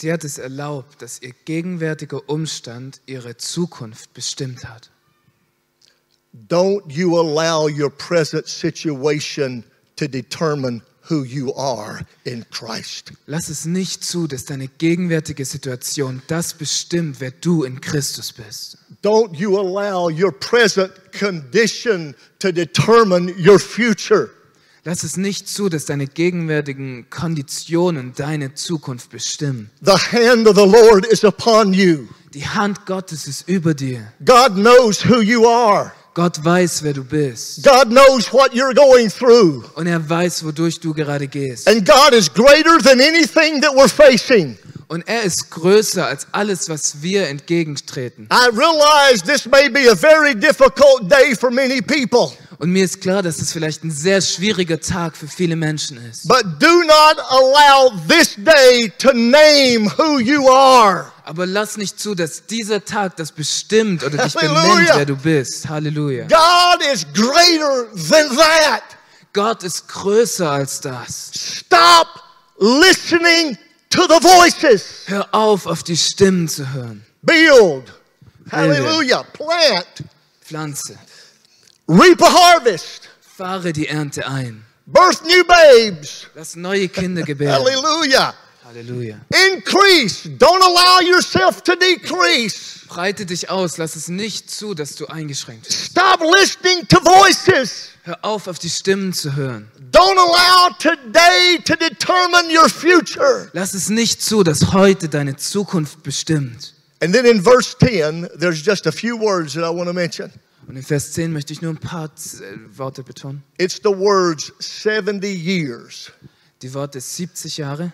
Sie 0.00 0.12
hat 0.12 0.22
es 0.22 0.38
erlaubt, 0.38 1.02
dass 1.02 1.22
ihr 1.22 1.32
gegenwärtiger 1.44 2.28
Umstand 2.28 3.00
ihre 3.06 3.36
Zukunft 3.36 4.14
bestimmt 4.14 4.64
hat. 4.64 4.92
Don't 6.48 6.88
you 6.88 7.18
allow 7.18 7.68
your 7.68 7.90
present 7.90 8.46
situation 8.46 9.64
to 9.96 10.06
determine 10.06 10.82
who 11.10 11.24
you 11.24 11.52
are 11.56 12.06
in 12.22 12.46
Christ. 12.50 13.10
Lass 13.26 13.48
es 13.48 13.64
nicht 13.64 14.04
zu, 14.04 14.28
dass 14.28 14.44
deine 14.44 14.68
gegenwärtige 14.68 15.44
Situation 15.44 16.22
das 16.28 16.54
bestimmt, 16.54 17.18
wer 17.18 17.32
du 17.32 17.64
in 17.64 17.80
Christus 17.80 18.32
bist. 18.32 18.78
Don't 19.02 19.34
you 19.34 19.58
allow 19.58 20.08
your 20.08 20.30
present 20.30 20.92
condition 21.12 22.14
to 22.38 22.52
determine 22.52 23.34
your 23.36 23.58
future. 23.58 24.30
Lass 24.84 25.02
es 25.02 25.16
nicht 25.16 25.48
zu, 25.48 25.68
dass 25.68 25.86
deine 25.86 26.06
gegenwärtigen 26.06 27.10
Konditionen 27.10 28.12
deine 28.16 28.54
Zukunft 28.54 29.10
bestimmen. 29.10 29.70
The 29.80 29.92
hand 29.92 30.46
of 30.46 30.56
the 30.56 30.64
Lord 30.64 31.06
is 31.06 31.24
upon 31.24 31.72
you. 31.72 32.08
Die 32.34 32.46
Hand 32.46 32.86
Gottes 32.86 33.26
ist 33.26 33.48
über 33.48 33.74
dir. 33.74 34.12
God 34.24 34.54
knows 34.54 35.04
who 35.04 35.20
you 35.20 35.46
are. 35.46 35.92
Gott 36.14 36.44
weiß, 36.44 36.82
wer 36.82 36.92
du 36.92 37.04
bist. 37.04 37.62
God 37.62 37.90
knows 37.90 38.32
what 38.32 38.52
you're 38.52 38.74
going 38.74 39.08
through. 39.08 39.64
Und 39.74 39.86
er 39.86 40.08
weiß, 40.08 40.44
wodurch 40.44 40.80
du 40.80 40.92
gerade 40.92 41.28
gehst. 41.28 41.68
And 41.68 41.86
God 41.86 42.12
is 42.12 42.32
greater 42.32 42.78
than 42.78 43.00
anything 43.00 43.60
that 43.60 43.72
we're 43.72 43.88
facing. 43.88 44.58
Und 44.88 45.06
er 45.06 45.22
ist 45.22 45.50
größer 45.50 46.06
als 46.06 46.26
alles, 46.32 46.68
was 46.68 47.02
wir 47.02 47.28
entgegentreten. 47.28 48.26
I 48.32 48.48
realize 48.48 49.22
this 49.22 49.46
may 49.46 49.68
be 49.68 49.90
a 49.90 49.94
very 49.94 50.34
difficult 50.34 51.10
day 51.10 51.36
for 51.36 51.50
many 51.50 51.82
people, 51.82 52.32
Und 52.58 52.70
mir 52.70 52.84
ist 52.84 53.00
klar, 53.00 53.22
dass 53.22 53.38
es 53.40 53.52
vielleicht 53.52 53.84
ein 53.84 53.90
sehr 53.92 54.20
schwieriger 54.20 54.80
Tag 54.80 55.16
für 55.16 55.28
viele 55.28 55.54
Menschen 55.54 55.96
ist. 56.10 56.26
but 56.26 56.42
do 56.58 56.82
not 56.82 57.16
allow 57.28 57.92
this 58.08 58.34
day 58.36 58.92
to 58.98 59.12
name 59.12 59.88
who 59.96 60.18
you 60.18 60.48
are. 60.50 61.12
Aber 61.24 61.46
lass 61.46 61.76
nicht 61.76 62.00
zu, 62.00 62.14
dass 62.16 62.46
dieser 62.46 62.84
Tag 62.84 63.16
das 63.16 63.30
bestimmt 63.30 64.02
oder 64.02 64.24
dich 64.24 64.34
Halleluja. 64.34 64.62
benennt, 64.74 64.90
wer 64.96 65.06
du 65.06 65.16
bist. 65.16 65.68
Halleluja. 65.68 66.26
God 66.26 66.82
is 66.92 67.06
greater 67.14 67.86
than 68.10 68.36
that. 68.36 68.82
Gott 69.32 69.62
ist 69.62 69.86
größer 69.86 70.50
als 70.50 70.80
das. 70.80 71.30
Stop 71.34 72.08
listening 72.58 73.56
to 73.90 74.02
the 74.02 74.20
voices. 74.20 74.82
Hör 75.06 75.28
auf, 75.32 75.66
auf 75.66 75.84
die 75.84 75.96
Stimmen 75.96 76.48
zu 76.48 76.72
hören. 76.72 77.04
Build. 77.22 77.92
Hallelujah. 78.50 79.22
Plant. 79.22 79.86
Pflanze. 80.42 80.98
Reap 81.88 82.20
a 82.20 82.30
harvest. 82.30 83.08
Fahre 83.20 83.72
die 83.72 83.88
Ernte 83.88 84.26
ein. 84.26 84.62
Birth 84.86 85.24
new 85.24 85.42
babes. 85.44 86.26
Lass 86.34 86.54
neue 86.54 86.88
Kinder 86.88 87.22
gebären. 87.22 87.54
Hallelujah. 87.54 88.34
Halleluja. 88.68 89.16
Increase. 89.54 90.28
Don't 90.38 90.62
allow 90.62 91.00
yourself 91.00 91.62
to 91.62 91.74
decrease. 91.74 92.86
Breite 92.88 93.24
dich 93.24 93.48
aus. 93.48 93.78
Lass 93.78 93.96
es 93.96 94.08
nicht 94.08 94.50
zu, 94.50 94.74
dass 94.74 94.94
du 94.96 95.06
eingeschränkt 95.06 95.66
bist. 95.66 95.92
Stop 95.92 96.20
listening 96.20 96.86
to 96.88 97.00
voices. 97.00 97.88
Hör 98.02 98.18
auf, 98.22 98.46
auf 98.46 98.58
die 98.58 98.68
Stimmen 98.68 99.14
zu 99.14 99.34
hören. 99.34 99.70
Don't 99.90 100.18
allow 100.18 100.70
today 100.78 101.58
to 101.64 101.74
determine 101.76 102.54
your 102.54 102.68
future. 102.68 103.48
Lass 103.54 103.72
es 103.72 103.88
nicht 103.88 104.20
zu, 104.20 104.42
dass 104.42 104.72
heute 104.74 105.08
deine 105.08 105.36
Zukunft 105.36 106.02
bestimmt. 106.02 106.74
And 107.00 107.14
then 107.14 107.24
in 107.24 107.42
verse 107.42 107.74
10, 107.78 108.28
there's 108.38 108.62
just 108.62 108.86
a 108.86 108.92
few 108.92 109.18
words 109.18 109.54
that 109.54 109.64
I 109.64 109.74
want 109.74 109.86
to 109.86 109.94
mention. 109.94 110.30
Und 110.68 110.76
in 110.76 110.82
Vers 110.82 111.12
10 111.12 111.32
möchte 111.32 111.54
ich 111.54 111.62
nur 111.62 111.72
ein 111.72 111.78
paar 111.78 112.06
äh, 112.06 112.78
Worte 112.78 113.02
betonen. 113.02 113.42
It's 113.58 113.80
the 113.82 113.90
words 113.90 114.52
70 114.60 115.24
years. 115.24 116.12
Die 116.60 116.72
Worte 116.74 117.00
70 117.00 117.56
Jahre. 117.56 117.92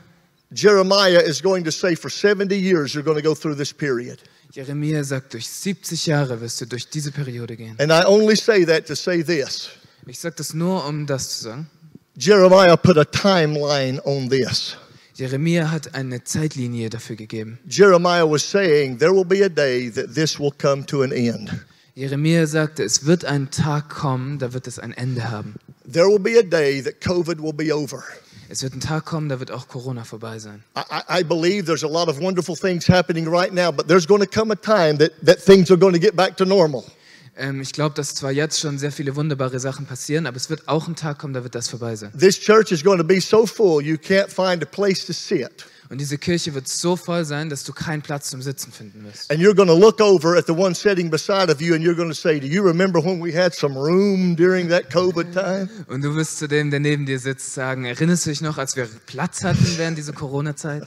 Jeremiah 0.50 1.20
is 1.20 1.40
going 1.40 1.64
to 1.64 1.70
say, 1.70 1.94
for 1.94 2.10
70 2.10 2.54
years, 2.56 2.92
you're 2.92 3.04
going 3.04 3.16
to 3.16 3.22
go 3.22 3.34
through 3.34 3.56
this 3.56 3.72
period. 3.72 4.18
Jeremia 4.52 5.02
sagt, 5.04 5.34
durch 5.34 5.48
70 5.48 6.06
Jahre 6.06 6.40
wirst 6.40 6.60
du 6.60 6.66
durch 6.66 6.88
diese 6.88 7.12
Periode 7.12 7.56
gehen. 7.56 7.76
And 7.78 7.92
I 7.92 8.04
only 8.06 8.36
say 8.36 8.64
that 8.64 8.86
to 8.86 8.94
say 8.94 9.22
this 9.22 9.70
Ich 10.06 10.18
sage 10.18 10.34
das 10.36 10.52
nur, 10.52 10.84
um 10.86 11.06
das 11.06 11.38
zu 11.38 11.44
sagen. 11.44 11.70
Jeremiah 12.16 12.76
put 12.76 12.96
a 12.96 13.04
timeline 13.04 14.00
on 14.04 14.28
this. 14.28 14.76
Jeremia 15.14 15.70
hat 15.70 15.94
eine 15.94 16.24
Zeitlinie 16.24 16.90
dafür 16.90 17.14
gegeben. 17.14 17.58
Jeremiah 17.68 18.28
was 18.28 18.42
saying, 18.48 18.98
there 18.98 19.12
will 19.12 19.24
be 19.24 19.44
a 19.44 19.48
day 19.48 19.90
that 19.90 20.14
this 20.14 20.40
will 20.40 20.52
come 20.56 20.84
to 20.86 21.02
an 21.02 21.12
end. 21.12 21.50
Jeremia 21.95 22.47
sagte, 22.47 22.82
es 22.82 23.07
wird 23.07 23.24
ein 23.24 23.51
Tag 23.53 23.88
kommen, 23.88 24.38
da 24.40 24.53
wird 24.53 24.66
es 24.66 24.80
ein 24.80 24.92
Ende 24.92 25.30
haben. 25.30 25.55
There 25.90 26.07
will 26.09 26.18
be 26.18 26.36
a 26.38 26.42
day 26.42 26.82
that 26.82 27.01
COVID 27.01 27.40
will 27.40 27.53
be 27.53 27.72
over. 27.72 28.03
Es 28.49 28.62
wird 28.64 28.74
ein 28.74 28.80
Tag 28.80 29.05
kommen, 29.05 29.28
da 29.28 29.38
wird 29.38 29.53
auch 29.53 29.68
Corona 29.68 30.03
vorbei 30.05 30.38
sein. 30.40 30.64
I, 30.76 31.20
I- 31.20 31.24
believe 31.24 31.64
there's 31.66 31.84
a 31.84 31.88
lot 31.88 32.09
of 32.09 32.18
wonderful 32.20 32.57
things 32.57 32.88
happening 32.88 33.28
right 33.28 33.53
now, 33.53 33.70
but 33.70 33.86
there's 33.86 34.07
going 34.07 34.20
to 34.20 34.26
come 34.26 34.51
a 34.53 34.57
time 34.57 34.99
that, 34.99 35.12
that 35.24 35.38
things 35.40 35.70
are 35.70 35.78
going 35.78 35.95
to 35.95 36.01
get 36.01 36.16
back 36.16 36.36
to 36.36 36.45
normal. 36.45 36.84
Ähm, 37.36 37.61
ich 37.61 37.72
glaube, 37.72 37.95
dass 37.95 38.14
zwar 38.16 38.32
jetzt 38.32 38.59
schon 38.61 38.76
sehr 38.78 38.90
viele 38.92 39.14
wunderbare 39.14 39.61
Sachen 39.61 39.86
passieren, 39.86 40.26
aber 40.26 40.36
es 40.36 40.51
wird 40.51 40.66
auch 40.66 40.88
ein 40.88 40.97
Tag 40.97 41.18
kommen, 41.18 41.32
da 41.34 41.42
wird 41.45 41.55
das 41.55 41.68
vorbei 41.68 41.95
sein. 41.95 42.11
This 42.18 42.38
church 42.40 42.72
is 42.72 42.82
going 42.82 42.99
to 42.99 43.05
be 43.05 43.20
so 43.20 43.47
full 43.47 43.82
you 43.84 43.95
can't 43.97 44.28
find 44.30 44.62
a 44.62 44.66
place 44.66 45.07
to 45.07 45.12
sit. 45.12 45.64
Und 45.95 46.01
diese 46.01 46.18
Kirche 46.18 46.53
wird 46.55 46.66
so 46.66 46.97
voll 46.97 47.24
sein, 47.24 47.49
dass 47.49 47.62
du 47.62 47.72
keinen 47.72 48.03
Platz 48.03 48.28
zum 48.28 48.42
Sitzen 48.42 48.72
finden 48.72 49.05
wirst. 49.05 49.30
And 49.30 49.40
you're 49.40 49.55
going 49.55 49.68
to 49.68 49.78
look 49.78 50.01
over 50.01 50.36
at 50.36 50.45
the 50.45 50.53
one 50.53 50.74
sitting 50.74 51.09
beside 51.09 51.53
of 51.53 51.61
you 51.61 51.72
and 51.72 51.84
you're 51.84 51.95
going 51.95 52.09
to 52.09 52.16
say, 52.16 52.40
Do 52.40 52.49
you 52.49 52.64
remember 52.64 53.01
when 53.01 53.22
we 53.22 53.32
had 53.32 53.55
some 53.55 53.78
room 53.78 54.34
during 54.34 54.68
that 54.70 54.90
COVID 54.90 55.32
time? 55.32 55.68
Und 55.86 56.03
du 56.03 56.12
wirst 56.16 56.38
zu 56.38 56.49
dem, 56.49 56.72
der 56.72 56.80
neben 56.80 57.07
dir 57.07 57.20
sitzt, 57.20 57.55
sagen, 57.55 57.84
erinnerst 57.84 58.26
du 58.26 58.30
dich 58.30 58.40
noch, 58.40 58.59
als 58.59 58.74
wir 58.74 58.88
Platz 59.07 59.45
hatten 59.45 59.64
während 59.78 59.97
dieser 59.97 60.12
Corona-Zeit? 60.12 60.82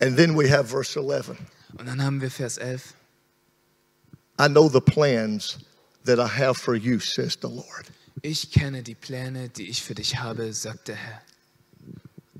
And 0.00 0.16
then 0.16 0.36
we 0.36 0.50
have 0.50 0.64
verse 0.66 0.98
11. 0.98 1.36
Und 1.78 1.86
dann 1.86 2.02
haben 2.02 2.20
wir 2.20 2.32
Vers 2.32 2.58
11. 2.58 2.92
I 4.40 4.48
know 4.48 4.68
the 4.68 4.80
plans 4.80 5.58
that 6.06 6.18
I 6.18 6.26
have 6.26 6.58
for 6.58 6.74
you, 6.74 6.98
says 6.98 7.38
the 7.40 7.46
Lord. 7.46 7.86
Ich 8.22 8.50
kenne 8.50 8.82
die 8.82 8.96
Pläne, 8.96 9.48
die 9.48 9.68
ich 9.68 9.84
für 9.84 9.94
dich 9.94 10.18
habe, 10.18 10.52
sagt 10.52 10.88
der 10.88 10.96
Herr. 10.96 11.22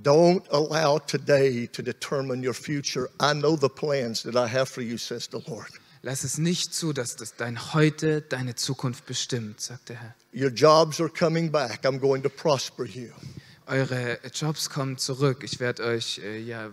Don't 0.02 0.46
allow 0.50 0.98
today 0.98 1.66
to 1.72 1.82
determine 1.82 2.42
your 2.42 2.54
future. 2.54 3.08
I 3.18 3.32
know 3.34 3.56
the 3.56 3.68
plans 3.68 4.22
that 4.22 4.36
I 4.36 4.46
have 4.46 4.68
for 4.68 4.80
you, 4.80 4.96
says 4.96 5.28
the 5.28 5.42
Lord. 5.48 5.68
Lass 6.02 6.22
es 6.22 6.38
nicht 6.38 6.72
zu, 6.72 6.92
dass 6.92 7.16
das 7.16 7.34
dein 7.34 7.74
Heute 7.74 8.22
deine 8.22 8.54
Zukunft 8.54 9.06
bestimmt, 9.06 9.60
sagt 9.60 9.88
der 9.88 9.96
Herr. 10.00 10.14
Your 10.32 10.50
jobs 10.50 11.00
are 11.00 11.08
coming 11.08 11.50
back. 11.50 11.84
I'm 11.84 11.98
going 11.98 12.22
to 12.22 12.28
prosper 12.28 12.84
you. 12.84 13.08
Eure 13.66 14.18
Jobs 14.32 14.70
kommen 14.70 14.96
zurück. 14.98 15.42
Ich 15.42 15.58
werde 15.58 15.82
euch 15.84 16.20
äh, 16.24 16.38
ja, 16.38 16.70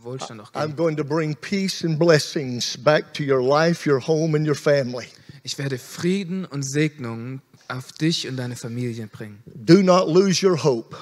Wohlstand 0.00 0.40
I'm 0.40 0.68
geben. 0.68 0.76
going 0.76 0.96
to 0.96 1.04
bring 1.04 1.36
peace 1.36 1.84
and 1.84 1.98
blessings 1.98 2.78
back 2.78 3.12
to 3.14 3.22
your 3.22 3.42
life, 3.42 3.86
your 3.88 4.00
home, 4.00 4.34
and 4.34 4.48
your 4.48 4.56
family. 4.56 5.06
Ich 5.42 5.58
werde 5.58 5.78
Frieden 5.78 6.46
und 6.46 6.62
Segnungen 6.62 7.42
auf 7.68 7.92
dich 7.92 8.26
und 8.26 8.36
deine 8.36 8.56
Familie 8.56 9.06
bringen. 9.08 9.42
Do 9.44 9.82
not 9.82 10.08
lose 10.08 10.44
your 10.44 10.56
hope 10.64 10.96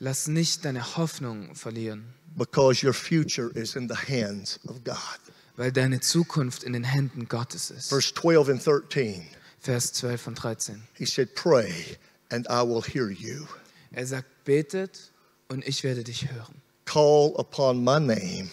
Lass 0.00 0.26
nicht 0.28 0.64
deine 0.64 0.96
Hoffnung 0.96 1.54
verlieren, 1.54 2.04
because 2.36 2.84
your 2.84 2.92
future 2.94 3.50
is 3.54 3.76
in 3.76 3.88
the 3.88 3.94
hands 3.94 4.58
of 4.66 4.82
God. 4.84 4.96
weil 5.56 5.70
deine 5.72 6.00
Zukunft 6.00 6.64
in 6.64 6.72
den 6.72 6.84
Händen 6.84 7.28
Gottes 7.28 7.70
ist. 7.70 7.88
Verse 7.88 8.12
12 8.14 8.48
and 8.48 8.64
13, 8.64 9.26
Vers 9.60 9.92
12 9.92 10.26
und 10.28 10.34
13. 10.34 10.82
he 10.94 11.06
said, 11.06 11.34
Pray, 11.34 11.96
and 12.30 12.46
I 12.48 12.62
will 12.62 12.82
hear 12.82 13.08
you. 13.10 13.46
Er 13.92 14.06
sagt, 14.06 14.26
betet 14.44 15.12
und 15.48 15.64
ich 15.66 15.84
werde 15.84 16.02
dich 16.02 16.28
hören. 16.30 16.60
Call 16.86 17.34
upon 17.38 17.82
my 17.84 18.00
name, 18.00 18.50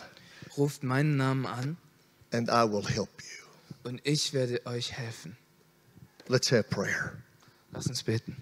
Ruft 0.57 0.83
meinen 0.83 1.17
Namen 1.17 1.45
an 1.47 1.77
and 2.31 2.49
I 2.49 2.63
will 2.71 2.85
help 2.87 3.09
you. 3.21 3.89
und 3.89 3.99
ich 4.03 4.31
werde 4.33 4.63
euch 4.67 4.91
helfen. 4.93 5.35
Let's 6.27 6.51
have 6.51 6.63
prayer. 6.69 7.13
Lass 7.73 7.87
uns 7.87 8.03
beten. 8.03 8.35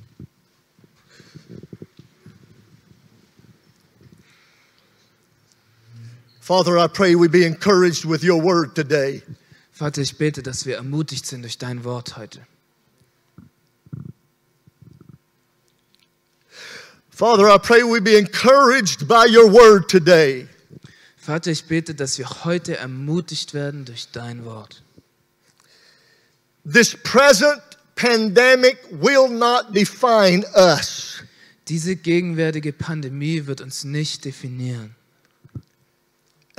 Father, 6.50 6.80
I 6.80 6.88
pray 6.88 7.14
we 7.14 7.28
be 7.28 7.46
encouraged 7.46 8.06
with 8.06 8.24
your 8.24 8.42
word 8.42 8.74
today. 8.74 9.22
Vater, 9.72 10.02
ich 10.02 10.18
bete, 10.18 10.42
dass 10.42 10.66
wir 10.66 10.78
ermutigt 10.78 11.28
sind 11.28 11.44
durch 11.44 11.60
dein 11.60 11.84
Wort 11.84 12.18
heute. 12.18 12.40
Father, 17.12 17.48
I 17.54 17.60
pray 17.60 17.84
we 17.84 18.02
be 18.02 18.18
encouraged 18.18 19.08
by 19.08 19.28
your 19.28 19.48
word 19.54 19.90
today. 19.90 20.48
Vater, 21.18 21.52
ich 21.52 21.66
bete, 21.66 21.94
dass 21.94 22.18
wir 22.18 22.28
heute 22.44 22.78
ermutigt 22.78 23.54
werden 23.54 23.86
durch 23.86 24.08
dein 24.12 24.44
Wort. 24.44 24.82
This 26.66 26.98
present 27.04 27.62
pandemic 27.96 28.80
will 28.90 29.30
not 29.30 29.76
define 29.76 30.44
us. 30.56 31.22
Diese 31.68 31.96
gegenwärtige 31.96 32.74
Pandemie 32.74 33.46
wird 33.46 33.62
uns 33.62 33.84
nicht 33.84 34.26
definieren. 34.26 34.96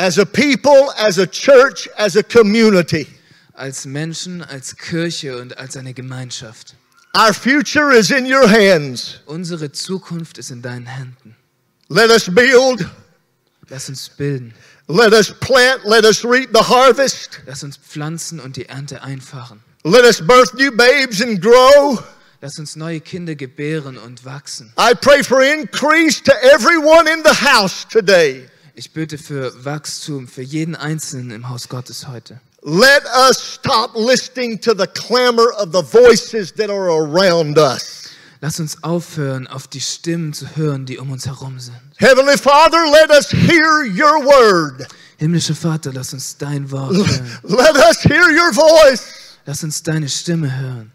As 0.00 0.16
a 0.16 0.24
people, 0.24 0.90
as 0.96 1.18
a 1.18 1.26
church, 1.26 1.86
as 1.98 2.16
a 2.16 2.22
community, 2.22 3.06
Als 3.54 3.84
Menschen, 3.84 4.42
als 4.42 4.74
Kirche 4.74 5.36
und 5.38 5.58
als 5.58 5.76
eine 5.76 5.92
Gemeinschaft. 5.92 6.74
our 7.14 7.34
future 7.34 7.92
is 7.92 8.10
in 8.10 8.24
your 8.24 8.48
hands. 8.48 9.20
Unsere 9.26 9.70
Zukunft 9.72 10.38
ist 10.38 10.50
in 10.50 10.62
deinen 10.62 10.86
Händen. 10.86 11.36
Let 11.90 12.08
us 12.10 12.30
build, 12.34 12.86
Lass 13.68 13.90
uns 13.90 14.08
bilden. 14.08 14.54
let 14.88 15.12
us 15.12 15.34
plant, 15.38 15.84
let 15.84 16.06
us 16.06 16.24
reap 16.24 16.48
the 16.54 16.62
harvest, 16.66 17.38
Lass 17.46 17.62
uns 17.62 17.76
pflanzen 17.76 18.40
und 18.40 18.56
die 18.56 18.70
Ernte 18.70 19.02
einfahren. 19.02 19.60
let 19.84 20.04
us 20.06 20.22
birth 20.26 20.54
new 20.54 20.70
babes 20.70 21.20
and 21.20 21.42
grow. 21.42 22.02
Lass 22.40 22.58
uns 22.58 22.74
neue 22.74 23.02
Kinder 23.02 23.34
gebären 23.34 23.98
und 23.98 24.24
wachsen. 24.24 24.72
I 24.78 24.94
pray 24.94 25.22
for 25.22 25.42
increase 25.42 26.22
to 26.22 26.32
everyone 26.54 27.06
in 27.06 27.22
the 27.22 27.34
house 27.34 27.86
today. 27.86 28.48
Ich 28.80 28.94
bete 28.94 29.18
für 29.18 29.52
Wachstum 29.62 30.26
für 30.26 30.40
jeden 30.40 30.74
Einzelnen 30.74 31.32
im 31.32 31.50
Haus 31.50 31.68
Gottes 31.68 32.08
heute. 32.08 32.40
Let 32.62 33.02
us 33.28 33.36
stop 33.38 33.94
listening 33.94 34.58
to 34.58 34.72
the 34.72 34.86
clamor 34.86 35.52
of 35.58 35.74
the 35.74 35.82
voices 35.82 36.50
that 36.54 36.70
are 36.70 36.88
around 36.88 37.58
us. 37.58 38.04
Lass 38.40 38.58
uns 38.58 38.82
aufhören, 38.82 39.46
auf 39.48 39.68
die 39.68 39.82
Stimmen 39.82 40.32
zu 40.32 40.56
hören, 40.56 40.86
die 40.86 40.96
um 40.96 41.10
uns 41.10 41.26
herum 41.26 41.60
sind. 41.60 41.76
Heavenly 41.98 42.38
Father, 42.38 42.78
let 42.90 43.10
us 43.10 43.30
hear 43.30 43.84
your 43.84 44.24
word. 44.24 44.86
Himmlischer 45.18 45.54
Vater, 45.54 45.92
lass 45.92 46.14
uns 46.14 46.38
dein 46.38 46.70
Wort 46.70 46.94
hören. 46.94 47.38
Let 47.42 47.76
us 47.76 48.02
hear 48.02 48.30
your 48.30 48.50
voice. 48.54 49.36
Lass 49.44 49.62
uns 49.62 49.82
deine 49.82 50.08
Stimme 50.08 50.58
hören. 50.58 50.90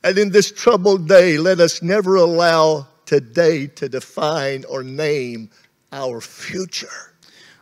And 0.00 0.16
in 0.16 0.32
this 0.32 0.50
troubled 0.50 1.06
day, 1.06 1.36
let 1.36 1.60
us 1.60 1.82
never 1.82 2.16
allow 2.16 2.86
today 3.08 3.66
to 3.66 3.88
define 3.88 4.64
or 4.66 4.82
name 4.82 5.48
our 5.92 6.20
future. 6.20 7.12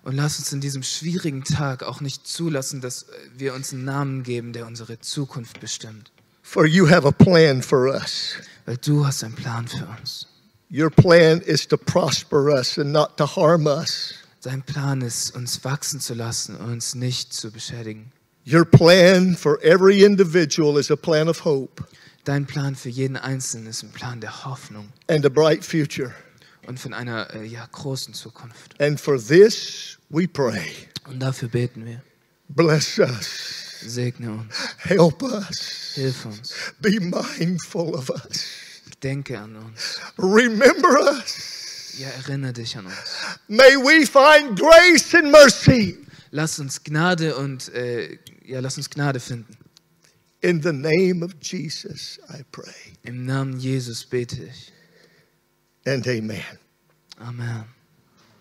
Und 0.03 0.15
lass 0.15 0.39
uns 0.39 0.53
in 0.53 0.61
diesem 0.61 0.83
schwierigen 0.83 1.43
Tag 1.43 1.83
auch 1.83 2.01
nicht 2.01 2.27
zulassen, 2.27 2.81
dass 2.81 3.07
wir 3.37 3.55
uns 3.55 3.73
einen 3.73 3.85
Namen 3.85 4.23
geben, 4.23 4.53
der 4.53 4.67
unsere 4.67 5.01
Zukunft 5.01 5.59
bestimmt. 5.61 6.13
For 6.43 6.65
you 6.65 6.89
have 6.89 7.07
a 7.07 7.11
plan 7.11 7.61
for 7.61 7.89
us. 7.89 8.35
Weil 8.67 8.77
du 8.77 9.05
hast 9.05 9.25
einen 9.25 9.35
Plan 9.35 9.67
für 9.67 9.87
uns. 9.99 10.29
Your 10.71 10.91
plan 10.91 11.41
is 11.41 11.67
to 11.69 11.77
prosper 11.77 12.53
us 12.53 12.79
and 12.79 12.93
not 12.93 13.17
to 13.17 13.27
harm 13.27 13.67
us. 13.67 14.15
Dein 14.43 14.63
Plan 14.63 15.01
ist, 15.01 15.35
uns 15.35 15.65
wachsen 15.65 16.01
zu 16.01 16.15
lassen 16.15 16.57
und 16.57 16.71
uns 16.71 16.95
nicht 16.95 17.33
zu 17.33 17.51
beschädigen. 17.51 18.13
Your 18.47 18.65
plan 18.65 19.37
for 19.37 19.61
every 19.65 20.05
individual 20.05 20.79
is 20.79 20.89
a 20.91 20.97
plan 20.97 21.29
of 21.29 21.45
hope 21.45 21.85
Dein 22.27 22.45
Plan 22.45 22.75
für 22.75 22.89
jeden 22.89 23.17
Einzelnen 23.17 23.69
ist 23.69 23.85
ein 23.85 23.91
Plan 23.93 24.21
der 24.21 24.45
Hoffnung 24.45 24.93
and 25.09 25.25
a 25.25 25.29
bright 25.29 25.65
future. 25.65 26.13
und 26.67 26.81
von 26.81 26.93
einer 26.93 27.33
äh, 27.33 27.45
ja, 27.47 27.65
großen 27.71 28.15
Zukunft. 28.15 28.81
And 28.81 29.01
for 29.01 29.17
this 29.17 29.97
we 30.09 30.27
pray. 30.27 30.73
Und 31.07 31.21
dafür 31.21 31.49
beten 31.49 31.87
wir. 31.87 32.03
Bless 32.49 32.99
us. 32.99 33.81
Segne 33.81 34.33
uns, 34.33 34.55
Help 34.79 35.23
us. 35.23 35.93
hilf 35.95 36.25
uns, 36.27 36.53
Be 36.81 36.99
mindful 36.99 37.95
of 37.95 38.11
us. 38.11 38.45
denke 39.05 39.39
an 39.39 39.55
uns, 39.55 40.01
Remember 40.19 41.01
us. 41.19 41.95
ja, 41.97 42.09
erinnere 42.09 42.55
dich 42.55 42.77
an 42.77 42.87
uns. 42.87 42.97
May 43.47 43.77
we 43.77 44.05
find 44.05 44.59
grace 44.59 45.15
and 45.15 45.31
mercy 45.31 45.97
Lass 46.33 46.59
uns 46.59 46.83
Gnade 46.83 47.37
und 47.37 47.73
äh, 47.73 48.19
ja, 48.45 48.59
lass 48.59 48.77
uns 48.77 48.91
Gnade 48.91 49.21
finden. 49.21 49.57
In 50.47 50.61
the 50.61 50.73
name 50.73 51.25
of 51.25 51.41
Jesus, 51.41 52.21
I 52.31 52.43
pray. 52.53 52.95
Im 53.05 53.27
Namen 53.27 53.59
Jesus 53.59 54.05
bete 54.05 54.45
ich. 54.45 54.71
And 55.85 56.07
amen. 56.07 56.59
Amen. 57.21 57.76